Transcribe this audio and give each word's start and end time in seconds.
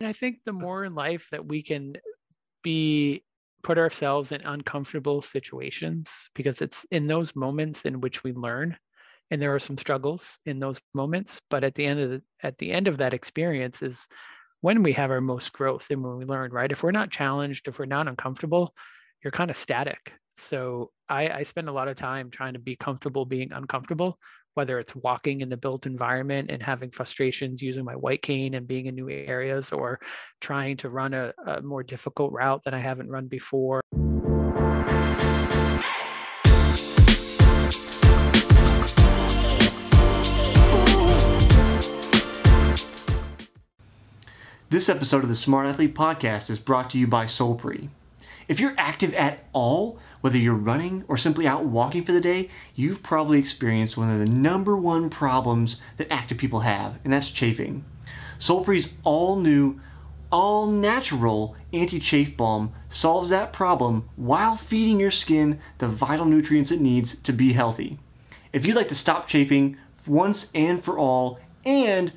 I 0.00 0.12
think 0.12 0.38
the 0.44 0.52
more 0.52 0.84
in 0.84 0.94
life 0.94 1.28
that 1.30 1.46
we 1.46 1.62
can 1.62 1.96
be 2.62 3.24
put 3.62 3.78
ourselves 3.78 4.32
in 4.32 4.40
uncomfortable 4.42 5.22
situations 5.22 6.28
because 6.34 6.62
it's 6.62 6.86
in 6.90 7.06
those 7.06 7.34
moments 7.34 7.84
in 7.84 8.00
which 8.00 8.22
we 8.22 8.32
learn 8.32 8.76
and 9.30 9.42
there 9.42 9.54
are 9.54 9.58
some 9.58 9.76
struggles 9.76 10.38
in 10.46 10.60
those 10.60 10.80
moments 10.94 11.40
but 11.50 11.64
at 11.64 11.74
the 11.74 11.84
end 11.84 12.00
of 12.00 12.10
the, 12.10 12.22
at 12.42 12.56
the 12.58 12.70
end 12.70 12.88
of 12.88 12.98
that 12.98 13.14
experience 13.14 13.82
is 13.82 14.06
when 14.60 14.82
we 14.82 14.92
have 14.92 15.10
our 15.10 15.20
most 15.20 15.52
growth 15.52 15.88
and 15.90 16.02
when 16.02 16.16
we 16.16 16.24
learn 16.24 16.52
right? 16.52 16.70
If 16.70 16.82
we're 16.82 16.92
not 16.92 17.10
challenged 17.10 17.66
if 17.66 17.78
we're 17.78 17.86
not 17.86 18.08
uncomfortable 18.08 18.74
you're 19.22 19.32
kind 19.32 19.50
of 19.50 19.56
static. 19.56 20.12
So 20.36 20.92
I, 21.08 21.28
I 21.28 21.42
spend 21.42 21.68
a 21.68 21.72
lot 21.72 21.88
of 21.88 21.96
time 21.96 22.30
trying 22.30 22.52
to 22.52 22.60
be 22.60 22.76
comfortable 22.76 23.26
being 23.26 23.52
uncomfortable 23.52 24.18
whether 24.54 24.78
it's 24.78 24.94
walking 24.96 25.40
in 25.40 25.48
the 25.48 25.56
built 25.56 25.86
environment 25.86 26.50
and 26.50 26.62
having 26.62 26.90
frustrations 26.90 27.62
using 27.62 27.84
my 27.84 27.94
white 27.94 28.22
cane 28.22 28.54
and 28.54 28.66
being 28.66 28.86
in 28.86 28.94
new 28.94 29.08
areas 29.08 29.72
or 29.72 30.00
trying 30.40 30.76
to 30.76 30.88
run 30.88 31.14
a, 31.14 31.32
a 31.46 31.62
more 31.62 31.82
difficult 31.82 32.32
route 32.32 32.62
that 32.64 32.74
I 32.74 32.78
haven't 32.78 33.08
run 33.08 33.26
before. 33.26 33.80
This 44.70 44.90
episode 44.90 45.22
of 45.22 45.30
the 45.30 45.34
Smart 45.34 45.66
Athlete 45.66 45.94
Podcast 45.94 46.50
is 46.50 46.58
brought 46.58 46.90
to 46.90 46.98
you 46.98 47.06
by 47.06 47.24
Solpri. 47.24 47.88
If 48.48 48.60
you're 48.60 48.74
active 48.76 49.14
at 49.14 49.48
all, 49.54 49.98
whether 50.20 50.38
you're 50.38 50.54
running 50.54 51.04
or 51.08 51.16
simply 51.16 51.46
out 51.46 51.64
walking 51.64 52.04
for 52.04 52.12
the 52.12 52.20
day, 52.20 52.50
you've 52.74 53.02
probably 53.02 53.38
experienced 53.38 53.96
one 53.96 54.10
of 54.10 54.18
the 54.18 54.30
number 54.30 54.76
one 54.76 55.10
problems 55.10 55.76
that 55.96 56.12
active 56.12 56.38
people 56.38 56.60
have, 56.60 56.98
and 57.04 57.12
that's 57.12 57.30
chafing. 57.30 57.84
Solpri's 58.38 58.92
all 59.04 59.36
new, 59.36 59.80
all 60.30 60.66
natural 60.66 61.56
anti 61.72 61.98
chafe 61.98 62.36
balm 62.36 62.72
solves 62.88 63.30
that 63.30 63.52
problem 63.52 64.08
while 64.16 64.56
feeding 64.56 65.00
your 65.00 65.10
skin 65.10 65.58
the 65.78 65.88
vital 65.88 66.26
nutrients 66.26 66.70
it 66.70 66.80
needs 66.80 67.16
to 67.18 67.32
be 67.32 67.52
healthy. 67.52 67.98
If 68.52 68.64
you'd 68.64 68.76
like 68.76 68.88
to 68.88 68.94
stop 68.94 69.26
chafing 69.26 69.76
once 70.06 70.50
and 70.54 70.82
for 70.82 70.98
all 70.98 71.38
and 71.64 72.12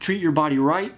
treat 0.00 0.20
your 0.20 0.32
body 0.32 0.58
right, 0.58 0.94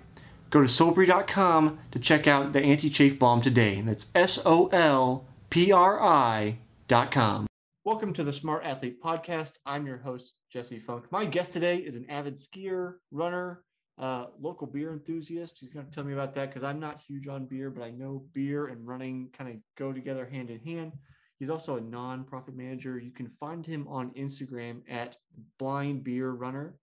go 0.50 0.60
to 0.60 0.66
solpri.com 0.66 1.78
to 1.90 1.98
check 1.98 2.26
out 2.26 2.52
the 2.52 2.62
anti 2.62 2.90
chafe 2.90 3.18
balm 3.18 3.40
today. 3.40 3.80
That's 3.80 4.06
S 4.14 4.38
O 4.44 4.68
L 4.68 5.24
PRI.com. 5.50 7.46
Welcome 7.84 8.12
to 8.12 8.22
the 8.22 8.32
Smart 8.32 8.64
Athlete 8.64 9.02
Podcast. 9.02 9.54
I'm 9.64 9.86
your 9.86 9.96
host, 9.96 10.34
Jesse 10.52 10.78
Funk. 10.78 11.06
My 11.10 11.24
guest 11.24 11.54
today 11.54 11.76
is 11.78 11.96
an 11.96 12.04
avid 12.10 12.34
skier, 12.34 12.96
runner, 13.10 13.62
uh, 13.98 14.26
local 14.38 14.66
beer 14.66 14.92
enthusiast. 14.92 15.56
He's 15.58 15.70
going 15.70 15.86
to 15.86 15.90
tell 15.90 16.04
me 16.04 16.12
about 16.12 16.34
that 16.34 16.50
because 16.50 16.64
I'm 16.64 16.78
not 16.78 17.00
huge 17.00 17.28
on 17.28 17.46
beer, 17.46 17.70
but 17.70 17.82
I 17.82 17.90
know 17.90 18.26
beer 18.34 18.66
and 18.66 18.86
running 18.86 19.30
kind 19.32 19.48
of 19.48 19.56
go 19.78 19.90
together 19.92 20.26
hand 20.26 20.50
in 20.50 20.60
hand. 20.60 20.92
He's 21.38 21.48
also 21.48 21.76
a 21.76 21.80
nonprofit 21.80 22.54
manager. 22.54 22.98
You 22.98 23.12
can 23.12 23.30
find 23.40 23.64
him 23.64 23.88
on 23.88 24.10
Instagram 24.10 24.82
at 24.86 25.16
Blind 25.58 26.04
Beer 26.04 26.30
Runner. 26.30 26.74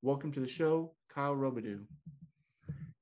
Welcome 0.00 0.32
to 0.32 0.40
the 0.40 0.48
show, 0.48 0.94
Kyle 1.14 1.34
Robidoux. 1.34 1.80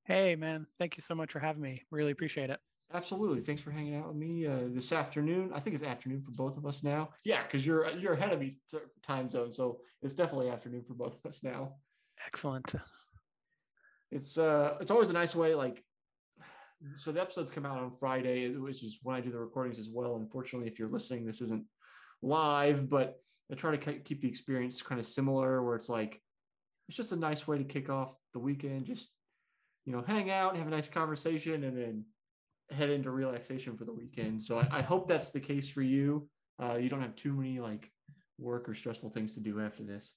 Hey, 0.04 0.34
man. 0.34 0.66
Thank 0.80 0.96
you 0.96 1.02
so 1.02 1.14
much 1.14 1.30
for 1.30 1.38
having 1.38 1.62
me. 1.62 1.82
Really 1.90 2.10
appreciate 2.10 2.50
it. 2.50 2.58
Absolutely. 2.94 3.40
Thanks 3.40 3.62
for 3.62 3.70
hanging 3.70 3.96
out 3.96 4.08
with 4.08 4.16
me 4.16 4.46
uh, 4.46 4.68
this 4.68 4.92
afternoon. 4.92 5.50
I 5.54 5.60
think 5.60 5.74
it's 5.74 5.82
afternoon 5.82 6.20
for 6.20 6.32
both 6.32 6.58
of 6.58 6.66
us 6.66 6.84
now. 6.84 7.10
Yeah, 7.24 7.42
because 7.42 7.64
you're 7.64 7.90
you're 7.92 8.12
ahead 8.12 8.32
of 8.32 8.40
me 8.40 8.58
time 9.02 9.30
zone, 9.30 9.52
so 9.52 9.78
it's 10.02 10.14
definitely 10.14 10.50
afternoon 10.50 10.82
for 10.82 10.94
both 10.94 11.14
of 11.14 11.28
us 11.28 11.42
now. 11.42 11.76
Excellent. 12.26 12.74
It's 14.10 14.36
uh, 14.36 14.76
it's 14.80 14.90
always 14.90 15.08
a 15.08 15.14
nice 15.14 15.34
way. 15.34 15.54
Like, 15.54 15.82
so 16.94 17.12
the 17.12 17.20
episodes 17.20 17.50
come 17.50 17.64
out 17.64 17.78
on 17.78 17.90
Friday, 17.90 18.54
which 18.56 18.82
is 18.82 18.98
when 19.02 19.16
I 19.16 19.20
do 19.20 19.30
the 19.30 19.38
recordings 19.38 19.78
as 19.78 19.88
well. 19.90 20.16
Unfortunately, 20.16 20.68
if 20.68 20.78
you're 20.78 20.90
listening, 20.90 21.24
this 21.24 21.40
isn't 21.40 21.64
live, 22.20 22.90
but 22.90 23.16
I 23.50 23.54
try 23.54 23.74
to 23.74 23.98
keep 24.00 24.20
the 24.20 24.28
experience 24.28 24.82
kind 24.82 25.00
of 25.00 25.06
similar, 25.06 25.62
where 25.62 25.76
it's 25.76 25.88
like 25.88 26.20
it's 26.88 26.96
just 26.96 27.12
a 27.12 27.16
nice 27.16 27.48
way 27.48 27.56
to 27.56 27.64
kick 27.64 27.88
off 27.88 28.18
the 28.34 28.38
weekend. 28.38 28.84
Just 28.84 29.08
you 29.86 29.92
know, 29.92 30.02
hang 30.06 30.30
out, 30.30 30.56
have 30.56 30.66
a 30.66 30.70
nice 30.70 30.88
conversation, 30.88 31.64
and 31.64 31.76
then 31.76 32.04
head 32.72 32.90
into 32.90 33.10
relaxation 33.10 33.76
for 33.76 33.84
the 33.84 33.92
weekend. 33.92 34.42
So 34.42 34.58
I, 34.58 34.68
I 34.78 34.82
hope 34.82 35.08
that's 35.08 35.30
the 35.30 35.40
case 35.40 35.68
for 35.68 35.82
you. 35.82 36.28
Uh, 36.62 36.74
you 36.74 36.88
don't 36.88 37.00
have 37.00 37.16
too 37.16 37.32
many 37.32 37.60
like 37.60 37.90
work 38.38 38.68
or 38.68 38.74
stressful 38.74 39.10
things 39.10 39.34
to 39.34 39.40
do 39.40 39.60
after 39.60 39.82
this. 39.82 40.14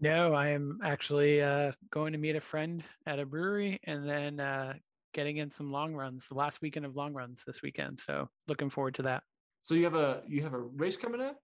No, 0.00 0.34
I 0.34 0.48
am 0.48 0.80
actually 0.82 1.40
uh, 1.40 1.72
going 1.90 2.12
to 2.12 2.18
meet 2.18 2.36
a 2.36 2.40
friend 2.40 2.82
at 3.06 3.18
a 3.18 3.26
brewery 3.26 3.80
and 3.84 4.08
then 4.08 4.40
uh, 4.40 4.74
getting 5.12 5.36
in 5.38 5.50
some 5.50 5.70
long 5.70 5.94
runs. 5.94 6.26
The 6.28 6.34
last 6.34 6.60
weekend 6.60 6.84
of 6.84 6.96
long 6.96 7.14
runs 7.14 7.42
this 7.46 7.62
weekend, 7.62 8.00
so 8.00 8.28
looking 8.48 8.70
forward 8.70 8.94
to 8.96 9.02
that. 9.02 9.22
So 9.62 9.74
you 9.74 9.84
have 9.84 9.94
a 9.94 10.22
you 10.28 10.42
have 10.42 10.52
a 10.52 10.58
race 10.58 10.96
coming 10.96 11.20
up? 11.20 11.38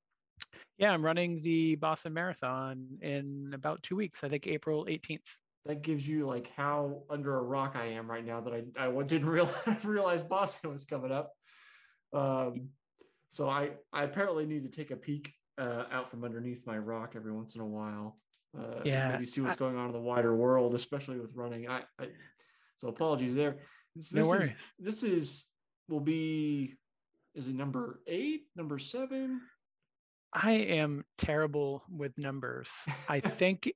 Yeah, 0.79 0.93
I'm 0.93 1.05
running 1.05 1.41
the 1.43 1.77
Boston 1.77 2.13
Marathon 2.13 2.99
in 3.03 3.53
about 3.55 3.83
two 3.83 3.97
weeks. 3.97 4.25
I 4.25 4.29
think 4.29 4.47
April 4.47 4.87
18th 4.87 5.21
that 5.67 5.83
gives 5.83 6.07
you 6.07 6.27
like 6.27 6.51
how 6.57 7.03
under 7.11 7.39
a 7.39 7.43
rock 7.43 7.77
I 7.77 7.87
am 7.87 8.11
right 8.11 8.25
now 8.25 8.41
that 8.41 8.53
I, 8.53 8.87
I 8.87 9.03
didn't 9.07 9.29
realize, 9.29 9.55
realize 9.85 10.23
Boston 10.23 10.73
was 10.73 10.85
coming 10.85 11.13
up. 11.13 11.33
Um, 12.13 12.69
so 13.29 13.49
I, 13.49 13.71
I 13.93 14.05
apparently 14.05 14.47
need 14.47 14.65
to 14.65 14.77
take 14.77 14.91
a 14.91 14.97
peek 14.97 15.33
uh, 15.59 15.85
out 15.93 16.09
from 16.09 16.25
underneath 16.25 16.67
my 16.67 16.79
rock 16.79 17.13
every 17.15 17.33
once 17.33 17.55
in 17.55 17.61
a 17.61 17.67
while. 17.67 18.19
Uh, 18.59 18.81
yeah. 18.85 19.13
Maybe 19.13 19.27
see 19.27 19.41
what's 19.41 19.55
I, 19.55 19.59
going 19.59 19.77
on 19.77 19.87
in 19.87 19.93
the 19.93 20.01
wider 20.01 20.35
world, 20.35 20.75
especially 20.75 21.19
with 21.19 21.35
running. 21.37 21.69
I, 21.69 21.83
I 21.99 22.09
so 22.79 22.89
apologies 22.89 23.35
there. 23.35 23.59
This, 23.95 24.11
this 24.11 24.27
no 24.27 24.33
is 24.35 24.53
this 24.79 25.03
is 25.03 25.45
will 25.89 26.01
be 26.01 26.77
is 27.35 27.49
it 27.49 27.55
number 27.55 28.01
eight, 28.07 28.45
number 28.57 28.79
seven? 28.79 29.41
I 30.33 30.53
am 30.53 31.05
terrible 31.19 31.83
with 31.91 32.17
numbers. 32.17 32.71
I 33.09 33.21
think 33.39 33.71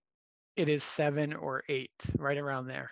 it 0.56 0.68
is 0.68 0.84
seven 0.84 1.34
or 1.34 1.64
eight, 1.68 1.90
right 2.18 2.38
around 2.38 2.68
there. 2.68 2.90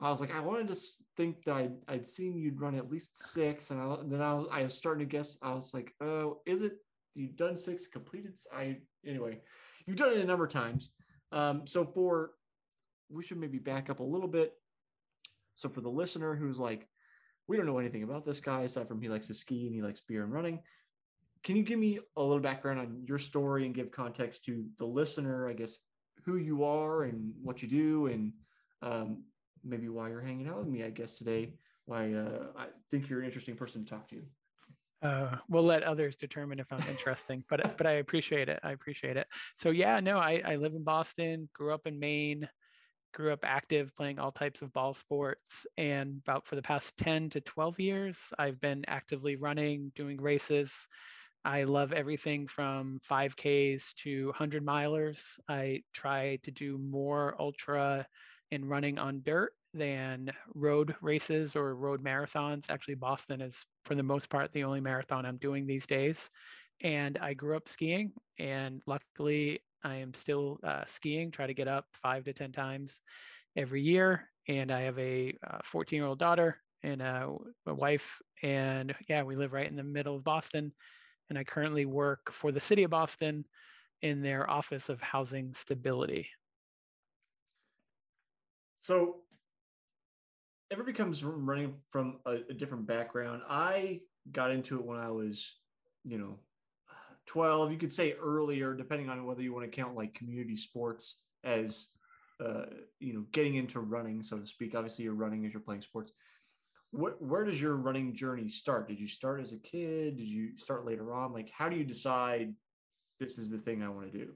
I 0.00 0.10
was 0.10 0.20
like, 0.20 0.34
I 0.34 0.40
wanted 0.40 0.68
to 0.68 0.76
think 1.16 1.44
that 1.44 1.54
I'd, 1.54 1.74
I'd 1.86 2.06
seen 2.06 2.36
you'd 2.36 2.60
run 2.60 2.74
at 2.74 2.90
least 2.90 3.32
six, 3.32 3.70
and, 3.70 3.80
I, 3.80 3.94
and 3.94 4.10
then 4.10 4.20
I 4.20 4.34
was, 4.34 4.48
I 4.50 4.62
was 4.64 4.74
starting 4.74 5.06
to 5.06 5.10
guess. 5.10 5.38
I 5.42 5.54
was 5.54 5.72
like, 5.72 5.92
oh, 6.00 6.40
is 6.44 6.62
it 6.62 6.72
you've 7.14 7.36
done 7.36 7.56
six 7.56 7.86
completed? 7.86 8.36
I 8.52 8.78
anyway, 9.06 9.38
you've 9.86 9.96
done 9.96 10.12
it 10.12 10.18
a 10.18 10.24
number 10.24 10.44
of 10.44 10.50
times. 10.50 10.90
Um, 11.30 11.62
so 11.66 11.84
for 11.84 12.32
we 13.10 13.22
should 13.22 13.38
maybe 13.38 13.58
back 13.58 13.90
up 13.90 14.00
a 14.00 14.04
little 14.04 14.28
bit. 14.28 14.54
So 15.54 15.68
for 15.68 15.80
the 15.80 15.90
listener 15.90 16.34
who's 16.34 16.58
like, 16.58 16.88
we 17.46 17.56
don't 17.56 17.66
know 17.66 17.78
anything 17.78 18.02
about 18.02 18.24
this 18.24 18.40
guy 18.40 18.62
aside 18.62 18.88
from 18.88 19.00
he 19.00 19.08
likes 19.08 19.26
to 19.26 19.34
ski 19.34 19.66
and 19.66 19.74
he 19.74 19.82
likes 19.82 20.00
beer 20.00 20.24
and 20.24 20.32
running. 20.32 20.60
Can 21.44 21.56
you 21.56 21.62
give 21.62 21.78
me 21.78 21.98
a 22.16 22.22
little 22.22 22.40
background 22.40 22.80
on 22.80 23.04
your 23.06 23.18
story 23.18 23.66
and 23.66 23.74
give 23.74 23.90
context 23.90 24.44
to 24.46 24.64
the 24.78 24.86
listener, 24.86 25.48
I 25.48 25.52
guess, 25.52 25.78
who 26.24 26.36
you 26.36 26.64
are 26.64 27.04
and 27.04 27.32
what 27.42 27.62
you 27.62 27.68
do 27.68 28.06
and 28.06 28.32
um, 28.82 29.24
maybe 29.64 29.88
why 29.88 30.08
you're 30.08 30.20
hanging 30.20 30.48
out 30.48 30.58
with 30.58 30.68
me, 30.68 30.84
I 30.84 30.90
guess, 30.90 31.18
today. 31.18 31.52
Why 31.86 32.12
uh, 32.12 32.46
I 32.56 32.66
think 32.90 33.08
you're 33.08 33.20
an 33.20 33.26
interesting 33.26 33.56
person 33.56 33.84
to 33.84 33.90
talk 33.90 34.08
to. 34.08 34.22
Uh, 35.02 35.36
we'll 35.48 35.64
let 35.64 35.82
others 35.82 36.16
determine 36.16 36.60
if 36.60 36.72
I'm 36.72 36.88
interesting, 36.88 37.42
but 37.48 37.76
but 37.76 37.88
I 37.88 37.94
appreciate 37.94 38.48
it. 38.48 38.60
I 38.62 38.70
appreciate 38.70 39.16
it. 39.16 39.26
So 39.56 39.70
yeah, 39.70 39.98
no, 39.98 40.18
I, 40.18 40.40
I 40.44 40.56
live 40.56 40.74
in 40.74 40.84
Boston, 40.84 41.48
grew 41.52 41.74
up 41.74 41.88
in 41.88 41.98
Maine, 41.98 42.48
grew 43.12 43.32
up 43.32 43.40
active 43.42 43.90
playing 43.96 44.20
all 44.20 44.30
types 44.30 44.62
of 44.62 44.72
ball 44.72 44.94
sports, 44.94 45.66
and 45.76 46.20
about 46.24 46.46
for 46.46 46.54
the 46.54 46.62
past 46.62 46.96
10 46.98 47.30
to 47.30 47.40
12 47.40 47.80
years, 47.80 48.18
I've 48.38 48.60
been 48.60 48.84
actively 48.86 49.34
running, 49.34 49.90
doing 49.96 50.20
races, 50.20 50.72
I 51.44 51.64
love 51.64 51.92
everything 51.92 52.46
from 52.46 53.00
5Ks 53.02 53.92
to 53.94 54.26
100 54.26 54.64
milers. 54.64 55.38
I 55.48 55.82
try 55.92 56.36
to 56.44 56.50
do 56.50 56.78
more 56.78 57.34
ultra 57.40 58.06
and 58.52 58.68
running 58.68 58.98
on 58.98 59.22
dirt 59.22 59.52
than 59.74 60.30
road 60.54 60.94
races 61.00 61.56
or 61.56 61.74
road 61.74 62.02
marathons. 62.04 62.70
Actually, 62.70 62.94
Boston 62.94 63.40
is, 63.40 63.64
for 63.84 63.94
the 63.94 64.02
most 64.02 64.28
part, 64.30 64.52
the 64.52 64.64
only 64.64 64.80
marathon 64.80 65.26
I'm 65.26 65.38
doing 65.38 65.66
these 65.66 65.86
days. 65.86 66.30
And 66.82 67.18
I 67.18 67.34
grew 67.34 67.56
up 67.56 67.68
skiing, 67.68 68.12
and 68.38 68.82
luckily, 68.86 69.60
I 69.84 69.96
am 69.96 70.14
still 70.14 70.58
uh, 70.62 70.84
skiing, 70.86 71.30
try 71.30 71.46
to 71.46 71.54
get 71.54 71.68
up 71.68 71.86
five 71.92 72.24
to 72.24 72.32
10 72.32 72.52
times 72.52 73.00
every 73.56 73.82
year. 73.82 74.28
And 74.48 74.70
I 74.70 74.82
have 74.82 74.98
a 74.98 75.34
14 75.64 75.96
year 75.98 76.06
old 76.06 76.18
daughter 76.18 76.58
and 76.82 77.00
a, 77.02 77.34
a 77.66 77.74
wife. 77.74 78.20
And 78.42 78.94
yeah, 79.08 79.22
we 79.22 79.36
live 79.36 79.52
right 79.52 79.68
in 79.68 79.76
the 79.76 79.84
middle 79.84 80.16
of 80.16 80.24
Boston 80.24 80.72
and 81.28 81.38
I 81.38 81.44
currently 81.44 81.86
work 81.86 82.32
for 82.32 82.52
the 82.52 82.60
city 82.60 82.82
of 82.82 82.90
Boston 82.90 83.44
in 84.02 84.22
their 84.22 84.48
Office 84.48 84.88
of 84.88 85.00
Housing 85.00 85.52
Stability. 85.52 86.28
So, 88.80 89.16
everybody 90.70 90.96
comes 90.96 91.22
running 91.22 91.74
from 91.90 92.18
a, 92.26 92.38
a 92.50 92.54
different 92.54 92.86
background. 92.86 93.42
I 93.48 94.00
got 94.30 94.50
into 94.50 94.78
it 94.78 94.84
when 94.84 94.98
I 94.98 95.10
was, 95.10 95.52
you 96.04 96.18
know, 96.18 96.38
12. 97.26 97.72
You 97.72 97.78
could 97.78 97.92
say 97.92 98.14
earlier, 98.20 98.74
depending 98.74 99.08
on 99.08 99.24
whether 99.24 99.42
you 99.42 99.54
want 99.54 99.70
to 99.70 99.76
count 99.76 99.96
like 99.96 100.14
community 100.14 100.56
sports 100.56 101.16
as 101.44 101.86
uh, 102.42 102.66
you 102.98 103.12
know, 103.12 103.24
getting 103.32 103.56
into 103.56 103.80
running, 103.80 104.22
so 104.22 104.38
to 104.38 104.46
speak. 104.46 104.74
Obviously, 104.74 105.04
you're 105.04 105.14
running 105.14 105.44
as 105.46 105.52
you're 105.52 105.60
playing 105.60 105.80
sports. 105.80 106.12
Where, 106.92 107.14
where 107.18 107.44
does 107.44 107.60
your 107.60 107.76
running 107.76 108.14
journey 108.14 108.48
start? 108.48 108.88
Did 108.88 109.00
you 109.00 109.08
start 109.08 109.40
as 109.40 109.52
a 109.52 109.58
kid? 109.58 110.16
Did 110.16 110.28
you 110.28 110.56
start 110.56 110.86
later 110.86 111.12
on? 111.12 111.32
Like, 111.32 111.50
how 111.50 111.68
do 111.68 111.76
you 111.76 111.84
decide 111.84 112.54
this 113.18 113.38
is 113.38 113.50
the 113.50 113.58
thing 113.58 113.82
I 113.82 113.88
want 113.88 114.12
to 114.12 114.18
do? 114.18 114.32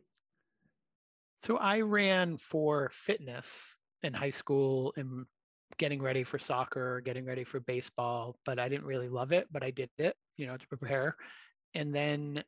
So 1.43 1.59
I 1.59 1.81
ran 1.81 2.39
for 2.39 2.89
fitness 2.93 3.77
in 4.03 4.15
high 4.15 4.31
school 4.31 4.95
and 4.97 5.27
getting 5.79 6.01
ready 6.01 6.25
for 6.25 6.39
soccer, 6.39 7.01
getting 7.03 7.25
ready 7.25 7.45
for 7.45 7.61
baseball, 7.61 8.37
but 8.47 8.59
I 8.59 8.69
didn't 8.69 8.87
really 8.87 9.09
love 9.09 9.33
it, 9.33 9.47
but 9.53 9.63
I 9.63 9.71
did 9.71 9.91
it, 9.99 10.17
you 10.37 10.47
know, 10.47 10.57
to 10.57 10.69
prepare. 10.69 11.17
And 11.75 11.95
then 11.95 12.43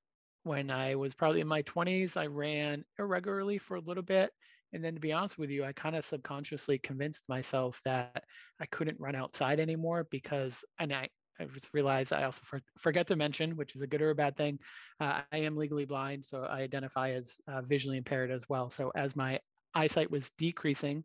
when 0.45 0.71
I 0.71 0.95
was 0.95 1.15
probably 1.15 1.41
in 1.41 1.49
my 1.49 1.63
20s, 1.63 2.17
I 2.17 2.27
ran 2.27 2.85
irregularly 2.99 3.59
for 3.59 3.77
a 3.77 3.81
little 3.81 4.03
bit. 4.03 4.31
And 4.73 4.85
then 4.85 4.95
to 4.95 5.01
be 5.01 5.13
honest 5.13 5.39
with 5.39 5.51
you, 5.51 5.65
I 5.65 5.73
kind 5.73 5.97
of 5.97 6.05
subconsciously 6.05 6.79
convinced 6.79 7.25
myself 7.29 7.81
that 7.85 8.25
I 8.61 8.67
couldn't 8.67 9.01
run 9.01 9.17
outside 9.17 9.61
anymore 9.61 10.07
because, 10.11 10.65
and 10.79 10.93
I, 10.93 11.09
I 11.41 11.45
just 11.45 11.73
realized 11.73 12.13
I 12.13 12.25
also 12.25 12.41
for, 12.43 12.61
forget 12.77 13.07
to 13.09 13.17
mention, 13.17 13.57
which 13.57 13.75
is 13.75 13.83
a 13.83 13.87
good 13.87 14.03
or 14.03 14.11
a 14.11 14.15
bad 14.15 14.37
thing. 14.37 14.59
Uh, 15.01 15.23
I 15.33 15.39
am 15.39 15.57
legally 15.57 15.85
blind, 15.85 16.25
so 16.25 16.43
I 16.43 16.61
identify 16.61 17.13
as 17.13 17.37
uh, 17.47 17.63
visually 17.63 17.97
impaired 17.97 18.31
as 18.31 18.49
well. 18.49 18.69
So 18.71 18.91
as 18.95 19.17
my 19.17 19.41
eyesight 19.75 20.11
was 20.11 20.31
decreasing, 20.37 21.05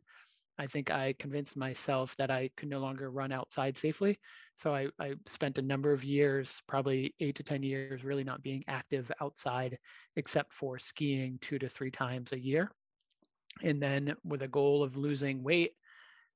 I 0.58 0.68
think 0.68 0.92
I 0.92 1.14
convinced 1.14 1.58
myself 1.58 2.16
that 2.18 2.30
I 2.30 2.50
could 2.58 2.70
no 2.70 2.80
longer 2.80 3.10
run 3.10 3.32
outside 3.32 3.78
safely. 3.78 4.20
So 4.58 4.74
I, 4.74 4.88
I 5.00 5.16
spent 5.26 5.58
a 5.58 5.64
number 5.64 5.92
of 5.92 6.04
years, 6.04 6.62
probably 6.68 7.16
eight 7.20 7.36
to 7.36 7.44
10 7.44 7.64
years, 7.64 8.04
really 8.04 8.24
not 8.24 8.44
being 8.44 8.64
active 8.68 9.12
outside 9.20 9.78
except 10.16 10.54
for 10.54 10.78
skiing 10.78 11.40
two 11.40 11.58
to 11.60 11.70
three 11.70 11.92
times 11.92 12.34
a 12.34 12.40
year. 12.40 12.72
And 13.62 13.82
then 13.82 14.16
with 14.24 14.42
a 14.42 14.48
goal 14.48 14.84
of 14.84 14.98
losing 14.98 15.44
weight 15.44 15.74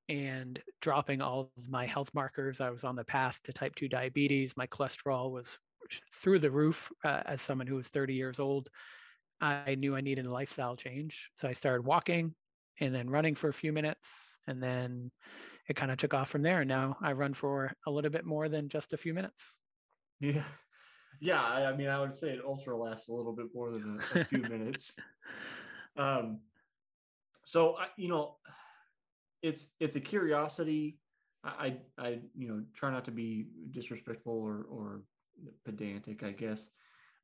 and 0.07 0.61
dropping 0.81 1.21
all 1.21 1.51
of 1.57 1.69
my 1.69 1.85
health 1.85 2.13
markers, 2.13 2.61
I 2.61 2.69
was 2.69 2.83
on 2.83 2.95
the 2.95 3.03
path 3.03 3.39
to 3.43 3.53
type 3.53 3.75
2 3.75 3.89
diabetes. 3.89 4.55
My 4.55 4.67
cholesterol 4.67 5.31
was 5.31 5.57
through 6.13 6.39
the 6.39 6.51
roof 6.51 6.91
uh, 7.03 7.23
as 7.25 7.41
someone 7.41 7.67
who 7.67 7.75
was 7.75 7.87
30 7.87 8.13
years 8.13 8.39
old. 8.39 8.69
I 9.41 9.75
knew 9.75 9.95
I 9.95 10.01
needed 10.01 10.25
a 10.25 10.31
lifestyle 10.31 10.75
change. 10.75 11.29
So 11.35 11.47
I 11.47 11.53
started 11.53 11.85
walking, 11.85 12.33
and 12.79 12.93
then 12.93 13.09
running 13.09 13.35
for 13.35 13.49
a 13.49 13.53
few 13.53 13.73
minutes 13.73 14.11
and 14.47 14.61
then 14.61 15.11
it 15.67 15.75
kind 15.75 15.91
of 15.91 15.97
took 15.97 16.13
off 16.13 16.29
from 16.29 16.41
there 16.41 16.61
and 16.61 16.69
now 16.69 16.97
i 17.01 17.11
run 17.11 17.33
for 17.33 17.71
a 17.85 17.91
little 17.91 18.11
bit 18.11 18.25
more 18.25 18.49
than 18.49 18.69
just 18.69 18.93
a 18.93 18.97
few 18.97 19.13
minutes 19.13 19.55
yeah 20.19 20.43
yeah 21.19 21.41
i, 21.41 21.75
mean 21.75 21.87
i 21.87 21.99
would 21.99 22.13
say 22.13 22.29
it 22.29 22.43
ultra 22.45 22.75
lasts 22.75 23.09
a 23.09 23.13
little 23.13 23.33
bit 23.33 23.47
more 23.53 23.71
than 23.71 23.99
a, 23.99 24.19
a 24.19 24.25
few 24.25 24.41
minutes 24.49 24.95
um 25.97 26.39
so 27.47 27.77
I, 27.77 27.87
you 27.95 28.09
know 28.09 28.35
it's 29.41 29.67
it's 29.79 29.95
a 29.95 30.01
curiosity 30.01 30.99
I, 31.43 31.77
I 31.97 32.19
you 32.35 32.47
know 32.49 32.63
try 32.73 32.91
not 32.91 33.05
to 33.05 33.11
be 33.11 33.47
disrespectful 33.71 34.33
or 34.33 34.65
or 34.69 35.01
pedantic 35.63 36.23
i 36.23 36.31
guess 36.31 36.69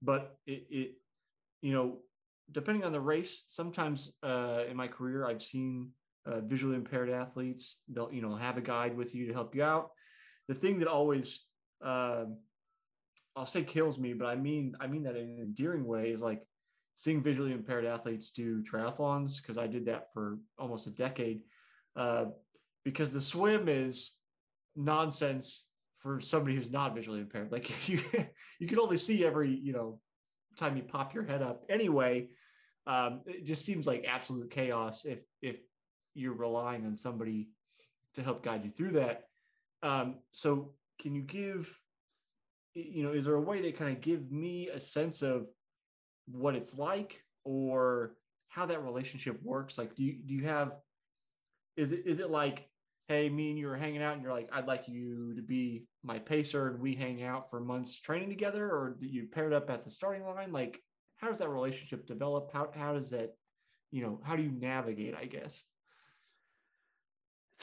but 0.02 0.38
it, 0.46 0.66
it 0.70 0.92
you 1.62 1.74
know 1.74 1.98
depending 2.52 2.84
on 2.84 2.92
the 2.92 3.00
race, 3.00 3.44
sometimes 3.48 4.12
uh, 4.24 4.64
in 4.70 4.76
my 4.76 4.88
career, 4.88 5.26
I've 5.26 5.42
seen 5.42 5.92
uh, 6.26 6.42
visually 6.42 6.76
impaired 6.76 7.10
athletes. 7.10 7.82
They'll 7.88 8.12
you 8.12 8.22
know 8.22 8.36
have 8.36 8.58
a 8.58 8.62
guide 8.62 8.96
with 8.96 9.16
you 9.16 9.28
to 9.28 9.34
help 9.34 9.56
you 9.56 9.64
out. 9.64 9.90
The 10.48 10.54
thing 10.54 10.80
that 10.80 10.88
always 10.88 11.42
uh, 11.84 12.26
I'll 13.36 13.46
say 13.46 13.64
kills 13.64 13.98
me, 13.98 14.14
but 14.14 14.26
I 14.26 14.36
mean 14.36 14.76
I 14.80 14.88
mean 14.88 15.04
that 15.04 15.16
in 15.16 15.30
an 15.30 15.40
endearing 15.40 15.86
way 15.86 16.12
is 16.12 16.22
like 16.22 16.42
seeing 16.96 17.22
visually 17.22 17.52
impaired 17.52 17.86
athletes 17.86 18.32
do 18.32 18.62
triathlons 18.64 19.42
because 19.42 19.58
I 19.58 19.68
did 19.68 19.86
that 19.86 20.14
for 20.14 20.38
almost 20.60 20.88
a 20.88 20.92
decade. 20.92 21.42
Uh, 21.96 22.26
because 22.84 23.12
the 23.12 23.22
swim 23.22 23.68
is 23.70 24.12
nonsense 24.76 25.68
for 26.00 26.20
somebody 26.20 26.56
who's 26.56 26.72
not 26.72 26.94
visually 26.94 27.22
impaired. 27.22 27.52
Like 27.52 27.88
you, 27.90 28.00
you 28.60 28.68
can 28.68 28.80
only 28.80 28.98
see 28.98 29.26
every 29.26 29.50
you 29.50 29.74
know 29.74 30.00
time 30.58 30.78
you 30.78 30.84
pop 30.84 31.14
your 31.14 31.24
head 31.24 31.42
up 31.42 31.64
anyway 31.70 32.28
um, 32.86 33.22
it 33.26 33.46
just 33.46 33.64
seems 33.64 33.88
like 33.88 34.06
absolute 34.08 34.50
chaos 34.52 35.06
if 35.06 35.20
if 35.42 35.58
you're 36.14 36.34
relying 36.34 36.86
on 36.86 36.96
somebody 36.96 37.50
to 38.14 38.22
help 38.22 38.44
guide 38.44 38.64
you 38.64 38.70
through 38.70 38.92
that 38.92 39.24
um, 39.82 40.16
so 40.32 40.74
can 41.02 41.16
you 41.16 41.22
give 41.22 41.76
you 42.74 43.04
know 43.04 43.14
is 43.14 43.26
there 43.26 43.36
a 43.36 43.42
way 43.42 43.62
to 43.62 43.72
kind 43.72 43.96
of 43.96 44.02
give 44.02 44.32
me 44.32 44.70
a 44.70 44.80
sense 44.80 45.22
of 45.22 45.48
what 46.26 46.56
it's 46.56 46.78
like 46.78 47.24
or 47.44 48.16
how 48.50 48.66
that 48.66 48.84
relationship 48.84 49.42
works 49.44 49.78
like 49.78 49.96
do 49.96 50.04
you 50.04 50.14
do 50.26 50.34
you 50.34 50.46
have 50.46 50.76
is 51.76 51.92
it 51.92 52.04
is 52.06 52.20
it 52.20 52.30
like 52.30 52.70
hey, 53.08 53.30
me 53.30 53.50
and 53.50 53.60
you 53.60 53.70
are 53.70 53.78
hanging 53.78 54.02
out 54.02 54.14
and 54.14 54.24
you're 54.24 54.34
like, 54.34 54.50
I'd 54.52 54.68
like 54.68 54.88
you 54.88 55.34
to 55.36 55.42
be 55.42 55.86
my 56.04 56.20
pacer 56.20 56.70
and 56.70 56.80
we 56.80 56.96
hang 56.96 57.24
out 57.24 57.50
for 57.50 57.60
months 57.60 58.00
training 58.00 58.30
together? 58.30 58.66
Or 58.66 58.96
do 59.00 59.08
you 59.08 59.28
paired 59.28 59.54
up 59.54 59.70
at 59.70 59.84
the 59.84 59.90
starting 59.90 60.24
line? 60.26 60.52
Like, 60.52 60.82
how 61.18 61.28
does 61.28 61.40
that 61.40 61.50
relationship 61.50 62.08
develop? 62.08 62.52
How, 62.54 62.70
how 62.74 62.94
does 62.94 63.10
that, 63.12 63.36
you 63.92 64.04
know, 64.04 64.20
how 64.24 64.36
do 64.36 64.44
you 64.44 64.52
navigate, 64.52 65.16
I 65.16 65.26
guess? 65.26 65.64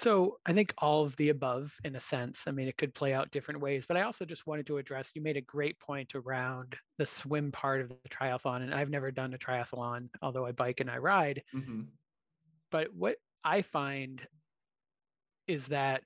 So 0.01 0.39
I 0.47 0.55
think 0.55 0.73
all 0.79 1.03
of 1.03 1.15
the 1.17 1.29
above, 1.29 1.77
in 1.85 1.95
a 1.95 2.01
sense. 2.01 2.45
I 2.47 2.53
mean, 2.53 2.69
it 2.69 2.79
could 2.79 2.95
play 2.95 3.13
out 3.13 3.31
different 3.31 3.61
ways, 3.61 3.85
but 3.87 3.99
I 3.99 4.03
also 4.03 4.25
just 4.25 4.47
wanted 4.47 4.67
to 4.69 4.79
address. 4.79 5.13
You 5.15 5.21
made 5.21 5.37
a 5.37 5.43
great 5.43 5.79
point 5.79 6.15
around 6.15 6.75
the 6.97 7.05
swim 7.05 7.53
part 7.53 7.83
of 7.83 7.91
the 7.91 8.09
triathlon, 8.09 8.63
and 8.63 8.73
I've 8.73 8.89
never 8.89 9.11
done 9.11 9.35
a 9.35 9.39
triathlon, 9.39 10.09
although 10.23 10.47
I 10.47 10.53
bike 10.53 10.81
and 10.81 10.91
I 10.91 10.97
ride. 10.97 11.43
Mm-hmm. 11.55 11.83
But 12.71 12.95
what 12.95 13.17
I 13.45 13.61
find 13.61 14.27
is 15.47 15.67
that 15.67 16.03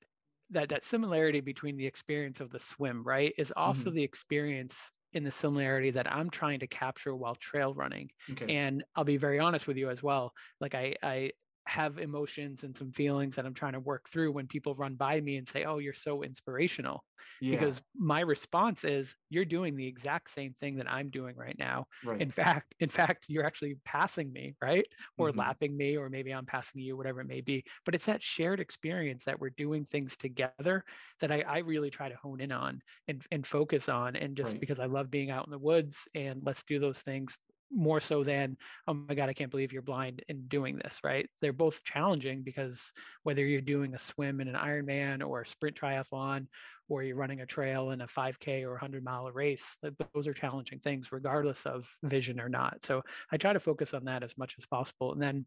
that 0.51 0.71
that 0.71 0.83
similarity 0.83 1.41
between 1.41 1.77
the 1.77 1.87
experience 1.87 2.41
of 2.41 2.51
the 2.51 2.59
swim 2.59 3.05
right 3.05 3.33
is 3.39 3.53
also 3.57 3.91
mm-hmm. 3.91 3.95
the 3.95 4.03
experience 4.03 4.77
in 5.13 5.23
the 5.23 5.31
similarity 5.31 5.93
that 5.93 6.13
I'm 6.13 6.31
trying 6.31 6.59
to 6.59 6.67
capture 6.67 7.15
while 7.15 7.37
trail 7.37 7.73
running. 7.73 8.11
Okay. 8.33 8.57
And 8.57 8.83
I'll 8.97 9.05
be 9.05 9.19
very 9.19 9.39
honest 9.39 9.69
with 9.69 9.77
you 9.77 9.89
as 9.89 10.03
well. 10.03 10.33
Like 10.61 10.75
I 10.75 10.97
I 11.01 11.31
have 11.67 11.99
emotions 11.99 12.63
and 12.63 12.77
some 12.77 12.93
feelings 12.93 13.37
that 13.37 13.47
I'm 13.47 13.55
trying 13.55 13.73
to 13.73 13.81
work 13.81 14.09
through 14.09 14.33
when 14.33 14.47
people 14.47 14.75
run 14.75 14.95
by 14.95 15.21
me 15.21 15.37
and 15.37 15.49
say, 15.49 15.65
"Oh, 15.65 15.79
you're 15.79 15.93
so 15.95 16.23
inspirational." 16.23 17.05
Yeah. 17.41 17.53
Because 17.53 17.83
my 17.97 18.21
response 18.21 18.85
is, 18.85 19.17
"You're 19.31 19.45
doing 19.45 19.75
the 19.77 19.87
exact 19.87 20.31
same 20.31 20.55
thing 20.61 20.77
that 20.77 20.91
I'm 20.91 21.11
doing 21.11 21.37
right 21.37 21.59
now. 21.59 21.87
Right. 22.05 22.21
In 22.21 22.31
fact, 22.31 22.75
in 22.81 22.89
fact, 22.89 23.27
you're 23.29 23.45
actually 23.47 23.77
passing 23.85 24.33
me, 24.33 24.55
right? 24.61 24.87
Or 25.17 25.31
mm-hmm. 25.31 25.39
lapping 25.39 25.77
me 25.77 25.97
or 25.97 26.09
maybe 26.09 26.33
I'm 26.33 26.47
passing 26.47 26.81
you, 26.81 26.97
whatever 26.97 27.21
it 27.23 27.29
may 27.29 27.41
be. 27.41 27.65
But 27.85 27.95
it's 27.95 28.07
that 28.07 28.23
shared 28.23 28.61
experience 28.61 29.25
that 29.25 29.41
we're 29.41 29.51
doing 29.51 29.85
things 29.85 30.17
together 30.17 30.85
that 31.21 31.33
I, 31.33 31.43
I 31.43 31.59
really 31.59 31.91
try 31.91 32.09
to 32.09 32.17
hone 32.17 32.41
in 32.41 32.53
on 32.53 32.81
and, 33.09 33.25
and 33.31 33.47
focus 33.47 33.89
on. 33.89 34.17
And 34.17 34.37
just 34.37 34.53
right. 34.53 34.61
because 34.61 34.81
I 34.81 34.87
love 34.87 35.11
being 35.11 35.31
out 35.31 35.47
in 35.47 35.51
the 35.51 35.59
woods 35.59 36.07
and 36.15 36.41
let's 36.45 36.63
do 36.65 36.79
those 36.79 37.01
things 37.01 37.39
more 37.71 38.01
so 38.01 38.23
than 38.23 38.57
oh 38.89 38.95
my 38.95 39.15
god 39.15 39.29
i 39.29 39.33
can't 39.33 39.51
believe 39.51 39.73
you're 39.73 39.83
blind 39.83 40.23
and 40.29 40.49
doing 40.49 40.77
this 40.77 41.01
right? 41.05 41.29
They're 41.41 41.53
both 41.53 41.85
challenging 41.85 42.43
because 42.43 42.93
whether 43.23 43.45
you're 43.45 43.61
doing 43.61 43.95
a 43.95 43.99
swim 43.99 44.41
in 44.41 44.49
an 44.49 44.55
ironman 44.55 45.27
or 45.27 45.43
a 45.43 45.47
sprint 45.47 45.77
triathlon 45.77 46.47
or 46.89 47.03
you're 47.03 47.17
running 47.17 47.41
a 47.41 47.47
trail 47.47 47.91
in 47.91 48.01
a 48.01 48.07
5k 48.07 48.63
or 48.65 48.73
100 48.73 49.05
mile 49.05 49.31
race 49.33 49.77
those 49.83 50.27
are 50.29 50.35
challenging 50.35 50.79
things 50.79 51.13
regardless 51.13 51.67
of 51.67 51.89
vision 52.03 52.41
or 52.41 52.49
not. 52.49 52.85
So 52.85 53.03
i 53.33 53.37
try 53.37 53.53
to 53.53 53.61
focus 53.61 53.95
on 53.95 54.05
that 54.05 54.23
as 54.23 54.37
much 54.39 54.57
as 54.59 54.67
possible. 54.67 55.13
And 55.13 55.23
then 55.23 55.47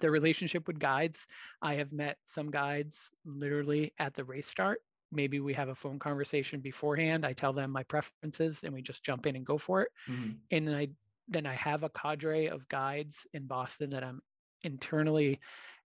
the 0.00 0.10
relationship 0.10 0.66
with 0.66 0.78
guides 0.78 1.26
i 1.62 1.74
have 1.74 1.92
met 1.92 2.18
some 2.24 2.50
guides 2.50 3.10
literally 3.24 3.92
at 3.98 4.14
the 4.14 4.24
race 4.24 4.46
start. 4.46 4.80
Maybe 5.10 5.40
we 5.40 5.54
have 5.54 5.68
a 5.70 5.74
phone 5.74 5.98
conversation 5.98 6.60
beforehand. 6.60 7.24
I 7.24 7.32
tell 7.32 7.54
them 7.54 7.70
my 7.70 7.82
preferences 7.84 8.60
and 8.62 8.74
we 8.74 8.82
just 8.82 9.02
jump 9.02 9.26
in 9.26 9.36
and 9.36 9.46
go 9.46 9.56
for 9.56 9.82
it. 9.82 9.88
Mm-hmm. 10.08 10.32
and 10.50 10.76
i 10.76 10.88
then 11.28 11.46
I 11.46 11.54
have 11.54 11.82
a 11.82 11.90
cadre 11.90 12.46
of 12.48 12.68
guides 12.68 13.26
in 13.32 13.46
Boston 13.46 13.90
that 13.90 14.04
I'm 14.04 14.20
internally 14.62 15.40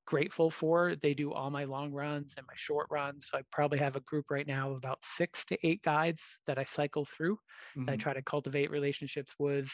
grateful 0.05 0.49
for. 0.49 0.95
They 1.01 1.13
do 1.13 1.31
all 1.31 1.49
my 1.49 1.63
long 1.63 1.91
runs 1.91 2.33
and 2.37 2.45
my 2.47 2.53
short 2.55 2.87
runs. 2.89 3.27
So 3.27 3.37
I 3.37 3.41
probably 3.51 3.79
have 3.79 3.95
a 3.95 4.01
group 4.01 4.29
right 4.29 4.47
now 4.47 4.71
of 4.71 4.77
about 4.77 4.99
six 5.01 5.45
to 5.45 5.57
eight 5.65 5.81
guides 5.83 6.21
that 6.47 6.57
I 6.57 6.63
cycle 6.63 7.05
through. 7.05 7.37
Mm-hmm. 7.77 7.89
I 7.89 7.95
try 7.95 8.13
to 8.13 8.21
cultivate 8.21 8.71
relationships 8.71 9.33
with. 9.39 9.69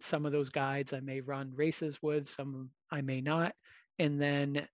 Some 0.00 0.26
of 0.26 0.32
those 0.32 0.50
guides 0.50 0.92
I 0.92 1.00
may 1.00 1.20
run 1.20 1.52
races 1.54 1.98
with, 2.02 2.28
some 2.28 2.70
I 2.90 3.00
may 3.00 3.20
not. 3.20 3.54
And 3.98 4.20
then 4.20 4.66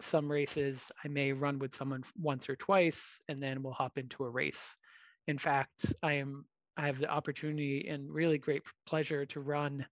some 0.00 0.30
races 0.30 0.90
I 1.04 1.08
may 1.08 1.32
run 1.32 1.58
with 1.58 1.74
someone 1.74 2.02
once 2.18 2.48
or 2.48 2.56
twice, 2.56 3.00
and 3.28 3.42
then 3.42 3.62
we'll 3.62 3.72
hop 3.72 3.98
into 3.98 4.24
a 4.24 4.30
race. 4.30 4.76
In 5.28 5.38
fact, 5.38 5.94
I 6.02 6.14
am 6.14 6.44
I 6.76 6.86
have 6.86 6.98
the 6.98 7.08
opportunity 7.08 7.88
and 7.88 8.10
really 8.10 8.38
great 8.38 8.62
pleasure 8.86 9.26
to 9.26 9.40
run 9.40 9.84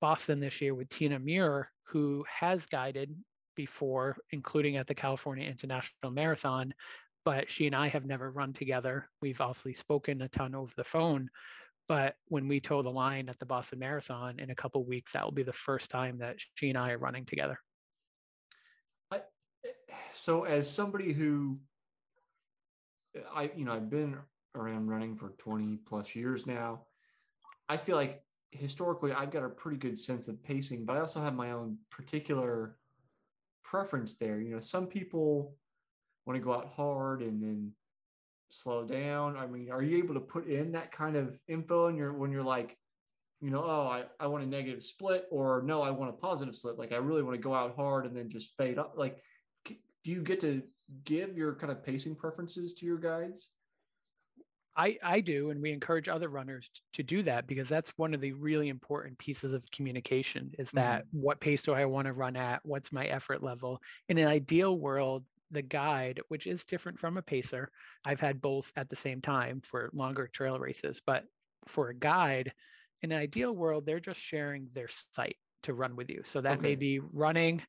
Boston 0.00 0.40
this 0.40 0.60
year 0.60 0.74
with 0.74 0.88
Tina 0.88 1.18
Muir, 1.18 1.70
who 1.84 2.24
has 2.28 2.66
guided 2.66 3.14
before, 3.56 4.16
including 4.30 4.76
at 4.76 4.86
the 4.86 4.94
California 4.94 5.48
International 5.48 6.10
Marathon, 6.10 6.74
but 7.24 7.50
she 7.50 7.66
and 7.66 7.74
I 7.74 7.88
have 7.88 8.04
never 8.04 8.30
run 8.30 8.52
together. 8.52 9.08
We've 9.22 9.40
obviously 9.40 9.74
spoken 9.74 10.22
a 10.22 10.28
ton 10.28 10.54
over 10.54 10.72
the 10.76 10.84
phone, 10.84 11.30
but 11.88 12.14
when 12.28 12.48
we 12.48 12.60
toe 12.60 12.82
the 12.82 12.90
line 12.90 13.28
at 13.28 13.38
the 13.38 13.46
Boston 13.46 13.78
Marathon 13.78 14.40
in 14.40 14.50
a 14.50 14.54
couple 14.54 14.84
weeks, 14.84 15.12
that 15.12 15.24
will 15.24 15.32
be 15.32 15.42
the 15.42 15.52
first 15.52 15.90
time 15.90 16.18
that 16.18 16.36
she 16.54 16.68
and 16.68 16.78
I 16.78 16.92
are 16.92 16.98
running 16.98 17.24
together. 17.24 17.58
so 20.12 20.44
as 20.44 20.70
somebody 20.70 21.12
who 21.12 21.58
I 23.34 23.50
you 23.56 23.64
know 23.64 23.72
I've 23.72 23.90
been 23.90 24.16
around 24.54 24.88
running 24.88 25.16
for 25.16 25.30
20 25.38 25.78
plus 25.86 26.14
years 26.14 26.46
now. 26.46 26.82
I 27.68 27.76
feel 27.76 27.96
like 27.96 28.22
historically 28.50 29.12
I've 29.12 29.30
got 29.30 29.44
a 29.44 29.48
pretty 29.48 29.78
good 29.78 29.98
sense 29.98 30.28
of 30.28 30.42
pacing, 30.42 30.84
but 30.84 30.96
I 30.96 31.00
also 31.00 31.20
have 31.20 31.34
my 31.34 31.52
own 31.52 31.78
particular 31.90 32.76
preference 33.64 34.16
there. 34.16 34.40
You 34.40 34.54
know, 34.54 34.60
some 34.60 34.86
people 34.86 35.56
want 36.26 36.38
to 36.38 36.44
go 36.44 36.52
out 36.52 36.72
hard 36.76 37.22
and 37.22 37.42
then 37.42 37.72
slow 38.50 38.84
down. 38.84 39.36
I 39.36 39.46
mean, 39.46 39.70
are 39.70 39.82
you 39.82 39.98
able 39.98 40.14
to 40.14 40.20
put 40.20 40.46
in 40.46 40.72
that 40.72 40.92
kind 40.92 41.16
of 41.16 41.38
info 41.48 41.88
in 41.88 41.96
your 41.96 42.12
when 42.12 42.30
you're 42.30 42.42
like, 42.42 42.76
you 43.40 43.50
know, 43.50 43.64
oh, 43.64 43.88
I, 43.88 44.04
I 44.20 44.26
want 44.26 44.44
a 44.44 44.46
negative 44.46 44.82
split, 44.82 45.26
or 45.30 45.62
no, 45.66 45.82
I 45.82 45.90
want 45.90 46.10
a 46.10 46.14
positive 46.14 46.54
split. 46.54 46.78
Like 46.78 46.92
I 46.92 46.96
really 46.96 47.22
want 47.22 47.34
to 47.34 47.42
go 47.42 47.54
out 47.54 47.76
hard 47.76 48.06
and 48.06 48.16
then 48.16 48.30
just 48.30 48.56
fade 48.56 48.78
up. 48.78 48.94
Like, 48.96 49.18
do 49.66 50.10
you 50.10 50.22
get 50.22 50.40
to 50.40 50.62
give 51.04 51.36
your 51.36 51.54
kind 51.54 51.72
of 51.72 51.84
pacing 51.84 52.14
preferences 52.14 52.74
to 52.74 52.86
your 52.86 52.98
guides? 52.98 53.50
I, 54.76 54.98
I 55.02 55.20
do, 55.20 55.50
and 55.50 55.62
we 55.62 55.72
encourage 55.72 56.08
other 56.08 56.28
runners 56.28 56.68
to 56.94 57.02
do 57.02 57.22
that 57.22 57.46
because 57.46 57.68
that's 57.68 57.90
one 57.96 58.12
of 58.12 58.20
the 58.20 58.32
really 58.32 58.68
important 58.68 59.18
pieces 59.18 59.52
of 59.52 59.64
communication 59.70 60.50
is 60.58 60.70
that 60.72 61.06
mm-hmm. 61.06 61.20
what 61.20 61.40
pace 61.40 61.62
do 61.62 61.74
I 61.74 61.84
want 61.84 62.06
to 62.06 62.12
run 62.12 62.36
at? 62.36 62.60
What's 62.64 62.92
my 62.92 63.04
effort 63.06 63.42
level? 63.42 63.80
In 64.08 64.18
an 64.18 64.26
ideal 64.26 64.76
world, 64.76 65.24
the 65.50 65.62
guide, 65.62 66.20
which 66.28 66.46
is 66.46 66.64
different 66.64 66.98
from 66.98 67.16
a 67.16 67.22
pacer, 67.22 67.70
I've 68.04 68.20
had 68.20 68.40
both 68.40 68.72
at 68.76 68.88
the 68.88 68.96
same 68.96 69.20
time 69.20 69.60
for 69.62 69.90
longer 69.92 70.26
trail 70.26 70.58
races, 70.58 71.00
but 71.06 71.24
for 71.66 71.90
a 71.90 71.94
guide, 71.94 72.52
in 73.02 73.12
an 73.12 73.18
ideal 73.18 73.52
world, 73.52 73.86
they're 73.86 74.00
just 74.00 74.20
sharing 74.20 74.68
their 74.74 74.88
sight 74.88 75.36
to 75.62 75.74
run 75.74 75.94
with 75.94 76.10
you. 76.10 76.22
So 76.24 76.40
that 76.40 76.58
okay. 76.58 76.62
may 76.62 76.74
be 76.74 76.98
running, 76.98 77.62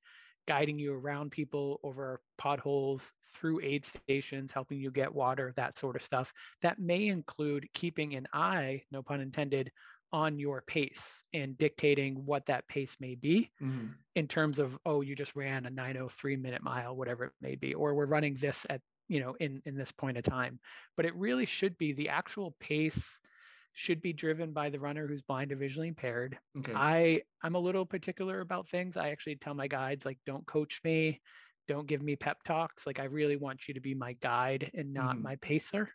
guiding 0.48 0.80
you 0.80 0.94
around 0.94 1.32
people 1.32 1.80
over 1.84 2.22
potholes, 2.38 3.14
through 3.34 3.60
aid 3.62 3.86
stations, 3.86 4.52
helping 4.52 4.80
you 4.80 4.92
get 4.92 5.14
water, 5.14 5.54
that 5.56 5.78
sort 5.78 5.96
of 5.96 6.02
stuff. 6.02 6.34
That 6.62 6.80
may 6.80 7.08
include 7.08 7.68
keeping 7.74 8.16
an 8.16 8.28
eye, 8.34 8.84
no 8.92 9.02
pun 9.02 9.22
intended, 9.22 9.72
on 10.14 10.40
your 10.40 10.64
pace 10.66 11.24
and 11.34 11.58
dictating 11.58 12.25
what 12.25 12.46
that 12.46 12.66
pace 12.70 12.96
may 13.02 13.16
be 13.16 13.52
mm-hmm. 13.62 13.88
in 14.16 14.28
terms 14.28 14.60
of, 14.60 14.78
oh, 14.86 15.02
you 15.02 15.16
just 15.16 15.36
ran 15.36 15.66
a 15.66 15.70
903 15.70 16.38
minute 16.38 16.64
mile, 16.64 16.96
whatever 16.96 17.25
it 17.25 17.32
may 17.42 17.56
be, 17.56 17.74
or 17.74 17.94
we're 17.94 18.06
running 18.06 18.36
this 18.36 18.66
at, 18.70 18.80
you 19.10 19.20
know, 19.20 19.36
in, 19.40 19.62
in 19.66 19.75
this 19.75 19.92
point 19.92 20.18
of 20.18 20.24
time. 20.24 20.60
But 20.96 21.06
it 21.06 21.16
really 21.16 21.46
should 21.46 21.78
be 21.78 21.92
the 21.92 22.10
actual 22.10 22.56
pace 22.62 23.20
should 23.75 24.01
be 24.01 24.13
driven 24.13 24.53
by 24.53 24.70
the 24.70 24.79
runner 24.79 25.05
who's 25.05 25.22
blind 25.22 25.51
or 25.51 25.58
visually 25.58 25.89
impaired. 25.89 26.38
Okay. 26.58 26.72
I 26.74 27.22
I'm 27.44 27.55
a 27.55 27.60
little 27.60 27.86
particular 27.86 28.39
about 28.39 28.70
things. 28.70 28.98
I 28.98 29.10
actually 29.10 29.36
tell 29.36 29.53
my 29.53 29.67
guides 29.67 30.05
like 30.05 30.17
don't 30.25 30.48
coach 30.48 30.79
me, 30.84 31.22
don't 31.67 31.86
give 31.86 32.01
me 32.01 32.15
pep 32.15 32.41
talks. 32.44 32.88
Like 32.88 33.00
I 33.00 33.03
really 33.03 33.36
want 33.36 33.67
you 33.67 33.74
to 33.74 33.82
be 33.82 33.94
my 33.94 34.13
guide 34.13 34.72
and 34.74 34.94
not 34.94 35.17
mm. 35.17 35.24
my 35.24 35.36
pacer. 35.36 35.89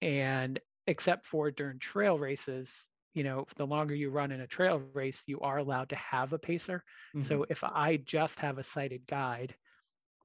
And 0.00 0.60
except 0.86 1.26
for 1.26 1.50
during 1.50 1.80
trail 1.80 2.18
races, 2.18 2.70
you 3.14 3.24
know, 3.24 3.46
the 3.56 3.66
longer 3.66 3.96
you 3.96 4.10
run 4.10 4.30
in 4.30 4.40
a 4.40 4.46
trail 4.46 4.80
race, 4.94 5.22
you 5.26 5.40
are 5.40 5.58
allowed 5.58 5.88
to 5.88 5.96
have 5.96 6.32
a 6.32 6.38
pacer. 6.38 6.84
Mm-hmm. 7.16 7.26
So 7.26 7.44
if 7.50 7.64
I 7.64 7.98
just 8.04 8.38
have 8.38 8.58
a 8.58 8.64
sighted 8.64 9.08
guide 9.08 9.56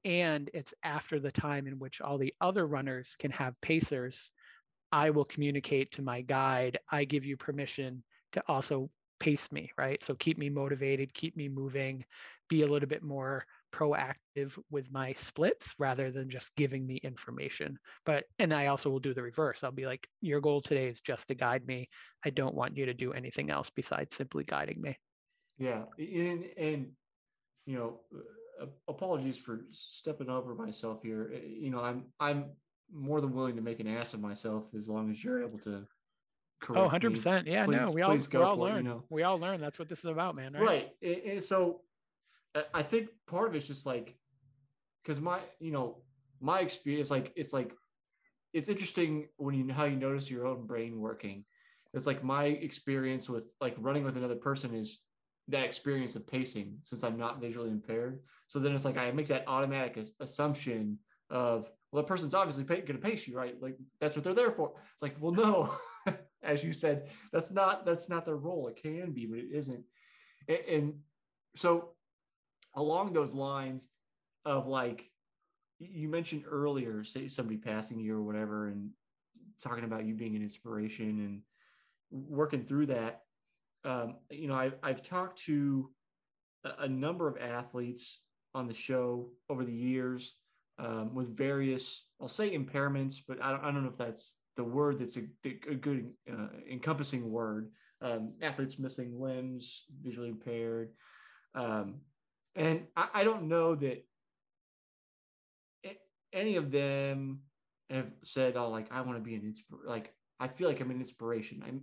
and 0.04 0.48
it's 0.54 0.74
after 0.84 1.18
the 1.18 1.32
time 1.32 1.66
in 1.66 1.80
which 1.80 2.00
all 2.00 2.18
the 2.18 2.34
other 2.40 2.66
runners 2.66 3.16
can 3.18 3.32
have 3.32 3.60
pacers, 3.60 4.30
I 4.92 5.10
will 5.10 5.24
communicate 5.24 5.92
to 5.92 6.02
my 6.02 6.22
guide, 6.22 6.78
I 6.90 7.04
give 7.04 7.24
you 7.24 7.36
permission 7.36 8.02
to 8.32 8.42
also 8.48 8.90
pace 9.20 9.50
me, 9.50 9.70
right? 9.76 10.02
So 10.02 10.14
keep 10.14 10.38
me 10.38 10.48
motivated, 10.48 11.12
keep 11.12 11.36
me 11.36 11.48
moving, 11.48 12.04
be 12.48 12.62
a 12.62 12.66
little 12.66 12.88
bit 12.88 13.02
more 13.02 13.44
proactive 13.72 14.58
with 14.70 14.90
my 14.90 15.12
splits 15.12 15.74
rather 15.78 16.10
than 16.10 16.30
just 16.30 16.54
giving 16.56 16.86
me 16.86 16.96
information. 17.02 17.78
But, 18.06 18.24
and 18.38 18.54
I 18.54 18.66
also 18.66 18.90
will 18.90 19.00
do 19.00 19.14
the 19.14 19.22
reverse. 19.22 19.64
I'll 19.64 19.72
be 19.72 19.86
like, 19.86 20.08
your 20.20 20.40
goal 20.40 20.60
today 20.60 20.88
is 20.88 21.00
just 21.00 21.28
to 21.28 21.34
guide 21.34 21.66
me. 21.66 21.88
I 22.24 22.30
don't 22.30 22.54
want 22.54 22.76
you 22.76 22.86
to 22.86 22.94
do 22.94 23.12
anything 23.12 23.50
else 23.50 23.70
besides 23.74 24.14
simply 24.14 24.44
guiding 24.44 24.80
me. 24.80 24.96
Yeah. 25.58 25.82
And, 25.98 26.44
and 26.56 26.86
you 27.66 27.76
know, 27.76 28.00
uh, 28.62 28.66
apologies 28.88 29.38
for 29.38 29.66
stepping 29.72 30.30
over 30.30 30.54
myself 30.54 31.00
here. 31.02 31.32
Uh, 31.34 31.38
you 31.46 31.70
know, 31.70 31.80
I'm, 31.80 32.04
I'm 32.18 32.52
more 32.92 33.20
than 33.20 33.32
willing 33.32 33.56
to 33.56 33.62
make 33.62 33.80
an 33.80 33.86
ass 33.86 34.14
of 34.14 34.20
myself 34.20 34.64
as 34.76 34.88
long 34.88 35.10
as 35.10 35.22
you're 35.22 35.42
able 35.42 35.58
to 35.58 35.70
oh, 35.70 35.86
correct 36.60 36.78
oh 36.78 36.82
100 36.84 37.12
percent. 37.12 37.46
Yeah 37.46 37.64
please, 37.64 37.76
no 37.76 37.90
we 37.90 38.02
all, 38.02 38.16
we 38.16 38.38
all 38.38 38.56
learn 38.56 38.74
it, 38.74 38.78
you 38.78 38.88
know? 38.88 39.04
we 39.10 39.22
all 39.22 39.38
learn. 39.38 39.60
That's 39.60 39.78
what 39.78 39.88
this 39.88 40.00
is 40.00 40.06
about 40.06 40.34
man 40.36 40.54
right, 40.54 40.90
right. 41.02 41.24
And, 41.26 41.42
so 41.42 41.82
uh, 42.54 42.62
i 42.72 42.82
think 42.82 43.10
part 43.26 43.48
of 43.48 43.54
it's 43.54 43.66
just 43.66 43.84
like 43.84 44.16
because 45.02 45.20
my 45.20 45.40
you 45.60 45.70
know 45.70 45.98
my 46.40 46.60
experience 46.60 47.10
like 47.10 47.32
it's 47.36 47.52
like 47.52 47.72
it's 48.52 48.68
interesting 48.68 49.28
when 49.36 49.54
you 49.54 49.64
know 49.64 49.74
how 49.74 49.84
you 49.84 49.96
notice 49.96 50.30
your 50.30 50.46
own 50.46 50.66
brain 50.66 50.98
working. 50.98 51.44
It's 51.94 52.06
like 52.06 52.24
my 52.24 52.44
experience 52.44 53.28
with 53.28 53.52
like 53.60 53.74
running 53.78 54.04
with 54.04 54.16
another 54.16 54.36
person 54.36 54.74
is 54.74 55.02
that 55.48 55.64
experience 55.64 56.16
of 56.16 56.26
pacing 56.26 56.76
since 56.84 57.02
i'm 57.02 57.16
not 57.16 57.40
visually 57.40 57.70
impaired. 57.70 58.20
So 58.46 58.58
then 58.58 58.74
it's 58.74 58.84
like 58.84 58.96
i 58.96 59.10
make 59.10 59.28
that 59.28 59.44
automatic 59.46 59.98
assumption 60.20 60.98
of 61.30 61.70
well, 61.90 62.02
that 62.02 62.08
person's 62.08 62.34
obviously 62.34 62.64
pay, 62.64 62.80
going 62.80 63.00
to 63.00 63.06
pace 63.06 63.26
you, 63.26 63.36
right? 63.36 63.60
Like 63.60 63.76
that's 64.00 64.14
what 64.14 64.24
they're 64.24 64.34
there 64.34 64.52
for. 64.52 64.72
It's 64.92 65.02
like, 65.02 65.16
well, 65.20 65.32
no, 65.32 65.74
as 66.42 66.62
you 66.62 66.72
said, 66.72 67.08
that's 67.32 67.50
not 67.50 67.86
that's 67.86 68.08
not 68.08 68.24
their 68.26 68.36
role. 68.36 68.68
It 68.68 68.80
can 68.82 69.12
be, 69.12 69.26
but 69.26 69.38
it 69.38 69.48
isn't. 69.52 69.84
And, 70.48 70.58
and 70.68 70.94
so, 71.56 71.90
along 72.74 73.12
those 73.12 73.32
lines 73.32 73.88
of 74.44 74.66
like 74.66 75.10
you 75.78 76.08
mentioned 76.08 76.44
earlier, 76.48 77.04
say 77.04 77.28
somebody 77.28 77.56
passing 77.56 78.00
you 78.00 78.16
or 78.16 78.22
whatever, 78.22 78.68
and 78.68 78.90
talking 79.62 79.84
about 79.84 80.04
you 80.04 80.14
being 80.14 80.36
an 80.36 80.42
inspiration 80.42 81.08
and 81.08 81.42
working 82.10 82.62
through 82.64 82.86
that. 82.86 83.22
Um, 83.84 84.16
you 84.30 84.48
know, 84.48 84.56
I've 84.56 84.74
I've 84.82 85.02
talked 85.02 85.38
to 85.44 85.90
a 86.78 86.88
number 86.88 87.28
of 87.28 87.38
athletes 87.38 88.18
on 88.54 88.66
the 88.66 88.74
show 88.74 89.30
over 89.48 89.64
the 89.64 89.72
years 89.72 90.34
um, 90.78 91.14
with 91.14 91.36
various, 91.36 92.06
I'll 92.20 92.28
say 92.28 92.56
impairments, 92.56 93.16
but 93.26 93.42
I 93.42 93.50
don't, 93.50 93.64
I 93.64 93.70
don't 93.70 93.82
know 93.82 93.90
if 93.90 93.96
that's 93.96 94.36
the 94.56 94.64
word 94.64 94.98
that's 94.98 95.16
a, 95.16 95.22
a 95.44 95.74
good 95.74 96.10
uh, 96.30 96.48
encompassing 96.70 97.30
word. 97.30 97.70
Um, 98.00 98.34
athletes 98.42 98.78
missing 98.78 99.20
limbs, 99.20 99.84
visually 100.02 100.28
impaired. 100.28 100.90
Um, 101.54 101.96
and 102.54 102.82
I, 102.96 103.08
I, 103.14 103.24
don't 103.24 103.48
know 103.48 103.74
that 103.74 104.04
any 106.32 106.56
of 106.56 106.70
them 106.70 107.40
have 107.90 108.06
said, 108.22 108.56
oh, 108.56 108.70
like, 108.70 108.86
I 108.92 109.00
want 109.00 109.18
to 109.18 109.24
be 109.24 109.34
an 109.34 109.42
inspiration. 109.42 109.88
Like, 109.88 110.14
I 110.38 110.46
feel 110.46 110.68
like 110.68 110.80
I'm 110.80 110.92
an 110.92 110.98
inspiration. 110.98 111.64
I'm, 111.66 111.82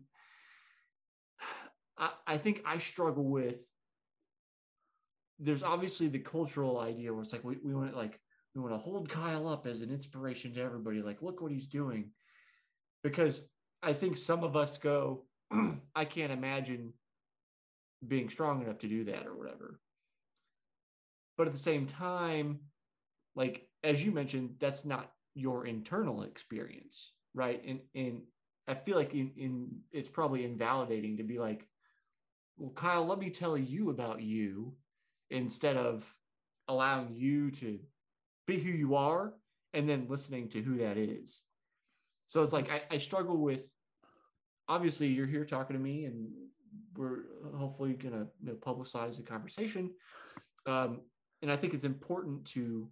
I, 1.97 2.11
I 2.25 2.37
think 2.37 2.61
I 2.65 2.77
struggle 2.77 3.25
with 3.25 3.59
there's 5.39 5.63
obviously 5.63 6.07
the 6.07 6.19
cultural 6.19 6.79
idea 6.79 7.11
where 7.11 7.21
it's 7.21 7.33
like 7.33 7.43
we, 7.43 7.57
we 7.63 7.73
want 7.73 7.91
to 7.91 7.97
like 7.97 8.19
we 8.55 8.61
want 8.61 8.73
to 8.73 8.79
hold 8.79 9.09
Kyle 9.09 9.47
up 9.49 9.67
as 9.67 9.81
an 9.81 9.91
inspiration 9.91 10.53
to 10.53 10.61
everybody. 10.61 11.01
Like, 11.01 11.21
look 11.21 11.41
what 11.41 11.51
he's 11.51 11.67
doing. 11.67 12.11
Because 13.03 13.45
I 13.83 13.93
think 13.93 14.15
some 14.15 14.43
of 14.43 14.55
us 14.55 14.77
go, 14.77 15.25
I 15.95 16.05
can't 16.05 16.31
imagine 16.31 16.93
being 18.07 18.29
strong 18.29 18.61
enough 18.61 18.79
to 18.79 18.87
do 18.87 19.03
that 19.05 19.27
or 19.27 19.37
whatever. 19.37 19.79
But 21.37 21.47
at 21.47 21.53
the 21.53 21.59
same 21.59 21.85
time, 21.85 22.59
like 23.35 23.67
as 23.83 24.03
you 24.03 24.11
mentioned, 24.11 24.55
that's 24.59 24.85
not 24.85 25.11
your 25.33 25.65
internal 25.65 26.23
experience, 26.23 27.11
right? 27.33 27.61
And 27.67 27.81
and 27.93 28.21
I 28.67 28.75
feel 28.75 28.95
like 28.95 29.13
in, 29.13 29.31
in 29.35 29.67
it's 29.91 30.07
probably 30.07 30.45
invalidating 30.45 31.17
to 31.17 31.23
be 31.23 31.37
like, 31.37 31.67
well, 32.57 32.71
Kyle, 32.71 33.05
let 33.05 33.19
me 33.19 33.29
tell 33.29 33.57
you 33.57 33.89
about 33.89 34.21
you 34.21 34.73
instead 35.29 35.75
of 35.75 36.05
allowing 36.67 37.13
you 37.13 37.51
to 37.51 37.79
be 38.45 38.59
who 38.59 38.71
you 38.71 38.95
are 38.95 39.33
and 39.73 39.89
then 39.89 40.07
listening 40.09 40.49
to 40.49 40.61
who 40.61 40.77
that 40.77 40.97
is. 40.97 41.43
So 42.27 42.41
it's 42.41 42.53
like 42.53 42.69
I, 42.71 42.81
I 42.91 42.97
struggle 42.97 43.37
with 43.37 43.71
obviously 44.67 45.07
you're 45.07 45.27
here 45.27 45.45
talking 45.45 45.75
to 45.75 45.81
me 45.81 46.05
and 46.05 46.29
we're 46.97 47.19
hopefully 47.55 47.93
gonna 47.93 48.27
you 48.41 48.51
know, 48.51 48.53
publicize 48.53 49.17
the 49.17 49.23
conversation. 49.23 49.91
Um, 50.65 51.01
and 51.41 51.51
I 51.51 51.57
think 51.57 51.73
it's 51.73 51.83
important 51.83 52.45
to 52.45 52.89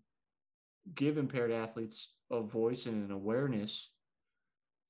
give 0.96 1.18
impaired 1.18 1.52
athletes 1.52 2.14
a 2.32 2.42
voice 2.42 2.86
and 2.86 3.06
an 3.06 3.12
awareness, 3.12 3.90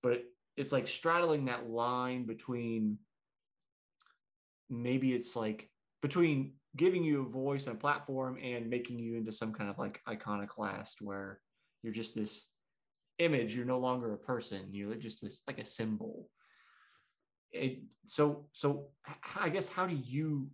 but 0.02 0.24
it's 0.58 0.72
like 0.72 0.88
straddling 0.88 1.46
that 1.46 1.70
line 1.70 2.26
between 2.26 2.98
maybe 4.70 5.14
it's 5.14 5.36
like 5.36 5.70
between 6.04 6.54
giving 6.76 7.04
you 7.04 7.22
a 7.22 7.30
voice 7.30 7.66
and 7.66 7.76
a 7.76 7.80
platform 7.80 8.38
and 8.42 8.70
making 8.70 9.00
you 9.00 9.16
into 9.16 9.32
some 9.32 9.52
kind 9.52 9.70
of 9.70 9.80
like 9.80 10.00
iconoclast 10.08 11.02
where 11.02 11.40
you're 11.82 11.94
just 11.94 12.14
this 12.14 12.46
image 13.20 13.56
you're 13.56 13.66
no 13.66 13.80
longer 13.80 14.14
a 14.14 14.18
person 14.18 14.68
you're 14.72 14.94
just 14.96 15.22
this 15.22 15.42
like 15.48 15.60
a 15.60 15.66
symbol 15.66 16.30
it, 17.52 17.80
so 18.06 18.46
so 18.52 18.88
i 19.40 19.50
guess 19.50 19.70
how 19.70 19.86
do 19.88 19.96
you 19.96 20.50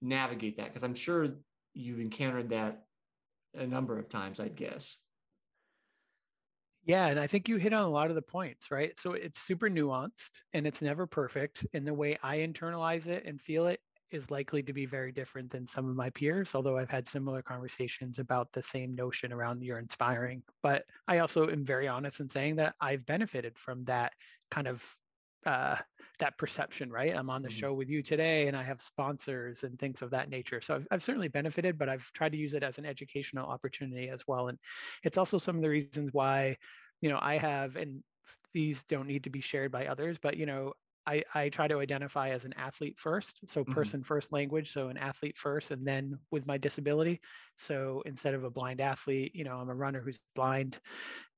navigate 0.00 0.56
that 0.56 0.68
because 0.68 0.82
i'm 0.82 0.94
sure 0.94 1.28
you've 1.74 2.00
encountered 2.00 2.50
that 2.50 2.84
a 3.54 3.66
number 3.66 3.98
of 3.98 4.08
times, 4.08 4.40
I'd 4.40 4.56
guess. 4.56 4.98
Yeah, 6.84 7.08
and 7.08 7.20
I 7.20 7.26
think 7.26 7.48
you 7.48 7.56
hit 7.56 7.72
on 7.72 7.84
a 7.84 7.90
lot 7.90 8.08
of 8.08 8.14
the 8.14 8.22
points, 8.22 8.70
right? 8.70 8.98
So 8.98 9.12
it's 9.12 9.40
super 9.40 9.68
nuanced 9.68 10.40
and 10.54 10.66
it's 10.66 10.80
never 10.80 11.06
perfect. 11.06 11.66
And 11.74 11.86
the 11.86 11.92
way 11.92 12.16
I 12.22 12.38
internalize 12.38 13.06
it 13.06 13.24
and 13.26 13.40
feel 13.40 13.66
it 13.66 13.80
is 14.10 14.30
likely 14.30 14.62
to 14.62 14.72
be 14.72 14.86
very 14.86 15.12
different 15.12 15.50
than 15.50 15.66
some 15.66 15.88
of 15.88 15.96
my 15.96 16.10
peers, 16.10 16.54
although 16.54 16.78
I've 16.78 16.90
had 16.90 17.08
similar 17.08 17.42
conversations 17.42 18.18
about 18.18 18.52
the 18.52 18.62
same 18.62 18.94
notion 18.94 19.32
around 19.32 19.62
you're 19.62 19.78
inspiring. 19.78 20.42
But 20.62 20.84
I 21.06 21.18
also 21.18 21.48
am 21.48 21.64
very 21.64 21.88
honest 21.88 22.20
in 22.20 22.28
saying 22.28 22.56
that 22.56 22.74
I've 22.80 23.04
benefited 23.06 23.58
from 23.58 23.84
that 23.84 24.12
kind 24.50 24.66
of 24.66 24.84
uh, 25.46 25.76
that 26.18 26.36
perception, 26.36 26.90
right? 26.90 27.16
I'm 27.16 27.30
on 27.30 27.42
the 27.42 27.48
mm-hmm. 27.48 27.58
show 27.58 27.72
with 27.72 27.88
you 27.88 28.02
today 28.02 28.48
and 28.48 28.56
I 28.56 28.62
have 28.62 28.80
sponsors 28.80 29.62
and 29.62 29.78
things 29.78 30.02
of 30.02 30.10
that 30.10 30.28
nature. 30.28 30.60
So 30.60 30.74
I've, 30.74 30.86
I've 30.90 31.02
certainly 31.02 31.28
benefited, 31.28 31.78
but 31.78 31.88
I've 31.88 32.10
tried 32.12 32.32
to 32.32 32.38
use 32.38 32.54
it 32.54 32.62
as 32.62 32.78
an 32.78 32.84
educational 32.84 33.48
opportunity 33.48 34.08
as 34.08 34.24
well. 34.26 34.48
And 34.48 34.58
it's 35.04 35.16
also 35.16 35.38
some 35.38 35.56
of 35.56 35.62
the 35.62 35.68
reasons 35.68 36.10
why, 36.12 36.56
you 37.00 37.08
know, 37.08 37.18
I 37.22 37.38
have, 37.38 37.76
and 37.76 38.02
these 38.52 38.82
don't 38.84 39.06
need 39.06 39.24
to 39.24 39.30
be 39.30 39.40
shared 39.40 39.70
by 39.70 39.86
others, 39.86 40.18
but, 40.20 40.36
you 40.36 40.44
know, 40.44 40.72
I, 41.08 41.24
I 41.34 41.48
try 41.48 41.66
to 41.68 41.80
identify 41.80 42.30
as 42.30 42.44
an 42.44 42.52
athlete 42.58 42.98
first. 42.98 43.40
So 43.48 43.62
mm-hmm. 43.62 43.72
person 43.72 44.00
mm-hmm. 44.00 44.06
first 44.06 44.32
language. 44.32 44.70
So 44.70 44.88
an 44.88 44.98
athlete 44.98 45.38
first, 45.38 45.70
and 45.70 45.86
then 45.86 46.18
with 46.30 46.46
my 46.46 46.58
disability. 46.58 47.20
So 47.56 48.02
instead 48.04 48.34
of 48.34 48.44
a 48.44 48.50
blind 48.50 48.82
athlete, 48.82 49.34
you 49.34 49.44
know, 49.44 49.56
I'm 49.56 49.70
a 49.70 49.74
runner 49.74 50.02
who's 50.02 50.20
blind. 50.34 50.78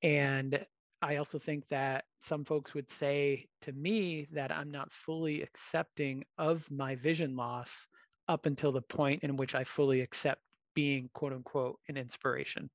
And 0.03 0.67
I 1.03 1.17
also 1.17 1.39
think 1.39 1.69
that 1.69 2.05
some 2.21 2.45
folks 2.45 2.75
would 2.75 2.91
say 2.91 3.47
to 3.63 3.73
me 3.73 4.27
that 4.33 4.53
I'm 4.53 4.71
not 4.71 4.93
fully 4.93 5.41
accepting 5.43 6.25
of 6.37 6.69
my 6.71 6.97
vision 6.97 7.37
loss 7.37 7.87
up 8.29 8.47
until 8.47 8.73
the 8.73 8.83
point 8.83 9.23
in 9.23 9.37
which 9.37 9.55
I 9.55 9.65
fully 9.65 10.01
accept 10.01 10.43
being 10.75 11.11
quote 11.15 11.33
unquote 11.33 11.79
an 11.89 11.97
inspiration. 11.97 12.71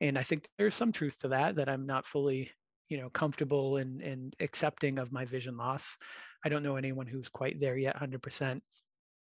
And 0.00 0.18
I 0.18 0.22
think 0.22 0.48
there's 0.58 0.74
some 0.74 0.92
truth 0.92 1.20
to 1.20 1.28
that, 1.28 1.56
that 1.56 1.68
I'm 1.68 1.86
not 1.86 2.06
fully, 2.06 2.50
you 2.88 2.98
know, 2.98 3.10
comfortable 3.10 3.76
and, 3.76 4.02
and 4.02 4.36
accepting 4.40 4.98
of 4.98 5.12
my 5.12 5.24
vision 5.24 5.56
loss. 5.56 5.96
I 6.44 6.48
don't 6.48 6.62
know 6.62 6.76
anyone 6.76 7.06
who's 7.06 7.28
quite 7.28 7.58
there 7.60 7.76
yet 7.76 7.96
100% 7.96 8.60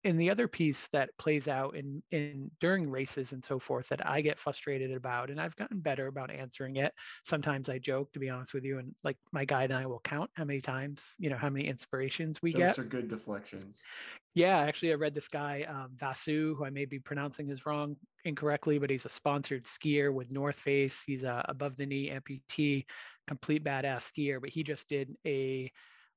and 0.05 0.21
the 0.21 0.31
other 0.31 0.49
piece 0.49 0.89
that 0.89 1.11
plays 1.19 1.47
out 1.47 1.77
in 1.77 2.03
in 2.11 2.51
during 2.61 2.91
races 2.91 3.33
and 3.33 3.45
so 3.45 3.59
forth 3.59 3.89
that 3.89 4.05
I 4.07 4.21
get 4.21 4.39
frustrated 4.39 4.93
about, 4.93 5.31
and 5.31 5.41
I've 5.41 5.57
gotten 5.57 5.81
better 5.81 6.07
about 6.09 6.31
answering 6.31 6.77
it. 6.77 6.93
Sometimes 7.25 7.69
I 7.69 7.79
joke, 7.79 8.13
to 8.13 8.19
be 8.19 8.29
honest 8.29 8.55
with 8.55 8.65
you, 8.65 8.79
and 8.79 8.95
like 9.05 9.17
my 9.33 9.45
guide 9.45 9.71
and 9.71 9.79
I 9.79 9.87
will 9.87 10.01
count 10.01 10.31
how 10.35 10.45
many 10.45 10.61
times, 10.61 11.15
you 11.19 11.31
know, 11.31 11.37
how 11.37 11.51
many 11.51 11.69
inspirations 11.69 12.41
we 12.43 12.53
Those 12.53 12.59
get. 12.59 12.77
Those 12.77 12.87
are 12.87 12.89
good 12.89 13.09
deflections. 13.09 13.83
Yeah, 14.35 14.59
actually, 14.59 14.93
I 14.93 14.97
read 14.97 15.15
this 15.15 15.29
guy 15.29 15.63
um, 15.69 15.91
Vasu, 15.97 16.57
who 16.57 16.65
I 16.65 16.71
may 16.71 16.87
be 16.87 16.99
pronouncing 16.99 17.47
his 17.47 17.67
wrong 17.67 17.97
incorrectly, 18.25 18.79
but 18.79 18.89
he's 18.91 19.05
a 19.05 19.11
sponsored 19.11 19.65
skier 19.65 20.13
with 20.13 20.33
North 20.33 20.57
Face. 20.57 21.03
He's 21.07 21.23
a 21.23 21.45
above 21.49 21.77
the 21.77 21.87
knee 21.87 22.11
amputee, 22.11 22.87
complete 23.27 23.65
badass 23.65 24.11
skier, 24.13 24.41
but 24.41 24.51
he 24.51 24.63
just 24.63 24.89
did 24.89 25.17
a 25.27 25.71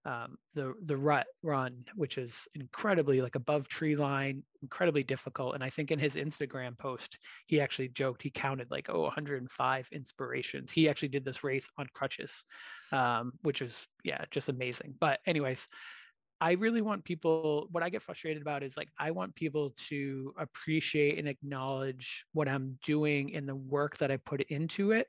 um, 0.05 0.37
the 0.53 0.75
the 0.85 0.95
rut 0.95 1.25
run, 1.41 1.83
which 1.95 2.19
is 2.19 2.47
incredibly 2.53 3.21
like 3.21 3.33
above 3.33 3.67
tree 3.67 3.95
line, 3.95 4.43
incredibly 4.61 5.01
difficult. 5.01 5.55
And 5.55 5.63
I 5.63 5.69
think 5.71 5.89
in 5.89 5.97
his 5.97 6.13
Instagram 6.15 6.77
post, 6.77 7.17
he 7.47 7.59
actually 7.59 7.87
joked 7.89 8.21
he 8.21 8.29
counted 8.29 8.69
like 8.69 8.87
oh 8.89 9.01
105 9.01 9.89
inspirations. 9.91 10.71
He 10.71 10.87
actually 10.87 11.09
did 11.09 11.25
this 11.25 11.43
race 11.43 11.67
on 11.79 11.87
crutches, 11.93 12.45
um, 12.91 13.33
which 13.41 13.63
is 13.63 13.87
yeah 14.03 14.23
just 14.29 14.47
amazing. 14.47 14.93
But 14.99 15.21
anyways, 15.25 15.65
I 16.39 16.51
really 16.51 16.81
want 16.81 17.03
people. 17.03 17.67
What 17.71 17.81
I 17.81 17.89
get 17.89 18.03
frustrated 18.03 18.43
about 18.43 18.61
is 18.61 18.77
like 18.77 18.89
I 18.99 19.09
want 19.09 19.33
people 19.33 19.73
to 19.89 20.35
appreciate 20.37 21.17
and 21.17 21.27
acknowledge 21.27 22.25
what 22.33 22.47
I'm 22.47 22.77
doing 22.85 23.35
and 23.35 23.49
the 23.49 23.55
work 23.55 23.97
that 23.97 24.11
I 24.11 24.17
put 24.17 24.41
into 24.41 24.91
it 24.91 25.07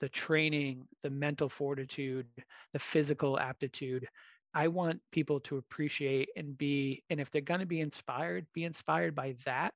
the 0.00 0.08
training, 0.08 0.86
the 1.02 1.10
mental 1.10 1.48
fortitude, 1.48 2.26
the 2.72 2.78
physical 2.78 3.38
aptitude 3.38 4.06
I 4.56 4.68
want 4.68 5.02
people 5.12 5.38
to 5.40 5.58
appreciate 5.58 6.30
and 6.34 6.56
be, 6.56 7.02
and 7.10 7.20
if 7.20 7.30
they're 7.30 7.42
going 7.42 7.60
to 7.60 7.66
be 7.66 7.80
inspired, 7.80 8.46
be 8.54 8.64
inspired 8.64 9.14
by 9.14 9.34
that 9.44 9.74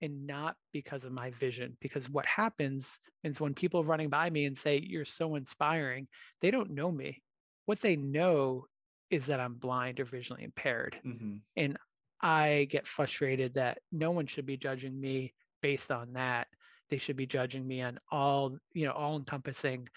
and 0.00 0.26
not 0.26 0.56
because 0.72 1.04
of 1.04 1.12
my 1.12 1.30
vision. 1.32 1.76
Because 1.82 2.08
what 2.08 2.24
happens 2.24 2.98
is 3.22 3.38
when 3.38 3.52
people 3.52 3.80
are 3.80 3.84
running 3.84 4.08
by 4.08 4.30
me 4.30 4.46
and 4.46 4.56
say, 4.56 4.78
You're 4.82 5.04
so 5.04 5.34
inspiring, 5.34 6.08
they 6.40 6.50
don't 6.50 6.70
know 6.70 6.90
me. 6.90 7.20
What 7.66 7.82
they 7.82 7.96
know 7.96 8.64
is 9.10 9.26
that 9.26 9.40
I'm 9.40 9.56
blind 9.56 10.00
or 10.00 10.06
visually 10.06 10.42
impaired. 10.42 10.96
Mm-hmm. 11.04 11.36
And 11.58 11.76
I 12.22 12.66
get 12.70 12.86
frustrated 12.86 13.52
that 13.54 13.80
no 13.92 14.10
one 14.10 14.26
should 14.26 14.46
be 14.46 14.56
judging 14.56 14.98
me 14.98 15.34
based 15.60 15.90
on 15.90 16.14
that. 16.14 16.46
They 16.94 16.98
should 16.98 17.16
be 17.16 17.26
judging 17.26 17.66
me 17.66 17.82
on 17.82 17.98
all, 18.12 18.56
you 18.72 18.86
know, 18.86 18.92
all 18.92 19.16
encompassing 19.16 19.88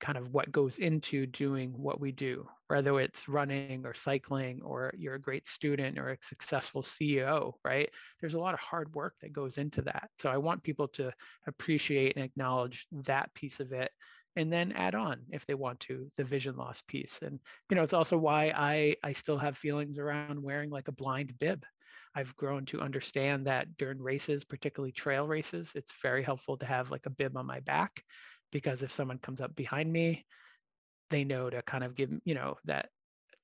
kind 0.00 0.18
of 0.18 0.34
what 0.34 0.52
goes 0.52 0.76
into 0.76 1.24
doing 1.24 1.70
what 1.70 1.98
we 1.98 2.12
do, 2.12 2.46
whether 2.68 3.00
it's 3.00 3.26
running 3.26 3.86
or 3.86 3.94
cycling 3.94 4.60
or 4.62 4.92
you're 4.98 5.14
a 5.14 5.18
great 5.18 5.48
student 5.48 5.98
or 5.98 6.10
a 6.10 6.18
successful 6.20 6.82
CEO, 6.82 7.54
right? 7.64 7.88
There's 8.20 8.34
a 8.34 8.38
lot 8.38 8.52
of 8.52 8.60
hard 8.60 8.94
work 8.94 9.14
that 9.22 9.32
goes 9.32 9.56
into 9.56 9.80
that. 9.80 10.10
So 10.18 10.28
I 10.28 10.36
want 10.36 10.62
people 10.62 10.88
to 10.88 11.10
appreciate 11.46 12.16
and 12.16 12.24
acknowledge 12.26 12.86
that 13.06 13.32
piece 13.32 13.58
of 13.58 13.72
it 13.72 13.90
and 14.36 14.52
then 14.52 14.72
add 14.72 14.94
on 14.94 15.20
if 15.30 15.46
they 15.46 15.54
want 15.54 15.80
to 15.80 16.12
the 16.18 16.24
vision 16.24 16.56
loss 16.56 16.82
piece 16.86 17.18
and 17.22 17.38
you 17.68 17.76
know 17.76 17.82
it's 17.82 17.92
also 17.92 18.16
why 18.16 18.50
i 18.56 18.96
i 19.04 19.12
still 19.12 19.36
have 19.36 19.58
feelings 19.58 19.98
around 19.98 20.42
wearing 20.42 20.70
like 20.70 20.88
a 20.88 20.92
blind 20.92 21.38
bib 21.38 21.62
i've 22.14 22.36
grown 22.36 22.64
to 22.64 22.80
understand 22.80 23.46
that 23.46 23.76
during 23.76 24.00
races 24.00 24.44
particularly 24.44 24.92
trail 24.92 25.26
races 25.26 25.72
it's 25.74 25.92
very 26.02 26.22
helpful 26.22 26.56
to 26.56 26.66
have 26.66 26.90
like 26.90 27.06
a 27.06 27.10
bib 27.10 27.36
on 27.36 27.46
my 27.46 27.60
back 27.60 28.02
because 28.52 28.82
if 28.82 28.92
someone 28.92 29.18
comes 29.18 29.40
up 29.40 29.56
behind 29.56 29.90
me, 29.92 30.24
they 31.10 31.24
know 31.24 31.50
to 31.50 31.62
kind 31.62 31.82
of 31.82 31.96
give, 31.96 32.10
you 32.24 32.34
know, 32.34 32.56
that 32.64 32.90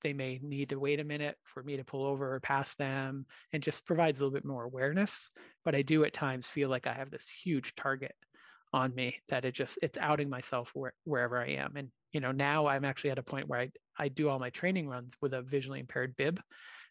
they 0.03 0.13
may 0.13 0.39
need 0.41 0.69
to 0.69 0.79
wait 0.79 1.01
a 1.01 1.05
minute 1.05 1.37
for 1.43 1.63
me 1.63 1.77
to 1.77 1.85
pull 1.85 2.07
over 2.07 2.35
or 2.35 2.41
pass 2.41 2.75
them 2.77 3.27
and 3.53 3.63
just 3.63 3.85
provides 3.85 4.21
a 4.21 4.23
little 4.25 4.37
bit 4.37 4.45
more 4.45 4.63
awareness. 4.63 5.29
But 5.65 5.75
I 5.75 5.83
do 5.83 6.05
at 6.05 6.13
times 6.13 6.47
feel 6.47 6.69
like 6.69 6.87
I 6.87 6.93
have 6.93 7.11
this 7.11 7.29
huge 7.29 7.75
target 7.75 8.15
on 8.73 8.95
me 8.95 9.17
that 9.29 9.45
it 9.45 9.53
just 9.53 9.79
it's 9.83 9.99
outing 9.99 10.29
myself 10.29 10.71
where, 10.75 10.93
wherever 11.05 11.39
I 11.39 11.53
am. 11.53 11.77
And 11.77 11.89
you 12.13 12.21
know, 12.21 12.33
now 12.33 12.67
I'm 12.67 12.85
actually 12.85 13.11
at 13.11 13.19
a 13.19 13.23
point 13.23 13.49
where 13.49 13.61
I, 13.61 13.71
I 13.99 14.09
do 14.09 14.29
all 14.29 14.39
my 14.39 14.51
training 14.51 14.89
runs 14.89 15.15
with 15.21 15.35
a 15.35 15.43
visually 15.43 15.81
impaired 15.81 16.17
bib. 16.17 16.41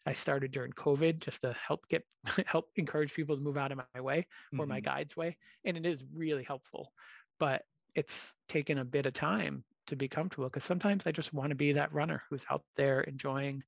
I 0.06 0.12
started 0.12 0.52
during 0.52 0.72
COVID 0.72 1.20
just 1.20 1.42
to 1.42 1.54
help 1.54 1.88
get 1.88 2.04
help 2.46 2.66
encourage 2.76 3.14
people 3.14 3.36
to 3.36 3.42
move 3.42 3.56
out 3.56 3.72
of 3.72 3.80
my 3.94 4.00
way 4.00 4.26
or 4.52 4.60
mm-hmm. 4.60 4.68
my 4.68 4.80
guide's 4.80 5.16
way. 5.16 5.36
And 5.64 5.76
it 5.76 5.86
is 5.86 6.04
really 6.14 6.44
helpful. 6.44 6.92
But 7.38 7.62
it's 7.94 8.34
taken 8.48 8.78
a 8.78 8.84
bit 8.84 9.06
of 9.06 9.12
time 9.12 9.64
to 9.88 9.96
be 9.96 10.08
comfortable 10.08 10.48
because 10.48 10.64
sometimes 10.64 11.04
I 11.06 11.12
just 11.12 11.32
want 11.32 11.50
to 11.50 11.56
be 11.56 11.72
that 11.72 11.92
runner 11.92 12.22
who's 12.28 12.44
out 12.50 12.62
there 12.76 13.00
enjoying 13.00 13.62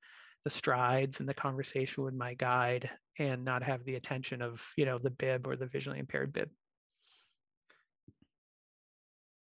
the 0.44 0.50
strides 0.50 1.20
and 1.20 1.28
the 1.28 1.34
conversation 1.34 2.04
with 2.04 2.14
my 2.14 2.34
guide 2.34 2.88
and 3.18 3.44
not 3.44 3.62
have 3.62 3.84
the 3.84 3.96
attention 3.96 4.40
of, 4.40 4.64
you 4.76 4.86
know, 4.86 4.98
the 4.98 5.10
bib 5.10 5.46
or 5.46 5.56
the 5.56 5.66
visually 5.66 5.98
impaired 5.98 6.32
bib. 6.32 6.48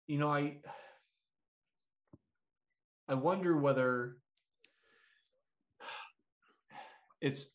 You 0.06 0.18
know, 0.18 0.32
I 0.32 0.58
I 3.08 3.14
wonder 3.14 3.56
whether 3.56 4.16
it's 7.20 7.50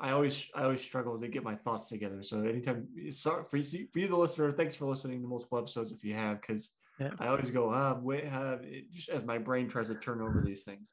I 0.00 0.10
always 0.10 0.48
I 0.54 0.62
always 0.62 0.80
struggle 0.80 1.18
to 1.18 1.28
get 1.28 1.42
my 1.42 1.56
thoughts 1.56 1.88
together. 1.88 2.22
So 2.22 2.42
anytime, 2.42 2.86
sorry 3.10 3.44
for 3.44 3.56
you, 3.56 3.88
for 3.92 3.98
you, 3.98 4.06
the 4.06 4.16
listener, 4.16 4.52
thanks 4.52 4.76
for 4.76 4.86
listening 4.86 5.20
to 5.22 5.28
multiple 5.28 5.58
episodes 5.58 5.92
if 5.92 6.04
you 6.04 6.14
have, 6.14 6.40
because 6.40 6.72
yeah. 7.00 7.10
I 7.18 7.28
always 7.28 7.50
go, 7.50 7.70
ah, 7.72 7.96
wait, 8.00 8.26
uh, 8.26 8.56
just 8.92 9.08
as 9.08 9.24
my 9.24 9.38
brain 9.38 9.68
tries 9.68 9.88
to 9.88 9.94
turn 9.94 10.20
over 10.20 10.42
these 10.44 10.62
things, 10.62 10.90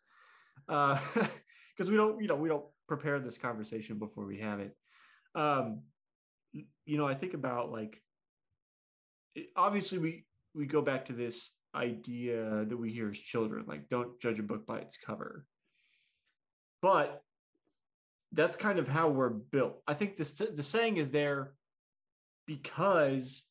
because 0.68 1.18
uh, 1.18 1.88
we 1.90 1.96
don't, 1.96 2.22
you 2.22 2.28
know, 2.28 2.36
we 2.36 2.50
don't 2.50 2.66
prepare 2.88 3.20
this 3.20 3.38
conversation 3.38 4.00
before 4.00 4.26
we 4.26 4.40
have 4.40 4.60
it. 4.60 4.76
Um, 5.36 5.82
you 6.54 6.98
know, 6.98 7.08
I 7.08 7.14
think 7.14 7.34
about 7.34 7.72
like, 7.72 8.02
obviously 9.56 10.00
we 10.00 10.26
we 10.56 10.66
go 10.66 10.82
back 10.82 11.06
to 11.06 11.14
this 11.14 11.52
idea 11.76 12.66
that 12.66 12.78
we 12.78 12.92
hear 12.92 13.10
as 13.10 13.18
children, 13.18 13.66
like 13.68 13.90
don't 13.90 14.20
judge 14.20 14.40
a 14.40 14.44
book 14.44 14.66
by 14.66 14.80
its 14.80 14.98
cover. 14.98 15.46
But 16.82 17.22
that's 18.36 18.56
kind 18.56 18.80
of 18.80 18.88
how 18.88 19.10
we're 19.10 19.30
built. 19.30 19.82
I 19.88 19.94
think 19.94 20.18
this 20.18 20.34
the 20.34 20.62
saying 20.62 20.98
is 20.98 21.10
there 21.10 21.54
because 22.46 23.46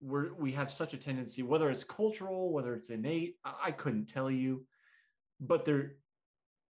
we're 0.00 0.34
we 0.34 0.52
have 0.52 0.70
such 0.70 0.94
a 0.94 0.98
tendency, 0.98 1.42
whether 1.42 1.70
it's 1.70 1.84
cultural, 1.84 2.52
whether 2.52 2.74
it's 2.74 2.90
innate, 2.90 3.36
I, 3.44 3.54
I 3.66 3.70
couldn't 3.72 4.06
tell 4.06 4.30
you, 4.30 4.64
but 5.40 5.64
there 5.64 5.94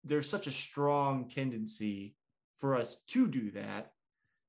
there's 0.05 0.29
such 0.29 0.47
a 0.47 0.53
strong 0.53 1.29
tendency 1.29 2.15
for 2.59 2.77
us 2.77 3.03
to 3.09 3.27
do 3.27 3.51
that 3.51 3.93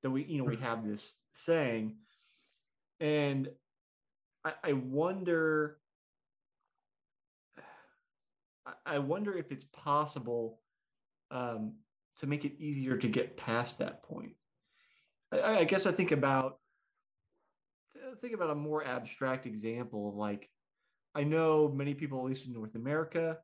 that 0.03 0.11
we 0.11 0.23
you 0.23 0.37
know 0.37 0.43
we 0.43 0.57
have 0.57 0.85
this 0.85 1.13
saying 1.33 1.95
and 2.99 3.49
I, 4.45 4.53
I 4.63 4.73
wonder 4.73 5.77
I 8.85 8.99
wonder 8.99 9.35
if 9.35 9.51
it's 9.51 9.65
possible 9.65 10.59
um, 11.31 11.73
to 12.17 12.27
make 12.27 12.45
it 12.45 12.53
easier 12.59 12.97
to 12.97 13.07
get 13.07 13.37
past 13.37 13.79
that 13.79 14.03
point. 14.03 14.33
I, 15.31 15.59
I 15.59 15.63
guess 15.63 15.85
I 15.85 15.91
think 15.91 16.11
about 16.11 16.57
think 18.21 18.33
about 18.33 18.51
a 18.51 18.55
more 18.55 18.85
abstract 18.85 19.45
example 19.45 20.09
of 20.09 20.15
like, 20.15 20.49
I 21.15 21.23
know 21.23 21.67
many 21.67 21.93
people, 21.93 22.19
at 22.19 22.25
least 22.25 22.45
in 22.47 22.53
North 22.53 22.75
America, 22.75 23.37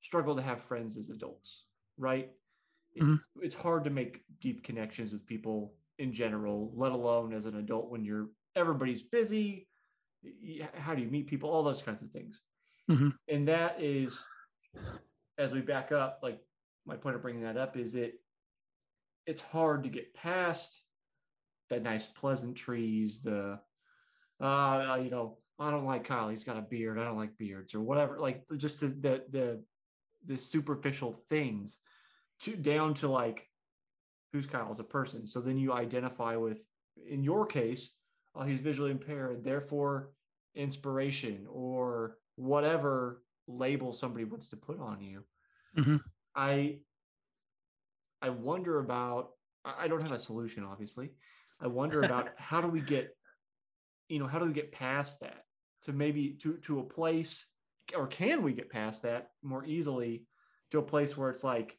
struggle 0.00 0.36
to 0.36 0.42
have 0.42 0.60
friends 0.60 0.96
as 0.96 1.10
adults, 1.10 1.64
right? 1.96 2.30
Mm-hmm. 3.00 3.14
It, 3.14 3.20
it's 3.44 3.54
hard 3.54 3.84
to 3.84 3.90
make 3.90 4.22
deep 4.40 4.62
connections 4.62 5.12
with 5.12 5.26
people 5.26 5.74
in 5.98 6.12
general, 6.12 6.72
let 6.74 6.92
alone 6.92 7.32
as 7.32 7.46
an 7.46 7.56
adult 7.56 7.90
when 7.90 8.04
you're 8.04 8.28
everybody's 8.54 9.02
busy. 9.02 9.68
How 10.74 10.94
do 10.94 11.02
you 11.02 11.08
meet 11.08 11.28
people? 11.28 11.50
All 11.50 11.62
those 11.62 11.82
kinds 11.82 12.02
of 12.02 12.10
things. 12.10 12.40
Mm-hmm. 12.90 13.10
And 13.28 13.48
that 13.48 13.80
is, 13.80 14.24
as 15.38 15.52
we 15.52 15.60
back 15.60 15.92
up, 15.92 16.20
like 16.22 16.40
my 16.86 16.96
point 16.96 17.16
of 17.16 17.22
bringing 17.22 17.42
that 17.42 17.56
up 17.56 17.76
is 17.76 17.94
it 17.94 18.14
it's 19.26 19.40
hard 19.40 19.82
to 19.82 19.88
get 19.88 20.14
past 20.14 20.80
the 21.68 21.80
nice 21.80 22.06
pleasantries, 22.06 23.22
the 23.22 23.58
uh, 24.40 24.98
you 25.02 25.10
know, 25.10 25.38
I 25.58 25.70
don't 25.70 25.86
like 25.86 26.04
Kyle. 26.04 26.28
He's 26.28 26.44
got 26.44 26.58
a 26.58 26.62
beard. 26.62 26.98
I 26.98 27.04
don't 27.04 27.16
like 27.16 27.36
beards 27.38 27.74
or 27.74 27.80
whatever. 27.80 28.18
Like 28.18 28.44
just 28.56 28.80
the 28.80 28.88
the 28.88 29.22
the, 29.30 29.62
the 30.26 30.36
superficial 30.36 31.20
things 31.30 31.78
to 32.40 32.54
down 32.54 32.94
to 32.94 33.08
like 33.08 33.48
who's 34.32 34.46
Kyle 34.46 34.70
as 34.70 34.80
a 34.80 34.84
person. 34.84 35.26
So 35.26 35.40
then 35.40 35.56
you 35.56 35.72
identify 35.72 36.36
with, 36.36 36.58
in 37.08 37.22
your 37.24 37.46
case, 37.46 37.90
oh, 38.34 38.42
he's 38.42 38.60
visually 38.60 38.90
impaired, 38.90 39.42
therefore 39.42 40.10
inspiration 40.54 41.46
or 41.48 42.18
whatever 42.36 43.22
label 43.46 43.92
somebody 43.92 44.24
wants 44.24 44.50
to 44.50 44.56
put 44.56 44.80
on 44.80 45.00
you. 45.00 45.24
Mm-hmm. 45.78 45.96
I 46.36 46.76
I 48.22 48.30
wonder 48.30 48.78
about. 48.78 49.30
I 49.64 49.88
don't 49.88 50.02
have 50.02 50.12
a 50.12 50.18
solution, 50.18 50.62
obviously. 50.62 51.10
I 51.60 51.66
wonder 51.66 52.00
about 52.00 52.28
how 52.36 52.60
do 52.60 52.68
we 52.68 52.80
get, 52.80 53.16
you 54.08 54.20
know, 54.20 54.28
how 54.28 54.38
do 54.38 54.44
we 54.44 54.52
get 54.52 54.70
past 54.70 55.20
that 55.20 55.42
to 55.82 55.92
maybe 55.92 56.36
to 56.42 56.58
to 56.58 56.80
a 56.80 56.84
place, 56.84 57.46
or 57.96 58.06
can 58.06 58.42
we 58.42 58.52
get 58.52 58.70
past 58.70 59.02
that 59.02 59.30
more 59.42 59.64
easily 59.64 60.24
to 60.70 60.78
a 60.78 60.82
place 60.82 61.16
where 61.16 61.30
it's 61.30 61.42
like, 61.44 61.76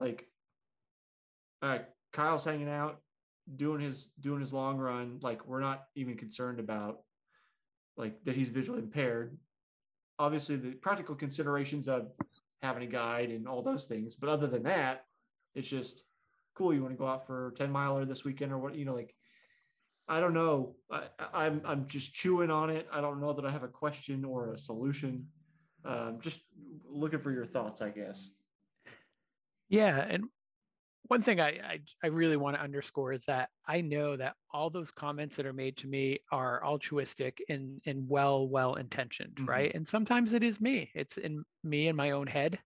like, 0.00 0.26
right, 1.62 1.84
Kyle's 2.12 2.44
hanging 2.44 2.68
out, 2.68 3.00
doing 3.56 3.80
his 3.80 4.10
doing 4.20 4.40
his 4.40 4.52
long 4.52 4.78
run. 4.78 5.18
Like 5.22 5.46
we're 5.46 5.60
not 5.60 5.84
even 5.94 6.16
concerned 6.16 6.60
about 6.60 6.98
like 7.96 8.22
that 8.24 8.36
he's 8.36 8.48
visually 8.48 8.80
impaired. 8.80 9.36
Obviously, 10.18 10.56
the 10.56 10.72
practical 10.72 11.14
considerations 11.14 11.88
of 11.88 12.08
having 12.62 12.82
a 12.82 12.86
guide 12.86 13.30
and 13.30 13.48
all 13.48 13.62
those 13.62 13.84
things, 13.84 14.16
but 14.16 14.28
other 14.28 14.46
than 14.46 14.62
that, 14.64 15.04
it's 15.54 15.68
just 15.68 16.02
cool. 16.54 16.74
You 16.74 16.82
want 16.82 16.94
to 16.94 16.98
go 16.98 17.06
out 17.06 17.26
for 17.26 17.54
10 17.56 17.70
miler 17.70 18.04
this 18.04 18.24
weekend 18.24 18.52
or 18.52 18.58
what, 18.58 18.74
you 18.74 18.84
know, 18.84 18.94
like, 18.94 19.14
I 20.08 20.20
don't 20.20 20.34
know. 20.34 20.74
I, 20.90 21.04
I'm, 21.32 21.62
I'm 21.64 21.86
just 21.86 22.12
chewing 22.12 22.50
on 22.50 22.68
it. 22.68 22.88
I 22.92 23.00
don't 23.00 23.20
know 23.20 23.32
that 23.32 23.44
I 23.44 23.50
have 23.50 23.62
a 23.62 23.68
question 23.68 24.24
or 24.24 24.52
a 24.52 24.58
solution. 24.58 25.26
Um, 25.84 26.18
just 26.20 26.40
looking 26.88 27.20
for 27.20 27.30
your 27.30 27.46
thoughts, 27.46 27.80
I 27.80 27.90
guess. 27.90 28.32
Yeah. 29.68 29.98
And 29.98 30.24
one 31.08 31.22
thing 31.22 31.40
I, 31.40 31.48
I, 31.48 31.80
I 32.04 32.06
really 32.08 32.36
want 32.36 32.56
to 32.56 32.62
underscore 32.62 33.12
is 33.12 33.24
that 33.24 33.48
I 33.66 33.80
know 33.80 34.16
that 34.16 34.34
all 34.52 34.70
those 34.70 34.90
comments 34.90 35.36
that 35.36 35.46
are 35.46 35.52
made 35.52 35.76
to 35.78 35.88
me 35.88 36.20
are 36.30 36.64
altruistic 36.64 37.42
and 37.48 37.80
and 37.86 38.08
well 38.08 38.46
well 38.46 38.74
intentioned, 38.74 39.36
mm-hmm. 39.36 39.50
right? 39.50 39.74
And 39.74 39.88
sometimes 39.88 40.32
it 40.32 40.42
is 40.42 40.60
me. 40.60 40.90
It's 40.94 41.16
in 41.16 41.44
me 41.64 41.88
in 41.88 41.96
my 41.96 42.12
own 42.12 42.26
head 42.26 42.58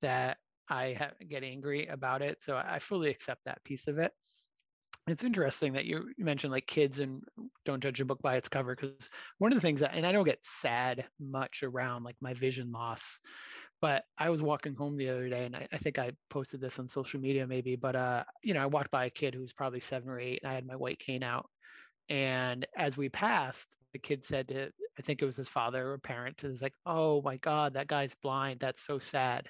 that 0.00 0.38
I 0.68 0.94
ha- 0.98 1.10
get 1.28 1.42
angry 1.42 1.86
about 1.86 2.22
it. 2.22 2.42
So 2.42 2.56
I 2.56 2.78
fully 2.78 3.10
accept 3.10 3.42
that 3.44 3.64
piece 3.64 3.88
of 3.88 3.98
it. 3.98 4.12
It's 5.08 5.24
interesting 5.24 5.72
that 5.72 5.84
you 5.84 6.12
mentioned 6.16 6.52
like 6.52 6.66
kids 6.66 7.00
and 7.00 7.24
don't 7.64 7.82
judge 7.82 8.00
a 8.00 8.04
book 8.04 8.22
by 8.22 8.36
its 8.36 8.48
cover 8.48 8.76
because 8.76 9.10
one 9.38 9.52
of 9.52 9.56
the 9.56 9.60
things 9.60 9.80
that, 9.80 9.94
and 9.94 10.06
I 10.06 10.12
don't 10.12 10.24
get 10.24 10.38
sad 10.42 11.04
much 11.18 11.64
around 11.64 12.04
like 12.04 12.14
my 12.20 12.34
vision 12.34 12.70
loss, 12.70 13.20
but 13.82 14.04
I 14.16 14.30
was 14.30 14.40
walking 14.40 14.76
home 14.76 14.96
the 14.96 15.10
other 15.10 15.28
day 15.28 15.44
and 15.44 15.56
I, 15.56 15.66
I 15.72 15.76
think 15.76 15.98
I 15.98 16.12
posted 16.30 16.60
this 16.60 16.78
on 16.78 16.88
social 16.88 17.20
media 17.20 17.46
maybe, 17.48 17.74
but 17.74 17.96
uh, 17.96 18.22
you 18.42 18.54
know, 18.54 18.62
I 18.62 18.66
walked 18.66 18.92
by 18.92 19.06
a 19.06 19.10
kid 19.10 19.34
who 19.34 19.40
was 19.40 19.52
probably 19.52 19.80
seven 19.80 20.08
or 20.08 20.20
eight 20.20 20.40
and 20.42 20.50
I 20.50 20.54
had 20.54 20.64
my 20.64 20.76
white 20.76 21.00
cane 21.00 21.24
out. 21.24 21.50
And 22.08 22.64
as 22.76 22.96
we 22.96 23.08
passed, 23.08 23.66
the 23.92 23.98
kid 23.98 24.24
said 24.24 24.48
to, 24.48 24.70
I 24.98 25.02
think 25.02 25.20
it 25.20 25.26
was 25.26 25.36
his 25.36 25.48
father 25.48 25.90
or 25.90 25.98
parent, 25.98 26.44
is 26.44 26.62
like, 26.62 26.74
oh 26.86 27.22
my 27.22 27.38
God, 27.38 27.74
that 27.74 27.88
guy's 27.88 28.14
blind. 28.22 28.60
That's 28.60 28.82
so 28.82 29.00
sad. 29.00 29.48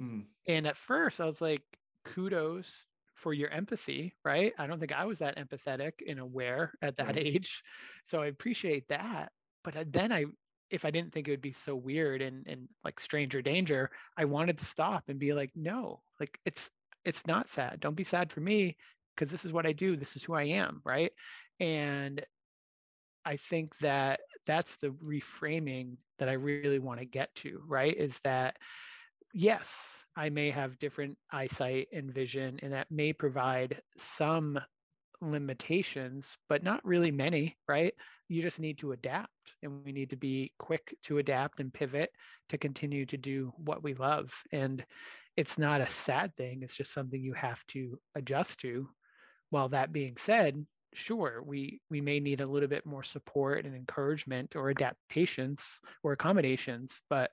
Mm. 0.00 0.24
And 0.48 0.66
at 0.66 0.78
first, 0.78 1.20
I 1.20 1.26
was 1.26 1.42
like, 1.42 1.62
kudos 2.04 2.86
for 3.14 3.34
your 3.34 3.50
empathy, 3.50 4.14
right? 4.24 4.54
I 4.58 4.66
don't 4.66 4.80
think 4.80 4.92
I 4.92 5.04
was 5.04 5.18
that 5.18 5.36
empathetic 5.36 5.92
and 6.08 6.18
aware 6.18 6.72
at 6.80 6.96
that 6.96 7.08
right. 7.08 7.18
age. 7.18 7.62
So 8.04 8.22
I 8.22 8.26
appreciate 8.26 8.88
that. 8.88 9.32
But 9.62 9.92
then 9.92 10.12
I, 10.12 10.24
if 10.70 10.84
I 10.84 10.90
didn't 10.90 11.12
think 11.12 11.28
it 11.28 11.32
would 11.32 11.40
be 11.40 11.52
so 11.52 11.76
weird 11.76 12.22
and, 12.22 12.46
and 12.46 12.68
like 12.84 13.00
stranger 13.00 13.42
danger, 13.42 13.90
I 14.16 14.24
wanted 14.24 14.58
to 14.58 14.64
stop 14.64 15.04
and 15.08 15.18
be 15.18 15.32
like, 15.32 15.50
no, 15.54 16.00
like 16.20 16.38
it's, 16.44 16.70
it's 17.04 17.26
not 17.26 17.48
sad. 17.48 17.80
Don't 17.80 17.96
be 17.96 18.04
sad 18.04 18.32
for 18.32 18.40
me 18.40 18.76
because 19.14 19.30
this 19.30 19.44
is 19.44 19.52
what 19.52 19.66
I 19.66 19.72
do. 19.72 19.96
This 19.96 20.16
is 20.16 20.22
who 20.22 20.34
I 20.34 20.44
am. 20.44 20.80
Right. 20.84 21.12
And 21.60 22.24
I 23.24 23.36
think 23.36 23.76
that 23.78 24.20
that's 24.46 24.76
the 24.78 24.90
reframing 24.90 25.96
that 26.18 26.28
I 26.28 26.34
really 26.34 26.78
want 26.78 27.00
to 27.00 27.06
get 27.06 27.34
to, 27.36 27.62
right? 27.66 27.96
Is 27.96 28.18
that 28.24 28.56
yes, 29.32 30.06
I 30.16 30.30
may 30.30 30.50
have 30.50 30.78
different 30.78 31.18
eyesight 31.32 31.88
and 31.92 32.12
vision, 32.12 32.58
and 32.62 32.72
that 32.72 32.90
may 32.90 33.12
provide 33.12 33.82
some 33.96 34.60
limitations, 35.20 36.36
but 36.48 36.62
not 36.62 36.84
really 36.84 37.10
many, 37.10 37.56
right? 37.68 37.94
You 38.28 38.42
just 38.42 38.60
need 38.60 38.78
to 38.78 38.92
adapt, 38.92 39.54
and 39.62 39.72
we 39.72 39.92
need 39.92 40.10
to 40.10 40.16
be 40.16 40.52
quick 40.58 40.96
to 41.04 41.18
adapt 41.18 41.60
and 41.60 41.62
pivot 41.62 42.10
to 42.48 42.58
continue 42.58 43.04
to 43.06 43.16
do 43.16 43.52
what 43.56 43.82
we 43.82 43.94
love. 43.94 44.32
And 44.52 44.84
it's 45.36 45.58
not 45.58 45.80
a 45.80 45.86
sad 45.86 46.34
thing, 46.36 46.62
it's 46.62 46.76
just 46.76 46.92
something 46.92 47.20
you 47.20 47.34
have 47.34 47.64
to 47.68 47.98
adjust 48.14 48.60
to. 48.60 48.88
While 49.50 49.68
that 49.70 49.92
being 49.92 50.16
said, 50.16 50.64
sure 50.94 51.42
we 51.44 51.80
we 51.90 52.00
may 52.00 52.20
need 52.20 52.40
a 52.40 52.46
little 52.46 52.68
bit 52.68 52.86
more 52.86 53.02
support 53.02 53.66
and 53.66 53.74
encouragement 53.74 54.56
or 54.56 54.70
adaptations 54.70 55.80
or 56.02 56.12
accommodations 56.12 57.00
but 57.10 57.30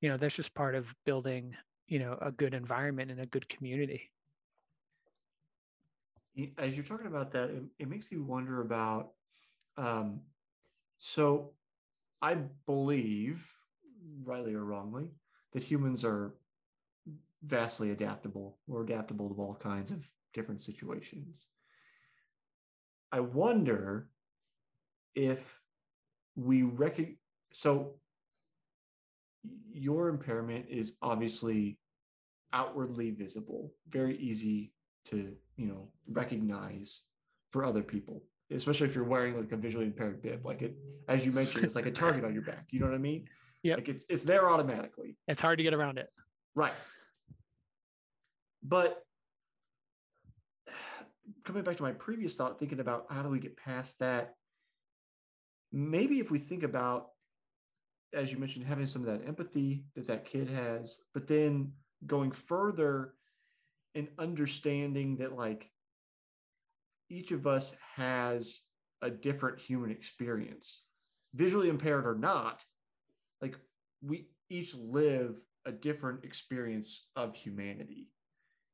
you 0.00 0.08
know 0.08 0.16
that's 0.16 0.36
just 0.36 0.54
part 0.54 0.74
of 0.74 0.94
building 1.04 1.56
you 1.86 1.98
know 1.98 2.16
a 2.20 2.30
good 2.30 2.54
environment 2.54 3.10
and 3.10 3.20
a 3.20 3.26
good 3.28 3.48
community 3.48 4.10
as 6.58 6.74
you're 6.74 6.84
talking 6.84 7.06
about 7.06 7.32
that 7.32 7.50
it, 7.50 7.62
it 7.78 7.88
makes 7.88 8.12
you 8.12 8.22
wonder 8.22 8.60
about 8.60 9.12
um, 9.78 10.20
so 10.98 11.52
i 12.20 12.34
believe 12.66 13.42
rightly 14.24 14.54
or 14.54 14.64
wrongly 14.64 15.10
that 15.52 15.62
humans 15.62 16.04
are 16.04 16.34
vastly 17.44 17.90
adaptable 17.90 18.58
or 18.68 18.82
adaptable 18.82 19.28
to 19.28 19.40
all 19.40 19.54
kinds 19.54 19.90
of 19.90 20.10
different 20.32 20.60
situations. 20.60 21.46
I 23.12 23.20
wonder 23.20 24.08
if 25.14 25.60
we 26.36 26.62
recognize 26.62 27.16
so 27.52 27.94
your 29.72 30.08
impairment 30.08 30.66
is 30.68 30.92
obviously 31.00 31.78
outwardly 32.52 33.10
visible, 33.10 33.72
very 33.88 34.16
easy 34.18 34.72
to, 35.06 35.32
you 35.56 35.66
know, 35.66 35.88
recognize 36.10 37.00
for 37.50 37.64
other 37.64 37.82
people, 37.82 38.22
especially 38.50 38.86
if 38.86 38.94
you're 38.94 39.04
wearing 39.04 39.36
like 39.36 39.52
a 39.52 39.56
visually 39.56 39.86
impaired 39.86 40.22
bib. 40.22 40.44
Like 40.44 40.62
it, 40.62 40.76
as 41.08 41.24
you 41.24 41.32
mentioned, 41.32 41.64
it's 41.64 41.74
like 41.74 41.86
a 41.86 41.90
target 41.90 42.24
on 42.24 42.32
your 42.32 42.42
back. 42.42 42.66
You 42.70 42.80
know 42.80 42.86
what 42.86 42.94
I 42.94 42.98
mean? 42.98 43.28
Yeah. 43.62 43.74
Like 43.74 43.88
it's 43.88 44.06
it's 44.08 44.24
there 44.24 44.50
automatically. 44.50 45.16
It's 45.26 45.40
hard 45.40 45.58
to 45.58 45.64
get 45.64 45.74
around 45.74 45.98
it. 45.98 46.08
Right. 46.54 46.72
But 48.62 49.02
coming 51.44 51.62
back 51.62 51.76
to 51.76 51.82
my 51.82 51.92
previous 51.92 52.36
thought, 52.36 52.58
thinking 52.58 52.80
about 52.80 53.06
how 53.10 53.22
do 53.22 53.28
we 53.28 53.38
get 53.38 53.56
past 53.56 53.98
that? 54.00 54.34
Maybe 55.72 56.18
if 56.18 56.30
we 56.30 56.38
think 56.38 56.62
about 56.62 57.08
as 58.14 58.32
you 58.32 58.38
mentioned, 58.38 58.66
having 58.66 58.86
some 58.86 59.06
of 59.06 59.08
that 59.08 59.26
empathy 59.26 59.84
that 59.94 60.06
that 60.06 60.24
kid 60.24 60.48
has, 60.48 60.98
but 61.12 61.28
then 61.28 61.72
going 62.06 62.30
further 62.30 63.14
and 63.94 64.08
understanding 64.18 65.16
that 65.16 65.36
like 65.36 65.70
each 67.08 67.32
of 67.32 67.46
us 67.46 67.74
has 67.96 68.60
a 69.02 69.10
different 69.10 69.58
human 69.58 69.90
experience, 69.90 70.82
visually 71.34 71.68
impaired 71.68 72.06
or 72.06 72.14
not, 72.14 72.64
like 73.40 73.56
we 74.02 74.28
each 74.50 74.74
live 74.74 75.40
a 75.66 75.72
different 75.72 76.24
experience 76.24 77.06
of 77.16 77.34
humanity. 77.34 78.08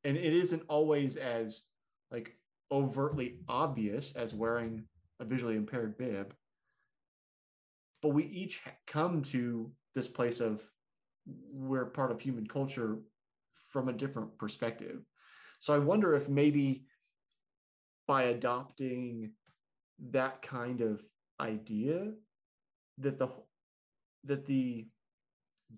And 0.04 0.16
it 0.16 0.32
isn't 0.32 0.62
always 0.68 1.16
as 1.16 1.62
like 2.10 2.36
overtly 2.70 3.38
obvious 3.48 4.12
as 4.12 4.34
wearing 4.34 4.84
a 5.20 5.24
visually 5.24 5.56
impaired 5.56 5.96
bib 5.96 6.34
but 8.04 8.10
we 8.10 8.24
each 8.24 8.60
come 8.86 9.22
to 9.22 9.72
this 9.94 10.08
place 10.08 10.38
of 10.38 10.62
we're 11.50 11.86
part 11.86 12.10
of 12.12 12.20
human 12.20 12.46
culture 12.46 12.98
from 13.70 13.88
a 13.88 13.94
different 13.94 14.36
perspective. 14.36 15.06
So 15.58 15.74
I 15.74 15.78
wonder 15.78 16.14
if 16.14 16.28
maybe 16.28 16.84
by 18.06 18.24
adopting 18.24 19.30
that 20.10 20.42
kind 20.42 20.80
of 20.80 21.02
idea 21.40 22.12
that 22.98 23.18
the 23.18 23.28
that 24.24 24.46
the 24.46 24.86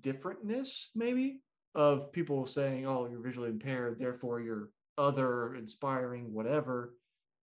differentness 0.00 0.86
maybe 0.94 1.40
of 1.74 2.12
people 2.12 2.46
saying 2.46 2.86
oh 2.86 3.08
you're 3.10 3.22
visually 3.22 3.50
impaired 3.50 3.98
therefore 3.98 4.40
you're 4.40 4.70
other 4.98 5.54
inspiring 5.54 6.32
whatever 6.32 6.92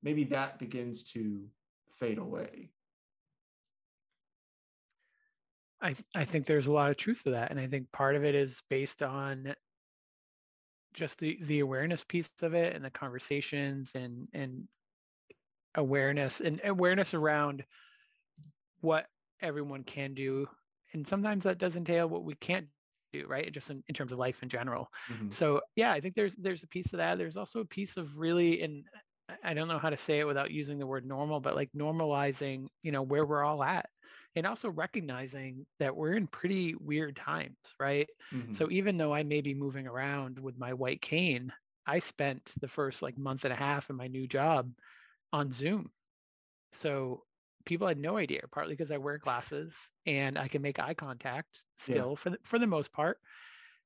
maybe 0.05 0.25
that 0.25 0.59
begins 0.59 1.03
to 1.03 1.43
fade 1.99 2.19
away. 2.19 2.71
I, 5.81 5.89
th- 5.89 6.05
I 6.15 6.25
think 6.25 6.47
there's 6.47 6.67
a 6.67 6.73
lot 6.73 6.91
of 6.91 6.97
truth 6.97 7.25
to 7.25 7.31
that. 7.31 7.51
And 7.51 7.59
i 7.59 7.67
think 7.67 7.91
part 7.93 8.15
of 8.15 8.25
it 8.25 8.35
is 8.35 8.63
based 8.71 9.03
on 9.03 9.55
just 10.94 11.18
the 11.18 11.38
the 11.42 11.61
awareness 11.61 12.04
piece 12.04 12.30
of 12.42 12.54
it 12.54 12.74
and 12.74 12.85
the 12.85 12.90
conversations 12.90 13.90
and 13.94 14.28
and 14.33 14.66
awareness 15.74 16.40
and 16.40 16.61
awareness 16.64 17.14
around 17.14 17.64
what 18.80 19.07
everyone 19.42 19.83
can 19.83 20.14
do. 20.14 20.46
And 20.92 21.07
sometimes 21.07 21.44
that 21.44 21.59
does 21.59 21.74
entail 21.74 22.09
what 22.09 22.24
we 22.24 22.35
can't 22.35 22.66
do 23.12 23.26
right? 23.26 23.52
Just 23.52 23.70
in, 23.70 23.83
in 23.88 23.94
terms 23.94 24.12
of 24.12 24.18
life 24.18 24.42
in 24.42 24.48
general. 24.48 24.88
Mm-hmm. 25.11 25.30
so 25.30 25.61
yeah 25.76 25.92
i 25.92 26.00
think 26.00 26.14
there's 26.14 26.35
there's 26.37 26.62
a 26.62 26.68
piece 26.68 26.92
of 26.92 26.98
that. 26.98 27.18
There's 27.18 27.37
also 27.37 27.61
a 27.61 27.64
piece 27.64 27.96
of 27.96 28.18
really 28.18 28.62
and 28.62 28.85
i 29.42 29.54
don't 29.54 29.68
know 29.68 29.78
how 29.78 29.90
to 29.90 29.96
say 29.96 30.18
it 30.18 30.26
without 30.26 30.50
using 30.50 30.78
the 30.78 30.87
word 30.87 31.07
normal 31.07 31.40
but 31.40 31.54
like 31.54 31.70
normalizing 31.74 32.66
you 32.83 32.92
know 32.92 33.02
where 33.02 33.24
we're 33.24 33.42
all 33.42 33.62
at 33.62 33.87
and 34.37 34.47
also 34.47 34.68
recognizing 34.68 35.66
that 35.79 35.94
we're 35.94 36.14
in 36.14 36.27
pretty 36.27 36.75
weird 36.75 37.16
times, 37.16 37.57
right? 37.79 38.09
Mm-hmm. 38.33 38.53
So 38.53 38.70
even 38.70 38.97
though 38.97 39.14
I 39.14 39.23
may 39.23 39.40
be 39.40 39.55
moving 39.55 39.87
around 39.87 40.38
with 40.38 40.59
my 40.59 40.73
white 40.73 41.01
cane, 41.01 41.53
I 41.87 41.99
spent 42.01 42.53
the 42.61 42.68
first 42.68 43.03
like 43.03 43.16
month 43.18 43.44
and 43.44 43.53
a 43.53 43.57
half 43.57 43.90
in 43.90 43.97
my 43.97 44.09
new 44.09 44.27
job 44.27 44.70
on 45.33 45.53
Zoom. 45.53 45.90
So 46.73 47.23
people 47.64 47.87
had 47.87 47.99
no 47.99 48.16
idea, 48.16 48.42
partly 48.51 48.75
because 48.75 48.90
I 48.90 48.97
wear 48.97 49.18
glasses 49.18 49.73
and 50.07 50.38
I 50.38 50.49
can 50.49 50.62
make 50.62 50.79
eye 50.79 50.94
contact 50.94 51.62
still 51.79 52.11
yeah. 52.11 52.14
for 52.16 52.31
the, 52.31 52.38
for 52.42 52.59
the 52.59 52.66
most 52.66 52.92
part. 52.92 53.18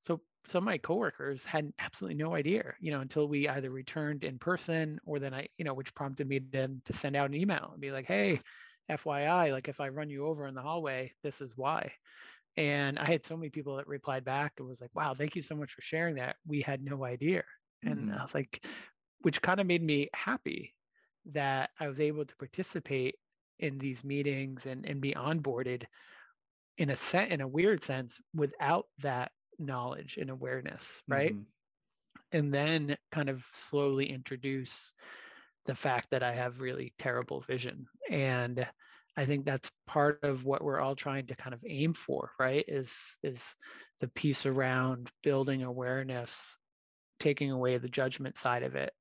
So 0.00 0.20
some 0.46 0.64
of 0.64 0.66
my 0.66 0.78
coworkers 0.78 1.44
had 1.44 1.72
absolutely 1.78 2.16
no 2.16 2.34
idea, 2.34 2.72
you 2.80 2.90
know, 2.90 3.00
until 3.00 3.28
we 3.28 3.48
either 3.48 3.70
returned 3.70 4.24
in 4.24 4.38
person 4.38 4.98
or 5.04 5.18
then 5.18 5.34
I, 5.34 5.48
you 5.58 5.64
know, 5.64 5.74
which 5.74 5.94
prompted 5.94 6.26
me 6.26 6.38
then 6.38 6.80
to 6.86 6.92
send 6.92 7.16
out 7.16 7.28
an 7.28 7.36
email 7.36 7.70
and 7.72 7.80
be 7.80 7.90
like, 7.90 8.06
hey, 8.06 8.40
FYI, 8.90 9.52
like 9.52 9.68
if 9.68 9.80
I 9.80 9.88
run 9.88 10.10
you 10.10 10.26
over 10.26 10.46
in 10.46 10.54
the 10.54 10.62
hallway, 10.62 11.12
this 11.22 11.40
is 11.40 11.52
why. 11.56 11.92
And 12.56 12.98
I 12.98 13.04
had 13.04 13.24
so 13.24 13.36
many 13.36 13.50
people 13.50 13.76
that 13.76 13.86
replied 13.86 14.24
back 14.24 14.54
and 14.58 14.66
was 14.66 14.80
like, 14.80 14.94
wow, 14.94 15.14
thank 15.14 15.36
you 15.36 15.42
so 15.42 15.54
much 15.54 15.72
for 15.72 15.82
sharing 15.82 16.16
that. 16.16 16.36
We 16.46 16.60
had 16.60 16.82
no 16.82 17.04
idea. 17.04 17.44
And 17.84 18.10
mm-hmm. 18.10 18.18
I 18.18 18.22
was 18.22 18.34
like, 18.34 18.64
which 19.20 19.42
kind 19.42 19.60
of 19.60 19.66
made 19.66 19.82
me 19.82 20.08
happy 20.12 20.74
that 21.32 21.70
I 21.78 21.88
was 21.88 22.00
able 22.00 22.24
to 22.24 22.36
participate 22.36 23.16
in 23.58 23.78
these 23.78 24.02
meetings 24.04 24.66
and, 24.66 24.86
and 24.86 25.00
be 25.00 25.12
onboarded 25.12 25.84
in 26.78 26.90
a 26.90 26.96
set 26.96 27.30
in 27.30 27.40
a 27.40 27.48
weird 27.48 27.84
sense 27.84 28.20
without 28.34 28.86
that 29.00 29.32
knowledge 29.58 30.16
and 30.16 30.30
awareness, 30.30 31.02
right? 31.08 31.32
Mm-hmm. 31.32 31.42
And 32.38 32.54
then 32.54 32.96
kind 33.10 33.28
of 33.28 33.44
slowly 33.52 34.10
introduce 34.10 34.92
the 35.68 35.74
fact 35.74 36.08
that 36.10 36.22
I 36.24 36.32
have 36.32 36.62
really 36.62 36.94
terrible 36.98 37.42
vision. 37.42 37.86
And 38.10 38.66
I 39.18 39.24
think 39.26 39.44
that's 39.44 39.70
part 39.86 40.18
of 40.22 40.44
what 40.44 40.64
we're 40.64 40.80
all 40.80 40.96
trying 40.96 41.26
to 41.26 41.36
kind 41.36 41.52
of 41.52 41.60
aim 41.68 41.92
for, 41.92 42.32
right? 42.40 42.64
Is 42.66 42.90
is 43.22 43.44
the 44.00 44.08
piece 44.08 44.46
around 44.46 45.10
building 45.22 45.62
awareness, 45.62 46.40
taking 47.20 47.50
away 47.50 47.76
the 47.76 47.88
judgment 47.88 48.38
side 48.38 48.62
of 48.62 48.76
it, 48.76 48.92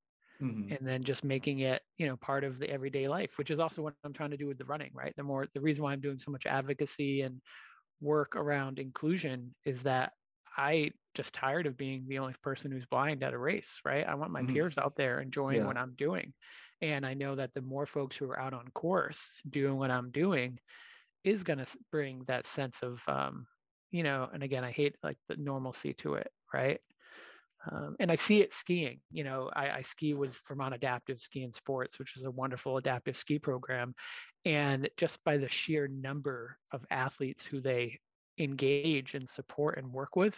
mm-hmm. 0.41 0.73
and 0.73 0.79
then 0.81 1.03
just 1.03 1.23
making 1.23 1.59
it, 1.59 1.81
you 1.97 2.05
know, 2.05 2.17
part 2.17 2.43
of 2.43 2.59
the 2.59 2.69
everyday 2.69 3.07
life, 3.07 3.37
which 3.37 3.49
is 3.49 3.59
also 3.59 3.81
what 3.81 3.93
I'm 4.03 4.13
trying 4.13 4.31
to 4.31 4.37
do 4.37 4.47
with 4.47 4.57
the 4.57 4.65
running, 4.65 4.91
right? 4.93 5.13
The 5.15 5.23
more 5.23 5.47
the 5.53 5.61
reason 5.61 5.85
why 5.85 5.93
I'm 5.93 6.01
doing 6.01 6.19
so 6.19 6.31
much 6.31 6.45
advocacy 6.45 7.21
and 7.21 7.39
work 8.01 8.35
around 8.35 8.77
inclusion 8.77 9.55
is 9.63 9.83
that 9.83 10.11
I 10.57 10.91
just 11.13 11.33
tired 11.33 11.67
of 11.67 11.77
being 11.77 12.05
the 12.07 12.19
only 12.19 12.35
person 12.43 12.71
who's 12.71 12.85
blind 12.85 13.23
at 13.23 13.33
a 13.33 13.37
race, 13.37 13.79
right? 13.85 14.07
I 14.07 14.15
want 14.15 14.31
my 14.31 14.41
mm-hmm. 14.41 14.53
peers 14.53 14.77
out 14.77 14.95
there 14.95 15.19
enjoying 15.19 15.57
yeah. 15.57 15.65
what 15.65 15.77
I'm 15.77 15.93
doing. 15.97 16.33
And 16.81 17.05
I 17.05 17.13
know 17.13 17.35
that 17.35 17.53
the 17.53 17.61
more 17.61 17.85
folks 17.85 18.17
who 18.17 18.29
are 18.29 18.39
out 18.39 18.53
on 18.53 18.67
course 18.73 19.41
doing 19.49 19.77
what 19.77 19.91
I'm 19.91 20.11
doing 20.11 20.59
is 21.23 21.43
going 21.43 21.59
to 21.59 21.65
bring 21.91 22.23
that 22.27 22.45
sense 22.45 22.81
of, 22.83 23.01
um, 23.07 23.47
you 23.91 24.03
know, 24.03 24.29
and 24.31 24.43
again, 24.43 24.63
I 24.63 24.71
hate 24.71 24.95
like 25.03 25.17
the 25.27 25.37
normalcy 25.37 25.93
to 25.95 26.15
it, 26.15 26.31
right? 26.53 26.79
Um, 27.71 27.95
and 27.99 28.11
I 28.11 28.15
see 28.15 28.41
it 28.41 28.53
skiing. 28.53 28.99
You 29.11 29.23
know, 29.23 29.49
I, 29.53 29.69
I, 29.71 29.81
ski 29.81 30.13
with 30.13 30.39
Vermont 30.47 30.75
Adaptive 30.75 31.19
Ski 31.19 31.43
and 31.43 31.53
Sports, 31.53 31.99
which 31.99 32.15
is 32.15 32.23
a 32.23 32.31
wonderful 32.31 32.77
adaptive 32.77 33.17
ski 33.17 33.39
program. 33.39 33.93
And 34.45 34.89
just 34.95 35.23
by 35.23 35.37
the 35.37 35.49
sheer 35.49 35.87
number 35.87 36.57
of 36.71 36.85
athletes 36.91 37.45
who 37.45 37.59
they 37.59 37.99
engage 38.37 39.15
and 39.15 39.27
support 39.27 39.77
and 39.77 39.91
work 39.91 40.15
with, 40.15 40.37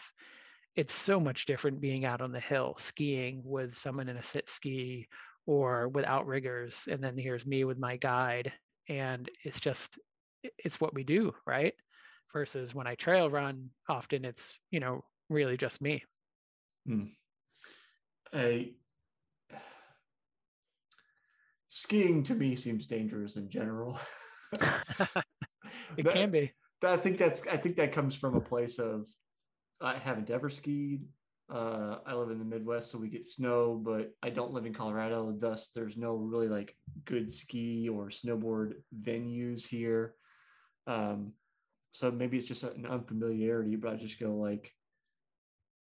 it's 0.75 0.93
so 0.93 1.19
much 1.19 1.45
different 1.45 1.81
being 1.81 2.05
out 2.05 2.21
on 2.21 2.31
the 2.31 2.39
hill 2.39 2.75
skiing 2.79 3.41
with 3.43 3.77
someone 3.77 4.09
in 4.09 4.17
a 4.17 4.23
sit 4.23 4.49
ski 4.49 5.07
or 5.45 5.89
with 5.89 6.05
outriggers 6.05 6.87
and 6.89 7.03
then 7.03 7.17
here's 7.17 7.45
me 7.45 7.63
with 7.63 7.77
my 7.77 7.97
guide 7.97 8.53
and 8.87 9.29
it's 9.43 9.59
just 9.59 9.97
it's 10.57 10.79
what 10.79 10.93
we 10.93 11.03
do 11.03 11.33
right? 11.45 11.73
Versus 12.31 12.75
when 12.75 12.87
i 12.87 12.95
trail 12.95 13.29
run 13.29 13.69
often 13.89 14.23
it's 14.23 14.57
you 14.71 14.79
know 14.79 15.03
really 15.29 15.57
just 15.57 15.81
me. 15.81 16.03
Hmm. 16.87 17.05
I, 18.33 18.71
skiing 21.67 22.23
to 22.23 22.35
me 22.35 22.55
seems 22.55 22.85
dangerous 22.85 23.35
in 23.35 23.49
general. 23.49 23.99
It 25.97 26.05
that, 26.05 26.13
can 26.13 26.31
be 26.31 26.51
i 26.83 26.97
think 26.97 27.17
that's 27.17 27.45
i 27.47 27.57
think 27.57 27.75
that 27.75 27.91
comes 27.91 28.15
from 28.15 28.35
a 28.35 28.41
place 28.41 28.79
of 28.79 29.07
i 29.81 29.97
haven't 29.97 30.29
ever 30.29 30.49
skied 30.49 31.03
uh, 31.51 31.97
I 32.05 32.13
live 32.13 32.29
in 32.29 32.37
the 32.37 32.45
Midwest, 32.45 32.91
so 32.91 32.99
we 32.99 33.09
get 33.09 33.25
snow, 33.25 33.79
but 33.83 34.13
I 34.21 34.29
don't 34.29 34.53
live 34.53 34.67
in 34.67 34.73
Colorado. 34.73 35.35
Thus, 35.37 35.71
there's 35.73 35.97
no 35.97 36.13
really 36.13 36.47
like 36.47 36.75
good 37.05 37.31
ski 37.31 37.89
or 37.89 38.09
snowboard 38.09 38.73
venues 39.01 39.65
here. 39.65 40.13
Um, 40.85 41.33
so 41.91 42.11
maybe 42.11 42.37
it's 42.37 42.47
just 42.47 42.63
an 42.63 42.85
unfamiliarity, 42.85 43.75
but 43.77 43.93
I 43.93 43.95
just 43.95 44.19
go 44.19 44.35
like, 44.35 44.71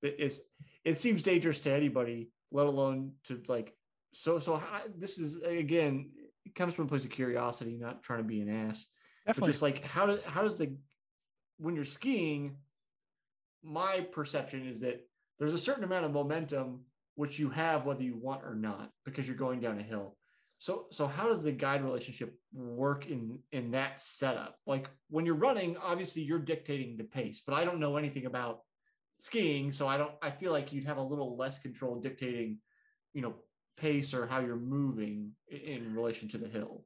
it, 0.01 0.15
it's 0.19 0.41
it 0.83 0.97
seems 0.97 1.23
dangerous 1.23 1.61
to 1.61 1.71
anybody, 1.71 2.29
let 2.51 2.67
alone 2.67 3.13
to 3.25 3.41
like. 3.47 3.73
So 4.13 4.39
so 4.39 4.55
I, 4.55 4.81
this 4.97 5.17
is 5.17 5.41
again, 5.43 6.11
it 6.45 6.55
comes 6.55 6.73
from 6.73 6.85
a 6.85 6.89
place 6.89 7.05
of 7.05 7.11
curiosity, 7.11 7.77
not 7.79 8.03
trying 8.03 8.19
to 8.19 8.25
be 8.25 8.41
an 8.41 8.67
ass. 8.67 8.85
Definitely. 9.25 9.47
But 9.47 9.51
just 9.51 9.61
like 9.61 9.83
how 9.85 10.05
does 10.05 10.23
how 10.25 10.41
does 10.41 10.57
the 10.57 10.75
when 11.57 11.75
you're 11.75 11.85
skiing, 11.85 12.57
my 13.63 14.01
perception 14.01 14.67
is 14.67 14.81
that 14.81 15.07
there's 15.39 15.53
a 15.53 15.57
certain 15.57 15.83
amount 15.83 16.05
of 16.05 16.11
momentum 16.11 16.81
which 17.15 17.37
you 17.39 17.49
have 17.49 17.85
whether 17.85 18.03
you 18.03 18.17
want 18.17 18.43
or 18.43 18.55
not 18.55 18.91
because 19.05 19.27
you're 19.27 19.37
going 19.37 19.59
down 19.59 19.79
a 19.79 19.83
hill. 19.83 20.17
So 20.57 20.87
so 20.91 21.07
how 21.07 21.27
does 21.27 21.43
the 21.43 21.51
guide 21.51 21.83
relationship 21.83 22.35
work 22.53 23.07
in 23.07 23.39
in 23.51 23.71
that 23.71 24.01
setup? 24.01 24.57
Like 24.65 24.89
when 25.09 25.25
you're 25.25 25.35
running 25.35 25.77
obviously 25.77 26.23
you're 26.23 26.39
dictating 26.39 26.97
the 26.97 27.03
pace 27.03 27.41
but 27.45 27.53
i 27.53 27.63
don't 27.63 27.79
know 27.79 27.97
anything 27.97 28.25
about 28.25 28.61
skiing 29.19 29.71
so 29.71 29.87
i 29.87 29.95
don't 29.95 30.11
i 30.21 30.29
feel 30.29 30.51
like 30.51 30.73
you'd 30.73 30.83
have 30.83 30.97
a 30.97 31.01
little 31.01 31.37
less 31.37 31.59
control 31.59 31.99
dictating 31.99 32.57
you 33.13 33.21
know 33.21 33.35
pace 33.77 34.13
or 34.13 34.27
how 34.27 34.39
you're 34.39 34.55
moving 34.55 35.31
in 35.47 35.95
relation 35.95 36.27
to 36.27 36.37
the 36.37 36.47
hill 36.47 36.83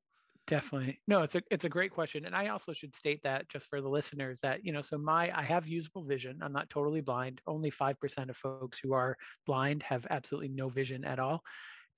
Definitely. 0.48 1.02
No, 1.08 1.24
it's 1.24 1.36
a 1.36 1.42
it's 1.52 1.66
a 1.66 1.70
great 1.70 1.92
question. 1.92 2.26
And 2.26 2.34
I 2.34 2.48
also 2.48 2.72
should 2.72 2.96
state 2.96 3.22
that 3.24 3.50
just 3.50 3.70
for 3.70 3.82
the 3.82 3.90
listeners 3.90 4.40
that, 4.42 4.64
you 4.64 4.72
know, 4.72 4.82
so 4.82 4.98
my 4.98 5.30
I 5.38 5.44
have 5.44 5.68
usable 5.68 6.06
vision. 6.06 6.40
I'm 6.42 6.54
not 6.54 6.70
totally 6.70 7.02
blind. 7.02 7.42
Only 7.46 7.70
5% 7.70 8.30
of 8.30 8.38
folks 8.38 8.80
who 8.80 8.94
are 8.94 9.18
blind 9.46 9.84
have 9.84 10.08
absolutely 10.10 10.48
no 10.48 10.70
vision 10.70 11.04
at 11.04 11.20
all. 11.20 11.44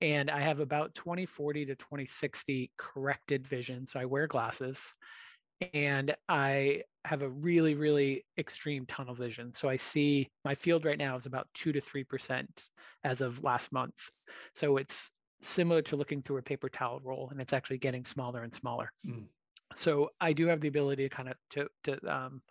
And 0.00 0.30
I 0.30 0.40
have 0.40 0.58
about 0.58 0.96
2040 0.96 1.66
to 1.66 1.76
2060 1.76 2.72
corrected 2.76 3.46
vision. 3.46 3.86
So 3.86 4.00
I 4.00 4.06
wear 4.06 4.26
glasses 4.26 4.82
and 5.72 6.16
I 6.28 6.82
have 7.04 7.22
a 7.22 7.28
really, 7.28 7.74
really 7.76 8.24
extreme 8.36 8.84
tunnel 8.84 9.14
vision. 9.14 9.54
So 9.54 9.68
I 9.68 9.76
see 9.76 10.28
my 10.44 10.56
field 10.56 10.84
right 10.84 10.98
now 10.98 11.14
is 11.14 11.26
about 11.26 11.46
two 11.54 11.70
to 11.72 11.80
3% 11.80 12.46
as 13.04 13.20
of 13.20 13.44
last 13.44 13.70
month. 13.70 14.08
So 14.54 14.76
it's 14.76 15.12
similar 15.42 15.82
to 15.82 15.96
looking 15.96 16.22
through 16.22 16.38
a 16.38 16.42
paper 16.42 16.68
towel 16.68 17.00
roll 17.02 17.28
and 17.30 17.40
it's 17.40 17.52
actually 17.52 17.78
getting 17.78 18.04
smaller 18.04 18.42
and 18.42 18.54
smaller. 18.54 18.92
Mm. 19.06 19.24
So 19.74 20.10
I 20.20 20.32
do 20.32 20.46
have 20.46 20.60
the 20.60 20.68
ability 20.68 21.08
to 21.08 21.14
kind 21.14 21.28
of 21.28 21.36
to 21.50 21.68
to 21.84 22.14
um, 22.14 22.42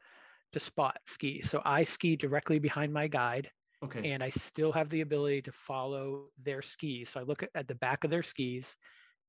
to 0.53 0.59
spot 0.59 0.97
ski. 1.05 1.41
So 1.41 1.61
I 1.65 1.83
ski 1.83 2.15
directly 2.15 2.59
behind 2.59 2.93
my 2.93 3.07
guide. 3.07 3.49
Okay. 3.83 4.11
And 4.11 4.21
I 4.21 4.29
still 4.29 4.73
have 4.73 4.89
the 4.89 5.01
ability 5.01 5.43
to 5.43 5.53
follow 5.53 6.25
their 6.43 6.61
skis. 6.61 7.11
So 7.11 7.19
I 7.21 7.23
look 7.23 7.43
at, 7.43 7.49
at 7.55 7.67
the 7.67 7.75
back 7.75 8.03
of 8.03 8.09
their 8.09 8.23
skis. 8.23 8.75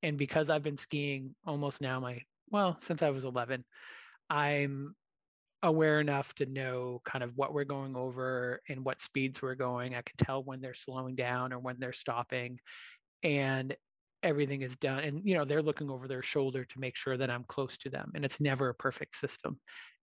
And 0.03 0.17
because 0.17 0.49
I've 0.49 0.63
been 0.63 0.77
skiing 0.77 1.35
almost 1.45 1.79
now 1.79 1.99
my 1.99 2.21
well, 2.49 2.77
since 2.81 3.01
I 3.01 3.11
was 3.11 3.23
11, 3.23 3.63
I'm 4.29 4.93
aware 5.63 5.99
enough 5.99 6.33
to 6.35 6.45
know 6.45 7.01
kind 7.05 7.23
of 7.23 7.37
what 7.37 7.53
we're 7.53 7.63
going 7.63 7.95
over 7.95 8.61
and 8.67 8.83
what 8.83 8.99
speeds 8.99 9.41
we're 9.41 9.55
going. 9.55 9.95
I 9.95 10.01
can 10.01 10.17
tell 10.17 10.43
when 10.43 10.59
they're 10.59 10.73
slowing 10.73 11.15
down 11.15 11.53
or 11.53 11.59
when 11.59 11.77
they're 11.79 11.93
stopping. 11.93 12.59
And 13.23 13.75
everything 14.23 14.61
is 14.61 14.75
done 14.77 14.99
and 14.99 15.21
you 15.23 15.35
know 15.35 15.45
they're 15.45 15.61
looking 15.61 15.89
over 15.89 16.07
their 16.07 16.21
shoulder 16.21 16.63
to 16.65 16.79
make 16.79 16.95
sure 16.95 17.17
that 17.17 17.29
i'm 17.29 17.43
close 17.45 17.77
to 17.77 17.89
them 17.89 18.11
and 18.15 18.23
it's 18.23 18.39
never 18.39 18.69
a 18.69 18.75
perfect 18.75 19.15
system 19.15 19.59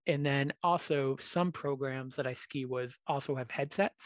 and 0.07 0.25
then 0.25 0.51
also 0.63 1.15
some 1.19 1.51
programs 1.51 2.15
that 2.15 2.27
i 2.27 2.33
ski 2.33 2.65
with 2.65 2.95
also 3.07 3.35
have 3.35 3.49
headsets 3.49 4.05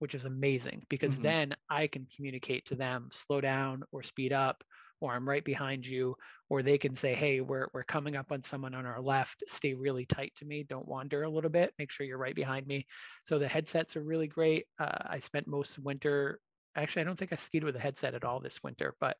which 0.00 0.14
is 0.14 0.24
amazing 0.24 0.82
because 0.88 1.14
mm-hmm. 1.14 1.22
then 1.22 1.56
i 1.70 1.86
can 1.86 2.06
communicate 2.14 2.64
to 2.66 2.74
them 2.74 3.08
slow 3.12 3.40
down 3.40 3.82
or 3.90 4.02
speed 4.02 4.32
up 4.32 4.62
or 5.00 5.12
i'm 5.12 5.28
right 5.28 5.44
behind 5.44 5.86
you 5.86 6.14
or 6.50 6.62
they 6.62 6.76
can 6.76 6.94
say 6.94 7.14
hey 7.14 7.40
we're, 7.40 7.68
we're 7.72 7.84
coming 7.84 8.16
up 8.16 8.32
on 8.32 8.42
someone 8.42 8.74
on 8.74 8.84
our 8.84 9.00
left 9.00 9.42
stay 9.48 9.72
really 9.72 10.04
tight 10.04 10.32
to 10.36 10.44
me 10.44 10.62
don't 10.62 10.88
wander 10.88 11.22
a 11.22 11.30
little 11.30 11.50
bit 11.50 11.72
make 11.78 11.90
sure 11.90 12.06
you're 12.06 12.18
right 12.18 12.34
behind 12.34 12.66
me 12.66 12.86
so 13.24 13.38
the 13.38 13.48
headsets 13.48 13.96
are 13.96 14.02
really 14.02 14.28
great 14.28 14.66
uh, 14.78 14.98
i 15.06 15.18
spent 15.18 15.46
most 15.46 15.78
winter 15.78 16.38
actually 16.76 17.02
i 17.02 17.04
don't 17.04 17.18
think 17.18 17.32
i 17.32 17.36
skied 17.36 17.64
with 17.64 17.76
a 17.76 17.80
headset 17.80 18.14
at 18.14 18.24
all 18.24 18.40
this 18.40 18.62
winter 18.62 18.94
but 19.00 19.16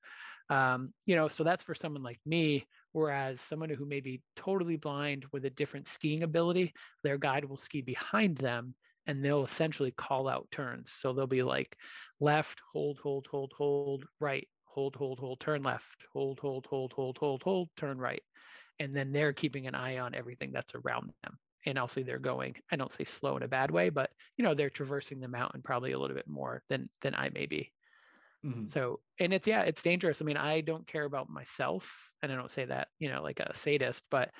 um, 0.50 0.92
you 1.06 1.16
know 1.16 1.26
so 1.26 1.42
that's 1.42 1.64
for 1.64 1.74
someone 1.74 2.02
like 2.02 2.20
me 2.26 2.66
whereas 2.92 3.40
someone 3.40 3.70
who 3.70 3.86
may 3.86 4.00
be 4.00 4.20
totally 4.36 4.76
blind 4.76 5.24
with 5.32 5.46
a 5.46 5.50
different 5.50 5.88
skiing 5.88 6.22
ability 6.22 6.74
their 7.02 7.16
guide 7.16 7.46
will 7.46 7.56
ski 7.56 7.80
behind 7.80 8.36
them 8.36 8.74
and 9.06 9.24
they'll 9.24 9.44
essentially 9.44 9.90
call 9.90 10.28
out 10.28 10.46
turns 10.50 10.90
so 10.90 11.12
they'll 11.12 11.26
be 11.26 11.42
like 11.42 11.76
left 12.20 12.60
hold 12.72 12.98
hold 13.02 13.26
hold 13.30 13.52
hold 13.56 14.04
right 14.20 14.46
hold 14.64 14.96
hold 14.96 15.18
hold 15.18 15.40
turn 15.40 15.62
left 15.62 16.04
hold 16.12 16.38
hold 16.40 16.66
hold 16.66 16.92
hold 16.92 17.16
hold 17.18 17.42
hold 17.42 17.68
turn 17.76 17.98
right 17.98 18.22
and 18.78 18.94
then 18.94 19.12
they're 19.12 19.32
keeping 19.32 19.66
an 19.66 19.74
eye 19.74 19.98
on 19.98 20.14
everything 20.14 20.50
that's 20.52 20.74
around 20.74 21.10
them 21.22 21.38
and 21.66 21.78
also 21.78 22.02
they're 22.02 22.18
going 22.18 22.54
i 22.70 22.76
don't 22.76 22.92
say 22.92 23.04
slow 23.04 23.36
in 23.36 23.42
a 23.42 23.48
bad 23.48 23.70
way 23.70 23.88
but 23.88 24.10
you 24.36 24.44
know 24.44 24.54
they're 24.54 24.70
traversing 24.70 25.20
the 25.20 25.28
mountain 25.28 25.62
probably 25.62 25.92
a 25.92 25.98
little 25.98 26.16
bit 26.16 26.28
more 26.28 26.62
than 26.68 26.88
than 27.00 27.14
i 27.14 27.28
may 27.30 27.46
be 27.46 27.70
mm-hmm. 28.44 28.66
so 28.66 29.00
and 29.20 29.32
it's 29.32 29.46
yeah 29.46 29.62
it's 29.62 29.82
dangerous 29.82 30.20
i 30.20 30.24
mean 30.24 30.36
i 30.36 30.60
don't 30.60 30.86
care 30.86 31.04
about 31.04 31.28
myself 31.28 32.10
and 32.22 32.32
i 32.32 32.34
don't 32.34 32.50
say 32.50 32.64
that 32.64 32.88
you 32.98 33.10
know 33.10 33.22
like 33.22 33.40
a 33.40 33.54
sadist 33.56 34.02
but 34.10 34.30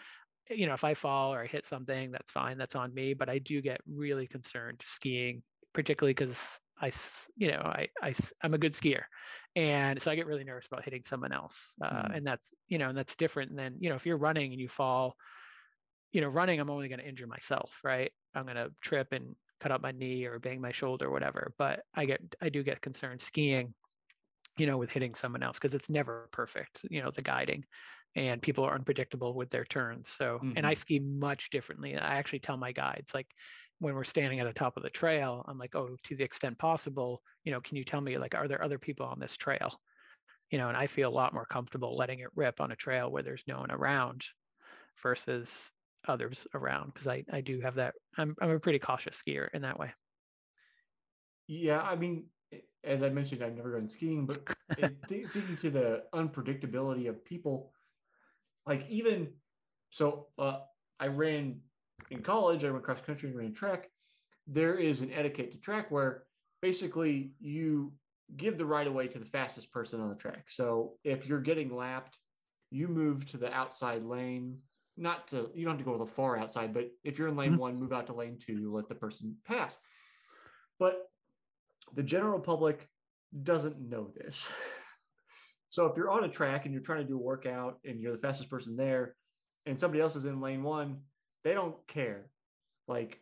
you 0.50 0.66
know 0.66 0.74
if 0.74 0.84
i 0.84 0.94
fall 0.94 1.32
or 1.32 1.42
i 1.42 1.46
hit 1.46 1.66
something 1.66 2.10
that's 2.10 2.32
fine 2.32 2.58
that's 2.58 2.74
on 2.74 2.92
me 2.94 3.14
but 3.14 3.28
i 3.28 3.38
do 3.38 3.60
get 3.60 3.80
really 3.86 4.26
concerned 4.26 4.80
skiing 4.84 5.42
particularly 5.72 6.14
because 6.14 6.58
I, 6.80 6.92
you 7.36 7.48
know, 7.48 7.60
I, 7.60 7.88
I, 8.02 8.14
I'm 8.42 8.54
a 8.54 8.58
good 8.58 8.74
skier, 8.74 9.02
and 9.54 10.02
so 10.02 10.10
I 10.10 10.16
get 10.16 10.26
really 10.26 10.44
nervous 10.44 10.66
about 10.66 10.84
hitting 10.84 11.02
someone 11.04 11.32
else, 11.32 11.74
uh, 11.82 11.88
mm. 11.88 12.16
and 12.16 12.26
that's, 12.26 12.52
you 12.68 12.78
know, 12.78 12.88
and 12.88 12.98
that's 12.98 13.14
different 13.14 13.56
than, 13.56 13.76
you 13.78 13.88
know, 13.88 13.94
if 13.94 14.06
you're 14.06 14.16
running 14.16 14.52
and 14.52 14.60
you 14.60 14.68
fall, 14.68 15.16
you 16.14 16.20
know, 16.20 16.28
running, 16.28 16.60
I'm 16.60 16.70
only 16.70 16.88
going 16.88 17.00
to 17.00 17.08
injure 17.08 17.26
myself, 17.26 17.80
right? 17.82 18.12
I'm 18.34 18.44
going 18.44 18.56
to 18.56 18.70
trip 18.80 19.08
and 19.12 19.34
cut 19.60 19.72
up 19.72 19.82
my 19.82 19.90
knee 19.90 20.24
or 20.24 20.38
bang 20.38 20.60
my 20.60 20.72
shoulder 20.72 21.08
or 21.08 21.10
whatever. 21.10 21.52
But 21.58 21.82
I 21.94 22.04
get, 22.06 22.20
I 22.40 22.48
do 22.48 22.62
get 22.62 22.80
concerned 22.80 23.20
skiing, 23.20 23.74
you 24.56 24.66
know, 24.66 24.78
with 24.78 24.92
hitting 24.92 25.14
someone 25.14 25.42
else 25.42 25.58
because 25.58 25.74
it's 25.74 25.90
never 25.90 26.28
perfect, 26.30 26.80
you 26.88 27.02
know, 27.02 27.10
the 27.10 27.22
guiding 27.22 27.64
and 28.14 28.40
people 28.40 28.64
are 28.64 28.76
unpredictable 28.76 29.34
with 29.34 29.50
their 29.50 29.64
turns. 29.64 30.08
So, 30.08 30.36
mm-hmm. 30.36 30.52
and 30.56 30.64
I 30.64 30.72
mm-hmm. 30.72 30.80
ski 30.80 30.98
much 31.00 31.50
differently. 31.50 31.96
I 31.96 32.14
actually 32.14 32.38
tell 32.38 32.56
my 32.56 32.70
guides, 32.70 33.12
like, 33.12 33.26
when 33.80 33.96
we're 33.96 34.04
standing 34.04 34.38
at 34.38 34.46
the 34.46 34.52
top 34.52 34.76
of 34.76 34.84
the 34.84 34.90
trail, 34.90 35.44
I'm 35.48 35.58
like, 35.58 35.74
oh, 35.74 35.96
to 36.04 36.16
the 36.16 36.22
extent 36.22 36.56
possible, 36.58 37.20
you 37.42 37.50
know, 37.50 37.60
can 37.60 37.76
you 37.76 37.84
tell 37.84 38.00
me, 38.00 38.16
like, 38.18 38.36
are 38.36 38.46
there 38.46 38.62
other 38.62 38.78
people 38.78 39.04
on 39.04 39.18
this 39.18 39.36
trail? 39.36 39.80
You 40.50 40.58
know, 40.58 40.68
and 40.68 40.76
I 40.76 40.86
feel 40.86 41.10
a 41.10 41.12
lot 41.12 41.34
more 41.34 41.44
comfortable 41.44 41.96
letting 41.96 42.20
it 42.20 42.28
rip 42.36 42.60
on 42.60 42.70
a 42.70 42.76
trail 42.76 43.10
where 43.10 43.24
there's 43.24 43.42
no 43.48 43.58
one 43.58 43.72
around 43.72 44.24
versus 45.02 45.72
others 46.08 46.46
around 46.54 46.92
because 46.92 47.06
I, 47.06 47.24
I 47.32 47.40
do 47.40 47.60
have 47.60 47.76
that 47.76 47.94
I'm, 48.16 48.34
I'm 48.40 48.50
a 48.50 48.60
pretty 48.60 48.78
cautious 48.78 49.20
skier 49.20 49.48
in 49.54 49.62
that 49.62 49.78
way. 49.78 49.92
Yeah 51.46 51.82
i 51.82 51.94
mean 51.94 52.24
as 52.82 53.02
i 53.02 53.08
mentioned 53.10 53.42
i've 53.42 53.54
never 53.54 53.72
gone 53.72 53.88
skiing 53.88 54.24
but 54.24 54.46
th- 54.76 54.92
thinking 55.08 55.56
to 55.56 55.70
the 55.70 56.04
unpredictability 56.14 57.08
of 57.08 57.22
people 57.24 57.72
like 58.66 58.86
even 58.88 59.28
so 59.90 60.28
uh, 60.38 60.60
i 60.98 61.06
ran 61.06 61.60
in 62.10 62.22
college 62.22 62.64
i 62.64 62.70
went 62.70 62.84
cross 62.84 63.00
country 63.00 63.28
and 63.28 63.38
ran 63.38 63.52
track. 63.52 63.90
There 64.46 64.76
is 64.76 65.00
an 65.00 65.10
etiquette 65.12 65.52
to 65.52 65.58
track 65.58 65.90
where 65.90 66.24
basically 66.60 67.32
you 67.40 67.94
give 68.36 68.58
the 68.58 68.66
right 68.66 68.86
of 68.86 68.92
way 68.92 69.08
to 69.08 69.18
the 69.18 69.24
fastest 69.24 69.70
person 69.70 70.00
on 70.00 70.10
the 70.10 70.14
track. 70.14 70.44
So 70.48 70.98
if 71.02 71.26
you're 71.26 71.40
getting 71.40 71.74
lapped 71.74 72.18
you 72.74 72.88
move 72.88 73.24
to 73.30 73.36
the 73.36 73.52
outside 73.52 74.04
lane 74.04 74.58
not 74.96 75.28
to 75.28 75.50
you 75.54 75.64
don't 75.64 75.74
have 75.74 75.78
to 75.78 75.84
go 75.84 75.92
to 75.92 76.04
the 76.04 76.10
far 76.10 76.38
outside, 76.38 76.72
but 76.72 76.90
if 77.02 77.18
you're 77.18 77.28
in 77.28 77.36
lane 77.36 77.52
mm-hmm. 77.52 77.60
one, 77.60 77.80
move 77.80 77.92
out 77.92 78.06
to 78.06 78.14
lane 78.14 78.38
two, 78.38 78.54
you 78.54 78.72
let 78.72 78.88
the 78.88 78.94
person 78.94 79.36
pass. 79.46 79.78
But 80.78 81.08
the 81.94 82.02
general 82.02 82.40
public 82.40 82.88
doesn't 83.42 83.80
know 83.80 84.10
this. 84.16 84.48
so 85.68 85.86
if 85.86 85.96
you're 85.96 86.10
on 86.10 86.24
a 86.24 86.28
track 86.28 86.64
and 86.64 86.72
you're 86.72 86.82
trying 86.82 87.02
to 87.02 87.08
do 87.08 87.16
a 87.16 87.22
workout 87.22 87.78
and 87.84 88.00
you're 88.00 88.12
the 88.12 88.22
fastest 88.22 88.50
person 88.50 88.76
there, 88.76 89.14
and 89.66 89.78
somebody 89.78 90.00
else 90.00 90.16
is 90.16 90.24
in 90.24 90.40
lane 90.40 90.62
one, 90.62 91.00
they 91.42 91.54
don't 91.54 91.74
care. 91.86 92.30
Like 92.86 93.20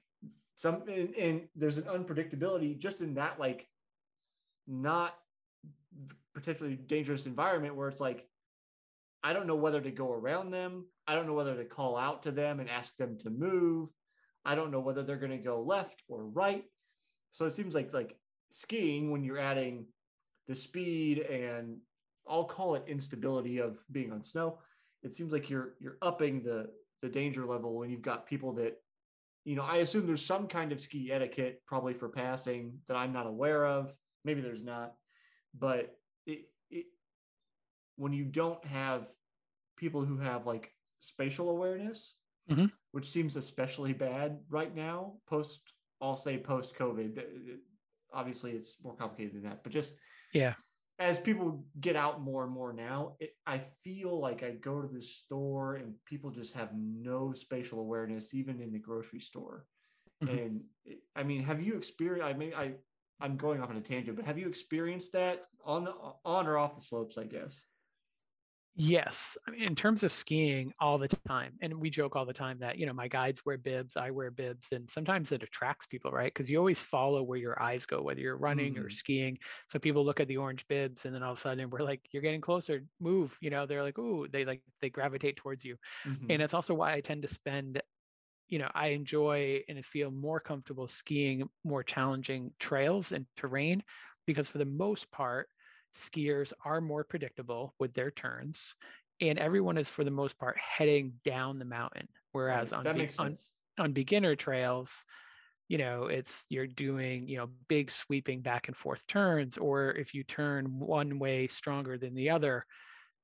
some 0.55 0.83
and, 0.89 1.15
and 1.15 1.43
there's 1.57 1.79
an 1.79 1.85
unpredictability 1.85 2.79
just 2.79 3.01
in 3.01 3.15
that 3.15 3.41
like 3.41 3.67
not 4.67 5.15
potentially 6.35 6.77
dangerous 6.77 7.27
environment 7.27 7.75
where 7.75 7.89
it's 7.89 8.01
like 8.01 8.27
I 9.23 9.33
don't 9.33 9.47
know 9.47 9.57
whether 9.57 9.81
to 9.81 9.91
go 9.91 10.13
around 10.13 10.51
them. 10.51 10.87
I 11.07 11.15
don't 11.15 11.27
know 11.27 11.35
whether 11.35 11.57
to 11.57 11.65
call 11.65 11.97
out 11.97 12.23
to 12.25 12.31
them 12.31 12.61
and 12.61 12.71
ask 12.71 12.97
them 12.97 13.19
to 13.19 13.31
move. 13.31 13.89
I 14.45 14.55
don't 14.55 14.71
know 14.71 14.81
whether 14.81 15.03
they're 15.03 15.17
going 15.17 15.33
to 15.33 15.39
go 15.39 15.63
left 15.63 16.03
or 16.09 16.25
right. 16.25 16.65
So 17.31 17.47
it 17.47 17.55
seems 17.55 17.75
like 17.75 17.93
like 17.93 18.17
skiing 18.51 19.11
when 19.11 19.25
you're 19.25 19.39
adding 19.39 19.87
the 20.49 20.55
speed 20.55 21.19
and 21.21 21.79
I'll 22.29 22.45
call 22.45 22.75
it 22.75 22.85
instability 22.87 23.59
of 23.59 23.79
being 23.91 24.13
on 24.13 24.23
snow. 24.23 24.59
It 25.03 25.13
seems 25.13 25.33
like 25.33 25.51
you're 25.51 25.75
you're 25.81 25.99
upping 26.03 26.43
the 26.43 26.67
the 27.03 27.09
danger 27.09 27.47
level 27.47 27.77
when 27.77 27.91
you've 27.91 28.03
got 28.03 28.27
people 28.27 28.53
that 28.55 28.79
you 29.45 29.57
know, 29.57 29.63
I 29.63 29.79
assume 29.79 30.07
there's 30.07 30.25
some 30.25 30.47
kind 30.47 30.71
of 30.71 30.81
ski 30.81 31.11
etiquette 31.13 31.63
probably 31.67 31.95
for 31.95 32.09
passing 32.09 32.79
that 32.87 32.97
I'm 32.97 33.13
not 33.13 33.27
aware 33.27 33.67
of. 33.67 33.93
Maybe 34.25 34.41
there's 34.41 34.63
not, 34.63 34.93
but 35.59 35.97
it, 36.27 36.43
it 36.71 36.87
when 37.97 38.13
you 38.13 38.25
don't 38.25 38.65
have 38.65 39.07
people 39.77 40.05
who 40.05 40.19
have 40.19 40.47
like 40.47 40.73
spatial 41.03 41.51
awareness, 41.51 42.15
mm-hmm. 42.51 42.67
which 42.93 43.11
seems 43.11 43.37
especially 43.37 43.93
bad 43.93 44.39
right 44.49 44.75
now, 44.75 45.15
post, 45.29 45.61
I'll 46.01 46.17
say 46.17 46.39
post 46.39 46.77
COVID. 46.77 47.21
Obviously, 48.15 48.53
it's 48.53 48.77
more 48.83 48.95
complicated 48.95 49.35
than 49.35 49.43
that, 49.45 49.63
but 49.63 49.73
just 49.73 49.95
yeah. 50.33 50.55
As 50.99 51.19
people 51.19 51.65
get 51.81 51.97
out 51.97 52.21
more 52.21 52.45
and 52.45 52.53
more 52.53 52.73
now, 52.73 53.17
it, 53.19 53.31
I 53.45 53.63
feel 53.83 54.21
like 54.21 54.45
I 54.45 54.53
go 54.53 54.81
to 54.81 54.87
the 54.87 55.03
store 55.03 55.75
and 55.75 55.95
people 56.07 56.31
just 56.31 56.55
have 56.55 56.69
no 56.75 57.33
spatial 57.33 57.81
awareness, 57.81 58.35
even 58.35 58.61
in 58.61 58.73
the 58.73 58.79
grocery 58.79 59.19
store. 59.19 59.65
Mm-hmm. 60.23 60.39
And 60.39 60.61
it, 60.85 60.99
I 61.17 61.25
mean, 61.25 61.43
have 61.43 61.61
you 61.61 61.77
experienced? 61.77 62.25
I 62.25 62.39
mean, 62.39 62.53
I 62.55 62.75
I'm 63.21 63.37
going 63.37 63.61
off 63.61 63.71
on 63.71 63.77
a 63.77 63.81
tangent, 63.81 64.17
but 64.17 64.27
have 64.27 64.39
you 64.39 64.47
experienced 64.47 65.13
that 65.15 65.43
on 65.65 65.85
the 65.85 65.95
on 66.25 66.47
or 66.47 66.59
off 66.59 66.77
the 66.77 66.83
slopes? 66.83 67.19
I 67.19 67.25
guess. 67.25 67.65
Yes, 68.75 69.37
I 69.47 69.51
mean, 69.51 69.63
in 69.65 69.75
terms 69.75 70.03
of 70.03 70.11
skiing, 70.11 70.73
all 70.81 70.97
the 70.97 71.09
time, 71.29 71.53
and 71.61 71.75
we 71.75 71.91
joke 71.91 72.17
all 72.17 72.25
the 72.25 72.33
time 72.33 72.59
that 72.61 72.79
you 72.79 72.87
know 72.87 72.95
my 72.95 73.07
guides 73.07 73.45
wear 73.45 73.59
bibs, 73.59 73.99
I 73.99 74.11
wear 74.11 74.31
bibs, 74.31 74.69
and 74.73 74.91
sometimes 74.91 75.31
it 75.31 75.43
attracts 75.43 75.85
people, 75.85 76.11
right? 76.11 76.33
Because 76.33 76.51
you 76.51 76.57
always 76.57 76.81
follow 76.81 77.23
where 77.23 77.39
your 77.39 77.61
eyes 77.63 77.85
go, 77.85 78.01
whether 78.01 78.21
you're 78.21 78.39
running 78.39 78.75
mm-hmm. 78.75 78.87
or 78.87 78.91
skiing. 78.91 79.37
So 79.69 79.79
people 79.79 80.07
look 80.07 80.21
at 80.21 80.29
the 80.29 80.39
orange 80.39 80.67
bibs, 80.69 81.05
and 81.05 81.15
then 81.15 81.23
all 81.23 81.33
of 81.33 81.39
a 81.39 81.41
sudden 81.41 81.69
we're 81.69 81.81
like, 81.81 82.01
"You're 82.13 82.23
getting 82.23 82.41
closer, 82.41 82.83
move!" 82.99 83.37
You 83.43 83.51
know, 83.51 83.67
they're 83.67 83.83
like, 83.83 83.99
"Ooh," 83.99 84.27
they 84.33 84.47
like 84.47 84.63
they 84.81 84.89
gravitate 84.89 85.37
towards 85.37 85.67
you, 85.67 85.77
mm-hmm. 86.07 86.31
and 86.31 86.41
it's 86.41 86.55
also 86.55 86.73
why 86.73 86.95
I 86.95 87.01
tend 87.01 87.23
to 87.23 87.29
spend 87.29 87.83
you 88.49 88.59
know 88.59 88.69
i 88.75 88.89
enjoy 88.89 89.63
and 89.69 89.83
feel 89.87 90.11
more 90.11 90.39
comfortable 90.39 90.87
skiing 90.87 91.49
more 91.65 91.83
challenging 91.83 92.51
trails 92.59 93.13
and 93.13 93.25
terrain 93.37 93.83
because 94.27 94.49
for 94.49 94.59
the 94.59 94.65
most 94.65 95.11
part 95.11 95.49
skiers 95.97 96.53
are 96.65 96.81
more 96.81 97.05
predictable 97.05 97.75
with 97.79 97.93
their 97.95 98.11
turns 98.11 98.75
and 99.21 99.39
everyone 99.39 99.79
is 99.79 99.89
for 99.89 100.05
the 100.05 100.11
most 100.11 100.39
part 100.39 100.59
heading 100.59 101.13
down 101.25 101.59
the 101.59 101.65
mountain. 101.65 102.09
Whereas 102.33 102.73
right. 102.73 102.87
on, 102.87 102.97
be- 102.97 103.11
on 103.19 103.37
on 103.79 103.93
beginner 103.93 104.37
trails 104.37 104.93
you 105.69 105.79
know 105.79 106.05
it's 106.05 106.45
you're 106.51 106.67
doing 106.67 107.27
you 107.27 107.39
know 107.39 107.49
big 107.69 107.91
sweeping 107.91 108.43
back 108.43 108.69
and 108.69 108.77
forth 108.77 109.07
turns 109.07 109.57
or 109.57 109.93
if 109.93 110.13
you 110.13 110.23
turn 110.23 110.67
one 110.79 111.19
way 111.19 111.47
stronger 111.47 111.97
than 111.97 112.15
the 112.15 112.29
other 112.29 112.67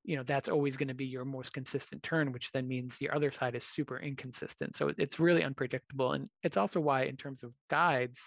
you 0.03 0.15
know 0.15 0.23
that's 0.23 0.49
always 0.49 0.75
going 0.75 0.87
to 0.87 0.95
be 0.95 1.05
your 1.05 1.25
most 1.25 1.53
consistent 1.53 2.01
turn 2.01 2.31
which 2.31 2.51
then 2.51 2.67
means 2.67 2.97
the 2.97 3.09
other 3.11 3.29
side 3.29 3.53
is 3.53 3.63
super 3.63 3.99
inconsistent. 3.99 4.75
So 4.75 4.91
it's 4.97 5.19
really 5.19 5.43
unpredictable 5.43 6.13
and 6.13 6.27
it's 6.41 6.57
also 6.57 6.79
why 6.79 7.03
in 7.03 7.17
terms 7.17 7.43
of 7.43 7.53
guides 7.69 8.19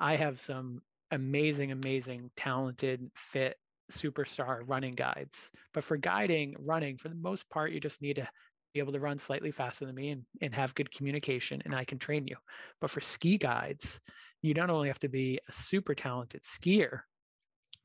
i 0.00 0.16
have 0.16 0.40
some 0.40 0.80
amazing 1.12 1.70
amazing 1.70 2.30
talented 2.36 3.08
fit 3.14 3.56
superstar 3.90 4.62
running 4.66 4.94
guides. 4.94 5.50
But 5.74 5.84
for 5.84 5.96
guiding, 5.96 6.56
running, 6.58 6.98
for 6.98 7.08
the 7.08 7.14
most 7.14 7.48
part, 7.50 7.72
you 7.72 7.80
just 7.80 8.02
need 8.02 8.16
to 8.16 8.28
be 8.74 8.80
able 8.80 8.92
to 8.92 9.00
run 9.00 9.18
slightly 9.18 9.50
faster 9.50 9.84
than 9.84 9.94
me 9.94 10.10
and, 10.10 10.24
and 10.40 10.54
have 10.54 10.74
good 10.74 10.90
communication, 10.90 11.62
and 11.64 11.74
I 11.74 11.84
can 11.84 11.98
train 11.98 12.26
you. 12.26 12.36
But 12.80 12.90
for 12.90 13.00
ski 13.00 13.38
guides, 13.38 14.00
you 14.40 14.54
not 14.54 14.70
only 14.70 14.88
have 14.88 14.98
to 15.00 15.08
be 15.08 15.38
a 15.48 15.52
super 15.52 15.94
talented 15.94 16.42
skier, 16.42 17.00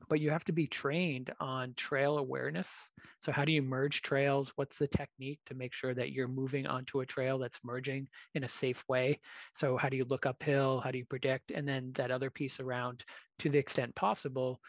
but 0.08 0.20
you 0.20 0.30
have 0.30 0.44
to 0.44 0.52
be 0.52 0.66
trained 0.66 1.32
on 1.40 1.74
trail 1.74 2.18
awareness. 2.18 2.90
So, 3.20 3.32
how 3.32 3.44
do 3.44 3.52
you 3.52 3.62
merge 3.62 4.02
trails? 4.02 4.52
What's 4.56 4.78
the 4.78 4.86
technique 4.86 5.40
to 5.46 5.54
make 5.54 5.72
sure 5.72 5.94
that 5.94 6.12
you're 6.12 6.28
moving 6.28 6.66
onto 6.66 7.00
a 7.00 7.06
trail 7.06 7.38
that's 7.38 7.60
merging 7.64 8.08
in 8.34 8.44
a 8.44 8.48
safe 8.48 8.84
way? 8.88 9.20
So, 9.54 9.76
how 9.76 9.88
do 9.88 9.96
you 9.96 10.04
look 10.04 10.24
uphill? 10.24 10.80
How 10.80 10.90
do 10.90 10.98
you 10.98 11.04
predict? 11.04 11.50
And 11.50 11.66
then 11.66 11.92
that 11.94 12.10
other 12.10 12.30
piece 12.30 12.60
around, 12.60 13.04
to 13.40 13.50
the 13.50 13.58
extent 13.58 13.94
possible, 13.94 14.60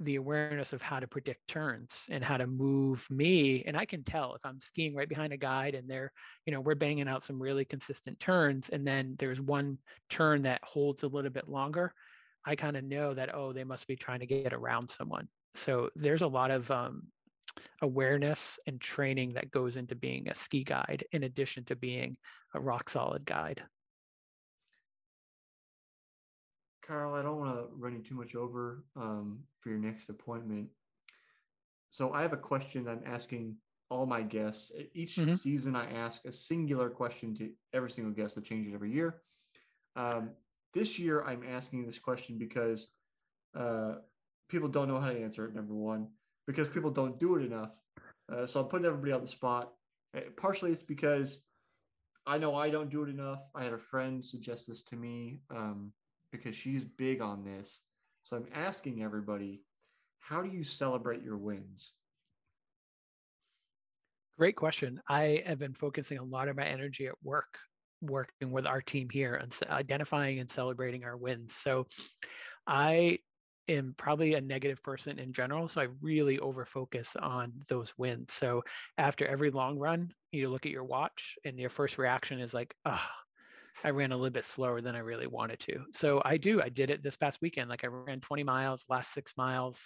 the 0.00 0.16
awareness 0.16 0.72
of 0.72 0.82
how 0.82 0.98
to 0.98 1.06
predict 1.06 1.46
turns 1.46 2.06
and 2.08 2.24
how 2.24 2.36
to 2.36 2.46
move 2.46 3.06
me 3.10 3.62
and 3.66 3.76
i 3.76 3.84
can 3.84 4.02
tell 4.02 4.34
if 4.34 4.40
i'm 4.44 4.60
skiing 4.60 4.94
right 4.94 5.08
behind 5.08 5.32
a 5.32 5.36
guide 5.36 5.74
and 5.74 5.88
they're 5.88 6.10
you 6.46 6.52
know 6.52 6.60
we're 6.60 6.74
banging 6.74 7.08
out 7.08 7.22
some 7.22 7.40
really 7.40 7.64
consistent 7.64 8.18
turns 8.18 8.68
and 8.70 8.86
then 8.86 9.14
there's 9.18 9.40
one 9.40 9.78
turn 10.08 10.42
that 10.42 10.60
holds 10.64 11.02
a 11.02 11.08
little 11.08 11.30
bit 11.30 11.48
longer 11.48 11.92
I 12.44 12.56
kind 12.56 12.76
of 12.76 12.84
know 12.84 13.14
that, 13.14 13.34
oh, 13.34 13.52
they 13.52 13.64
must 13.64 13.86
be 13.86 13.96
trying 13.96 14.20
to 14.20 14.26
get 14.26 14.52
around 14.52 14.90
someone. 14.90 15.28
So 15.54 15.90
there's 15.96 16.22
a 16.22 16.26
lot 16.26 16.50
of 16.50 16.70
um, 16.70 17.02
awareness 17.82 18.58
and 18.66 18.80
training 18.80 19.34
that 19.34 19.50
goes 19.50 19.76
into 19.76 19.94
being 19.94 20.28
a 20.28 20.34
ski 20.34 20.64
guide 20.64 21.04
in 21.12 21.24
addition 21.24 21.64
to 21.64 21.76
being 21.76 22.16
a 22.54 22.60
rock 22.60 22.88
solid 22.88 23.24
guide. 23.24 23.62
Kyle, 26.90 27.14
I 27.14 27.22
don't 27.22 27.38
want 27.38 27.56
to 27.56 27.66
run 27.76 27.92
you 27.92 28.00
too 28.00 28.16
much 28.16 28.34
over 28.34 28.84
um, 28.96 29.38
for 29.60 29.68
your 29.68 29.78
next 29.78 30.08
appointment. 30.08 30.68
So 31.88 32.12
I 32.12 32.22
have 32.22 32.32
a 32.32 32.36
question 32.36 32.88
I'm 32.88 33.02
asking 33.06 33.56
all 33.90 34.06
my 34.06 34.22
guests. 34.22 34.72
Each 34.92 35.16
mm-hmm. 35.16 35.34
season, 35.34 35.76
I 35.76 35.90
ask 35.92 36.24
a 36.24 36.32
singular 36.32 36.90
question 36.90 37.34
to 37.36 37.50
every 37.72 37.90
single 37.90 38.12
guest 38.12 38.34
that 38.34 38.44
changes 38.44 38.74
every 38.74 38.92
year. 38.92 39.22
Um, 39.94 40.30
this 40.74 40.98
year, 40.98 41.22
I'm 41.22 41.44
asking 41.48 41.86
this 41.86 41.98
question 41.98 42.38
because 42.38 42.88
uh, 43.56 43.94
people 44.48 44.68
don't 44.68 44.88
know 44.88 45.00
how 45.00 45.10
to 45.10 45.22
answer 45.22 45.44
it. 45.46 45.54
Number 45.54 45.74
one, 45.74 46.08
because 46.46 46.68
people 46.68 46.90
don't 46.90 47.20
do 47.20 47.36
it 47.36 47.44
enough. 47.44 47.70
Uh, 48.32 48.46
so 48.46 48.60
I'm 48.60 48.66
putting 48.66 48.86
everybody 48.86 49.12
on 49.12 49.22
the 49.22 49.28
spot. 49.28 49.72
Uh, 50.16 50.22
partially, 50.36 50.72
it's 50.72 50.82
because 50.82 51.40
I 52.26 52.38
know 52.38 52.56
I 52.56 52.68
don't 52.68 52.90
do 52.90 53.04
it 53.04 53.10
enough. 53.10 53.42
I 53.54 53.62
had 53.62 53.72
a 53.72 53.78
friend 53.78 54.24
suggest 54.24 54.66
this 54.66 54.82
to 54.84 54.96
me 54.96 55.40
um, 55.50 55.92
because 56.30 56.54
she's 56.54 56.84
big 56.84 57.20
on 57.20 57.44
this. 57.44 57.82
So 58.22 58.36
I'm 58.36 58.46
asking 58.54 59.02
everybody, 59.02 59.62
how 60.20 60.42
do 60.42 60.48
you 60.48 60.64
celebrate 60.64 61.22
your 61.22 61.38
wins? 61.38 61.92
Great 64.38 64.56
question. 64.56 65.00
I 65.08 65.42
have 65.46 65.58
been 65.58 65.74
focusing 65.74 66.18
a 66.18 66.24
lot 66.24 66.48
of 66.48 66.56
my 66.56 66.64
energy 66.64 67.06
at 67.06 67.14
work 67.22 67.58
working 68.00 68.50
with 68.50 68.66
our 68.66 68.80
team 68.80 69.08
here 69.10 69.34
and 69.34 69.54
identifying 69.68 70.38
and 70.38 70.50
celebrating 70.50 71.04
our 71.04 71.16
wins. 71.16 71.54
So 71.54 71.86
I 72.66 73.18
am 73.68 73.94
probably 73.96 74.34
a 74.34 74.40
negative 74.40 74.82
person 74.82 75.18
in 75.18 75.32
general. 75.32 75.68
So 75.68 75.82
I 75.82 75.88
really 76.00 76.38
over 76.38 76.64
focus 76.64 77.16
on 77.20 77.52
those 77.68 77.92
wins. 77.98 78.32
So 78.32 78.62
after 78.98 79.26
every 79.26 79.50
long 79.50 79.78
run, 79.78 80.10
you 80.32 80.48
look 80.48 80.66
at 80.66 80.72
your 80.72 80.84
watch 80.84 81.36
and 81.44 81.58
your 81.58 81.70
first 81.70 81.98
reaction 81.98 82.40
is 82.40 82.54
like, 82.54 82.74
oh, 82.84 83.06
I 83.84 83.90
ran 83.90 84.12
a 84.12 84.16
little 84.16 84.30
bit 84.30 84.44
slower 84.44 84.80
than 84.80 84.94
I 84.94 85.00
really 85.00 85.26
wanted 85.26 85.60
to. 85.60 85.84
So 85.92 86.20
I 86.24 86.36
do. 86.36 86.60
I 86.62 86.68
did 86.68 86.90
it 86.90 87.02
this 87.02 87.16
past 87.16 87.40
weekend. 87.40 87.70
Like 87.70 87.84
I 87.84 87.88
ran 87.88 88.20
20 88.20 88.42
miles, 88.44 88.84
last 88.88 89.12
six 89.12 89.34
miles. 89.36 89.80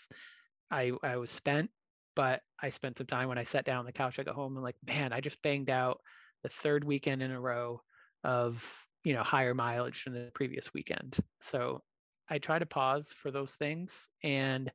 I 0.70 0.92
I 1.02 1.16
was 1.16 1.30
spent, 1.30 1.70
but 2.16 2.40
I 2.60 2.70
spent 2.70 2.98
some 2.98 3.06
time 3.06 3.28
when 3.28 3.38
I 3.38 3.44
sat 3.44 3.64
down 3.64 3.78
on 3.78 3.86
the 3.86 3.92
couch. 3.92 4.18
I 4.18 4.24
got 4.24 4.34
home 4.34 4.56
and 4.56 4.64
like, 4.64 4.76
man, 4.86 5.12
I 5.12 5.20
just 5.20 5.42
banged 5.42 5.70
out 5.70 6.00
the 6.42 6.48
third 6.48 6.84
weekend 6.84 7.22
in 7.22 7.30
a 7.30 7.40
row 7.40 7.80
of 8.24 8.86
you 9.04 9.14
know 9.14 9.22
higher 9.22 9.54
mileage 9.54 10.04
than 10.04 10.14
the 10.14 10.30
previous 10.34 10.72
weekend. 10.74 11.16
So 11.42 11.82
I 12.28 12.38
try 12.38 12.58
to 12.58 12.66
pause 12.66 13.12
for 13.12 13.30
those 13.30 13.54
things 13.54 14.08
and 14.22 14.72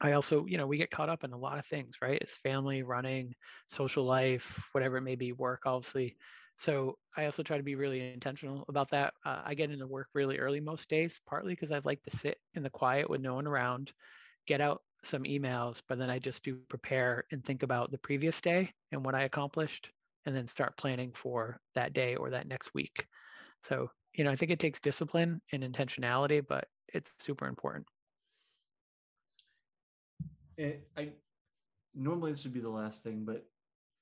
I 0.00 0.12
also, 0.12 0.46
you 0.46 0.58
know, 0.58 0.66
we 0.66 0.78
get 0.78 0.90
caught 0.90 1.08
up 1.08 1.24
in 1.24 1.32
a 1.32 1.38
lot 1.38 1.58
of 1.58 1.66
things, 1.66 1.96
right? 2.00 2.18
It's 2.20 2.36
family, 2.36 2.82
running, 2.82 3.34
social 3.68 4.04
life, 4.04 4.68
whatever 4.72 4.96
it 4.98 5.02
may 5.02 5.16
be, 5.16 5.32
work, 5.32 5.62
obviously. 5.66 6.16
So 6.58 6.98
I 7.16 7.26
also 7.26 7.42
try 7.42 7.56
to 7.56 7.62
be 7.62 7.76
really 7.76 8.12
intentional 8.12 8.64
about 8.68 8.90
that. 8.90 9.14
Uh, 9.24 9.42
I 9.44 9.54
get 9.54 9.70
into 9.70 9.86
work 9.86 10.08
really 10.12 10.38
early 10.38 10.60
most 10.60 10.88
days, 10.88 11.20
partly 11.26 11.52
because 11.52 11.70
I 11.70 11.80
like 11.84 12.02
to 12.02 12.16
sit 12.16 12.38
in 12.54 12.64
the 12.64 12.70
quiet 12.70 13.08
with 13.08 13.20
no 13.20 13.34
one 13.34 13.46
around, 13.46 13.92
get 14.46 14.60
out 14.60 14.82
some 15.04 15.22
emails, 15.22 15.82
but 15.88 15.98
then 15.98 16.10
I 16.10 16.18
just 16.18 16.42
do 16.42 16.56
prepare 16.68 17.24
and 17.30 17.44
think 17.44 17.62
about 17.62 17.92
the 17.92 17.98
previous 17.98 18.40
day 18.40 18.72
and 18.90 19.04
what 19.04 19.14
I 19.14 19.22
accomplished 19.22 19.92
and 20.26 20.34
then 20.34 20.48
start 20.48 20.76
planning 20.76 21.12
for 21.12 21.60
that 21.76 21.92
day 21.92 22.16
or 22.16 22.30
that 22.30 22.48
next 22.48 22.74
week. 22.74 23.06
So, 23.62 23.90
you 24.14 24.24
know, 24.24 24.30
I 24.30 24.36
think 24.36 24.50
it 24.50 24.58
takes 24.58 24.80
discipline 24.80 25.40
and 25.52 25.62
intentionality, 25.62 26.44
but 26.46 26.66
it's 26.92 27.14
super 27.20 27.46
important. 27.46 27.86
Eh, 30.58 30.72
I 30.96 31.12
normally 31.94 32.32
this 32.32 32.44
would 32.44 32.52
be 32.52 32.60
the 32.60 32.68
last 32.68 33.04
thing, 33.04 33.24
but 33.24 33.46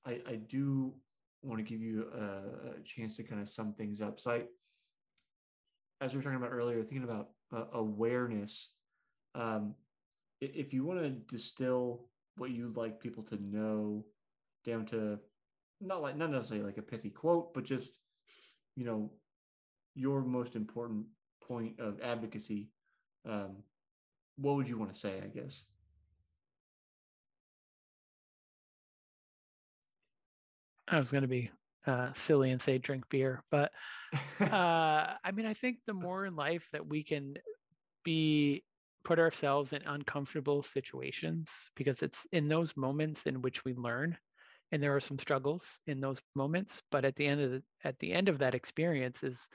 I, 0.05 0.21
I 0.27 0.35
do 0.35 0.93
want 1.41 1.59
to 1.59 1.63
give 1.63 1.81
you 1.81 2.07
a, 2.13 2.79
a, 2.79 2.83
chance 2.83 3.17
to 3.17 3.23
kind 3.23 3.41
of 3.41 3.49
sum 3.49 3.73
things 3.73 4.01
up. 4.01 4.19
So 4.19 4.31
I, 4.31 4.41
as 6.01 6.13
we 6.13 6.17
were 6.17 6.23
talking 6.23 6.37
about 6.37 6.51
earlier, 6.51 6.81
thinking 6.83 7.03
about 7.03 7.29
uh, 7.55 7.65
awareness. 7.73 8.71
Um, 9.35 9.75
if 10.41 10.73
you 10.73 10.83
want 10.83 11.01
to 11.01 11.09
distill 11.09 12.05
what 12.37 12.51
you'd 12.51 12.77
like 12.77 12.99
people 12.99 13.23
to 13.23 13.37
know 13.43 14.05
down 14.65 14.85
to 14.85 15.19
not 15.81 16.01
like 16.01 16.17
not 16.17 16.31
necessarily 16.31 16.65
like 16.65 16.77
a 16.77 16.81
pithy 16.81 17.09
quote, 17.09 17.53
but 17.53 17.63
just 17.63 17.99
you 18.75 18.85
know 18.85 19.11
your 19.95 20.21
most 20.21 20.55
important 20.55 21.05
point 21.41 21.79
of 21.79 21.99
advocacy. 22.01 22.69
Um, 23.27 23.57
what 24.37 24.55
would 24.55 24.69
you 24.69 24.77
want 24.77 24.93
to 24.93 24.99
say? 24.99 25.21
I 25.23 25.27
guess. 25.27 25.63
I 30.87 30.99
was 30.99 31.11
going 31.11 31.23
to 31.23 31.27
be 31.27 31.51
uh, 31.85 32.13
silly 32.13 32.51
and 32.51 32.61
say 32.61 32.77
drink 32.77 33.09
beer, 33.09 33.43
but 33.51 33.71
uh, 34.39 35.15
I 35.23 35.31
mean, 35.33 35.45
I 35.45 35.53
think 35.53 35.79
the 35.85 35.93
more 35.93 36.25
in 36.25 36.35
life 36.35 36.67
that 36.73 36.87
we 36.87 37.03
can 37.03 37.35
be 38.03 38.63
put 39.03 39.19
ourselves 39.19 39.73
in 39.73 39.81
uncomfortable 39.83 40.63
situations, 40.63 41.69
because 41.75 42.01
it's 42.01 42.25
in 42.31 42.47
those 42.47 42.75
moments 42.75 43.25
in 43.25 43.41
which 43.41 43.63
we 43.63 43.73
learn 43.73 44.17
and 44.71 44.83
there 44.83 44.95
are 44.95 45.01
some 45.01 45.19
struggles 45.19 45.79
in 45.87 46.01
those 46.01 46.21
moments 46.35 46.81
but 46.91 47.05
at 47.05 47.15
the 47.15 47.25
end 47.25 47.41
of 47.41 47.51
the, 47.51 47.63
at 47.83 47.97
the 47.99 48.11
end 48.13 48.29
of 48.29 48.39
that 48.39 48.55
experience 48.55 49.23
is 49.23 49.47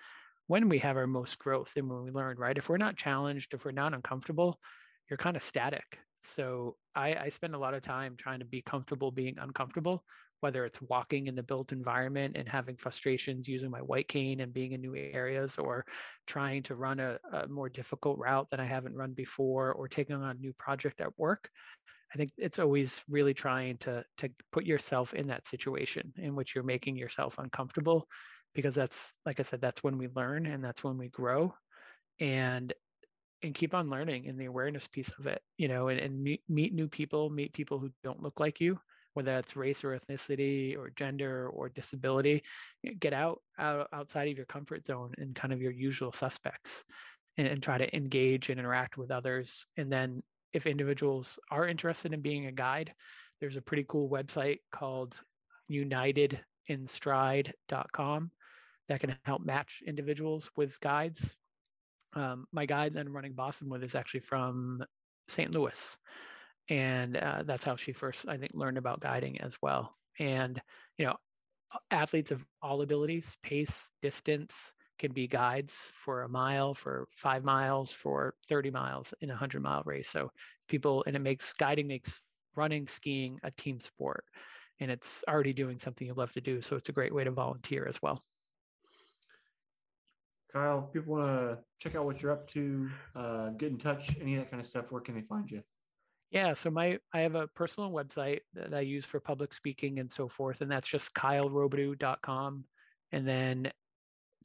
when 0.47 0.69
we 0.69 0.79
have 0.79 0.97
our 0.97 1.07
most 1.07 1.39
growth 1.39 1.73
and 1.77 1.89
when 1.89 2.03
we 2.03 2.11
learn 2.11 2.37
right? 2.39 2.59
If 2.59 2.69
we're 2.69 2.77
not 2.79 2.97
challenged 2.97 3.55
if 3.55 3.65
we're 3.65 3.73
not 3.73 3.95
uncomfortable 3.95 4.59
you're 5.11 5.19
kind 5.19 5.37
of 5.37 5.43
static. 5.43 5.99
So 6.25 6.77
I, 6.95 7.15
I 7.15 7.29
spend 7.29 7.55
a 7.55 7.59
lot 7.59 7.75
of 7.75 7.83
time 7.83 8.15
trying 8.17 8.39
to 8.39 8.45
be 8.45 8.63
comfortable 8.63 9.11
being 9.11 9.37
uncomfortable 9.39 10.05
whether 10.43 10.65
it's 10.65 10.83
walking 10.83 11.27
in 11.29 11.35
the 11.35 11.43
built 11.43 11.73
environment 11.73 12.37
and 12.37 12.49
having 12.49 12.77
frustrations 12.77 13.49
using 13.49 13.71
my 13.71 13.81
white 13.81 14.09
cane 14.09 14.41
and 14.41 14.53
being 14.53 14.73
in 14.73 14.81
new 14.81 14.95
areas 14.95 15.59
or 15.59 15.85
trying 16.27 16.63
to 16.63 16.75
run 16.75 17.01
a, 17.01 17.19
a 17.33 17.49
more 17.49 17.69
difficult 17.69 18.19
route 18.19 18.49
that 18.51 18.61
i 18.61 18.65
haven't 18.65 18.95
run 18.95 19.13
before 19.13 19.73
or 19.73 19.89
taking 19.89 20.17
on 20.17 20.31
a 20.31 20.41
new 20.41 20.53
project 20.59 21.01
at 21.01 21.19
work 21.19 21.49
I 22.15 22.19
think 22.19 22.31
it's 22.37 22.59
always 22.59 23.03
really 23.09 23.35
trying 23.35 23.79
to 23.79 24.05
to 24.19 24.29
put 24.51 24.67
yourself 24.67 25.15
in 25.15 25.29
that 25.29 25.47
situation 25.47 26.13
in 26.19 26.35
which 26.35 26.55
you're 26.55 26.65
making 26.65 26.97
yourself 26.97 27.39
uncomfortable 27.39 28.07
because 28.55 28.75
that's 28.75 29.15
like 29.25 29.41
I 29.41 29.45
said 29.45 29.61
that's 29.61 29.83
when 29.83 29.97
we 29.97 30.09
learn 30.15 30.47
and 30.47 30.63
that's 30.63 30.85
when 30.85 30.99
we 30.99 31.09
grow 31.09 31.55
and 32.21 32.73
and 33.43 33.55
keep 33.55 33.75
on 33.75 33.91
learning 33.91 34.27
in 34.27 34.37
the 34.37 34.45
awareness 34.45 34.87
piece 34.87 35.11
of 35.19 35.27
it 35.27 35.41
you 35.57 35.69
know 35.69 35.89
and, 35.89 35.99
and 36.01 36.23
meet, 36.23 36.43
meet 36.49 36.75
new 36.75 36.89
people 36.89 37.31
meet 37.31 37.53
people 37.53 37.79
who 37.79 37.91
don't 38.05 38.23
look 38.23 38.39
like 38.39 38.61
you 38.61 38.79
whether 39.15 39.33
that's 39.33 39.57
race 39.57 39.85
or 39.85 39.99
ethnicity 39.99 40.77
or 40.77 40.91
gender 40.97 41.49
or 41.49 41.69
disability 41.69 42.43
get 43.01 43.13
out, 43.13 43.41
out 43.59 43.89
outside 43.93 44.29
of 44.29 44.37
your 44.37 44.47
comfort 44.47 44.87
zone 44.87 45.13
and 45.19 45.35
kind 45.35 45.53
of 45.53 45.61
your 45.61 45.73
usual 45.73 46.13
suspects 46.13 46.85
and, 47.37 47.47
and 47.47 47.63
try 47.63 47.79
to 47.79 47.97
engage 47.97 48.51
and 48.51 48.59
interact 48.59 48.97
with 48.97 49.11
others 49.11 49.67
and 49.77 49.93
then 49.93 50.23
if 50.53 50.67
individuals 50.67 51.39
are 51.51 51.67
interested 51.67 52.13
in 52.13 52.21
being 52.21 52.45
a 52.47 52.53
guide, 52.53 52.93
there's 53.41 53.57
a 53.57 53.63
pretty 53.63 53.85
cool 53.89 54.09
website 54.09 54.59
called 54.71 55.17
unitedinstride.com 55.71 58.31
that 58.89 59.01
can 59.01 59.17
help 59.25 59.45
match 59.45 59.83
individuals 59.87 60.51
with 60.57 60.81
guides. 60.81 61.37
Um, 62.15 62.47
my 62.53 62.67
guide 62.67 62.93
that 62.95 63.07
I'm 63.07 63.15
running 63.15 63.33
Boston 63.33 63.71
with 63.71 63.83
is 63.83 63.95
actually 63.95 64.21
from 64.21 64.85
St. 65.29 65.51
Louis. 65.51 65.99
And 66.69 67.17
uh, 67.17 67.43
that's 67.45 67.65
how 67.65 67.77
she 67.77 67.93
first, 67.93 68.29
I 68.29 68.37
think, 68.37 68.53
learned 68.55 68.79
about 68.79 69.01
guiding 69.01 69.41
as 69.41 69.57
well. 69.61 69.97
And, 70.19 70.61
you 70.99 71.07
know, 71.07 71.17
athletes 71.91 72.31
of 72.31 72.45
all 72.61 72.83
abilities, 72.83 73.37
pace, 73.43 73.89
distance, 74.01 74.73
can 74.99 75.13
be 75.13 75.27
guides 75.27 75.75
for 75.95 76.23
a 76.23 76.29
mile, 76.29 76.75
for 76.75 77.09
five 77.11 77.45
miles, 77.45 77.91
for 77.91 78.35
30 78.49 78.71
miles 78.71 79.13
in 79.21 79.31
a 79.31 79.33
100 79.33 79.61
mile 79.63 79.83
race. 79.85 80.09
So 80.09 80.31
people, 80.69 81.03
and 81.07 81.17
it 81.17 81.21
makes 81.21 81.53
guiding 81.55 81.89
makes 81.89 82.21
running, 82.55 82.87
skiing 82.87 83.39
a 83.43 83.51
team 83.51 83.81
sport. 83.81 84.25
And 84.81 84.91
it's 84.91 85.25
already 85.29 85.53
doing 85.53 85.79
something 85.79 86.07
you 86.07 86.15
love 86.15 86.33
to 86.33 86.41
do. 86.41 86.63
So 86.63 86.77
it's 86.77 86.89
a 86.89 86.93
great 86.93 87.15
way 87.15 87.25
to 87.25 87.31
volunteer 87.31 87.87
as 87.89 88.01
well. 88.03 88.23
Kyle, 90.53 90.85
if 90.87 90.93
people 90.93 91.15
want 91.15 91.27
to 91.27 91.59
check 91.79 91.95
out 91.95 92.05
what 92.05 92.23
you're 92.23 92.33
up 92.33 92.47
to, 92.49 92.91
uh, 93.17 93.51
get 93.51 93.71
in 93.71 93.79
touch, 93.79 94.17
any 94.21 94.35
of 94.35 94.43
that 94.43 94.51
kind 94.51 94.61
of 94.61 94.67
stuff, 94.67 94.93
where 94.93 95.01
can 95.01 95.15
they 95.15 95.23
find 95.23 95.51
you? 95.51 95.63
Yeah, 96.33 96.55
so 96.55 96.71
my 96.71 96.99
I 97.13 97.21
have 97.21 97.35
a 97.35 97.47
personal 97.49 97.91
website 97.91 98.41
that 98.55 98.73
I 98.73 98.81
use 98.81 99.05
for 99.05 99.21
public 99.21 99.53
speaking 99.53 99.99
and 99.99 100.11
so 100.11 100.29
forth, 100.29 100.63
and 100.63 100.71
that's 100.71 100.89
just 100.89 101.13
kylerobidoux.com. 101.15 102.65
And 103.13 103.29
then 103.29 103.71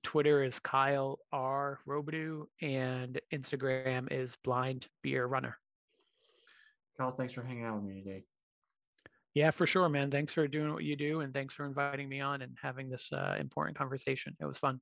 Twitter 0.04 0.44
is 0.44 0.60
Kyle 0.60 1.20
R 1.32 1.80
Robidoux, 1.88 2.46
and 2.62 3.22
Instagram 3.34 4.12
is 4.12 4.36
Blind 4.44 4.88
Beer 5.02 5.26
Runner. 5.28 5.58
Kyle, 6.98 7.12
thanks 7.12 7.34
for 7.34 7.46
hanging 7.46 7.64
out 7.64 7.76
with 7.76 7.86
me 7.86 8.04
today. 8.04 8.26
Yeah, 9.34 9.52
for 9.52 9.66
sure, 9.66 9.88
man. 9.88 10.12
Thanks 10.12 10.34
for 10.34 10.46
doing 10.46 10.74
what 10.74 10.84
you 10.84 10.98
do, 10.98 11.22
and 11.22 11.34
thanks 11.34 11.54
for 11.54 11.66
inviting 11.66 12.10
me 12.10 12.20
on 12.20 12.42
and 12.42 12.58
having 12.62 12.90
this 12.90 13.08
uh, 13.14 13.38
important 13.40 13.78
conversation. 13.78 14.36
It 14.42 14.46
was 14.46 14.58
fun. 14.58 14.82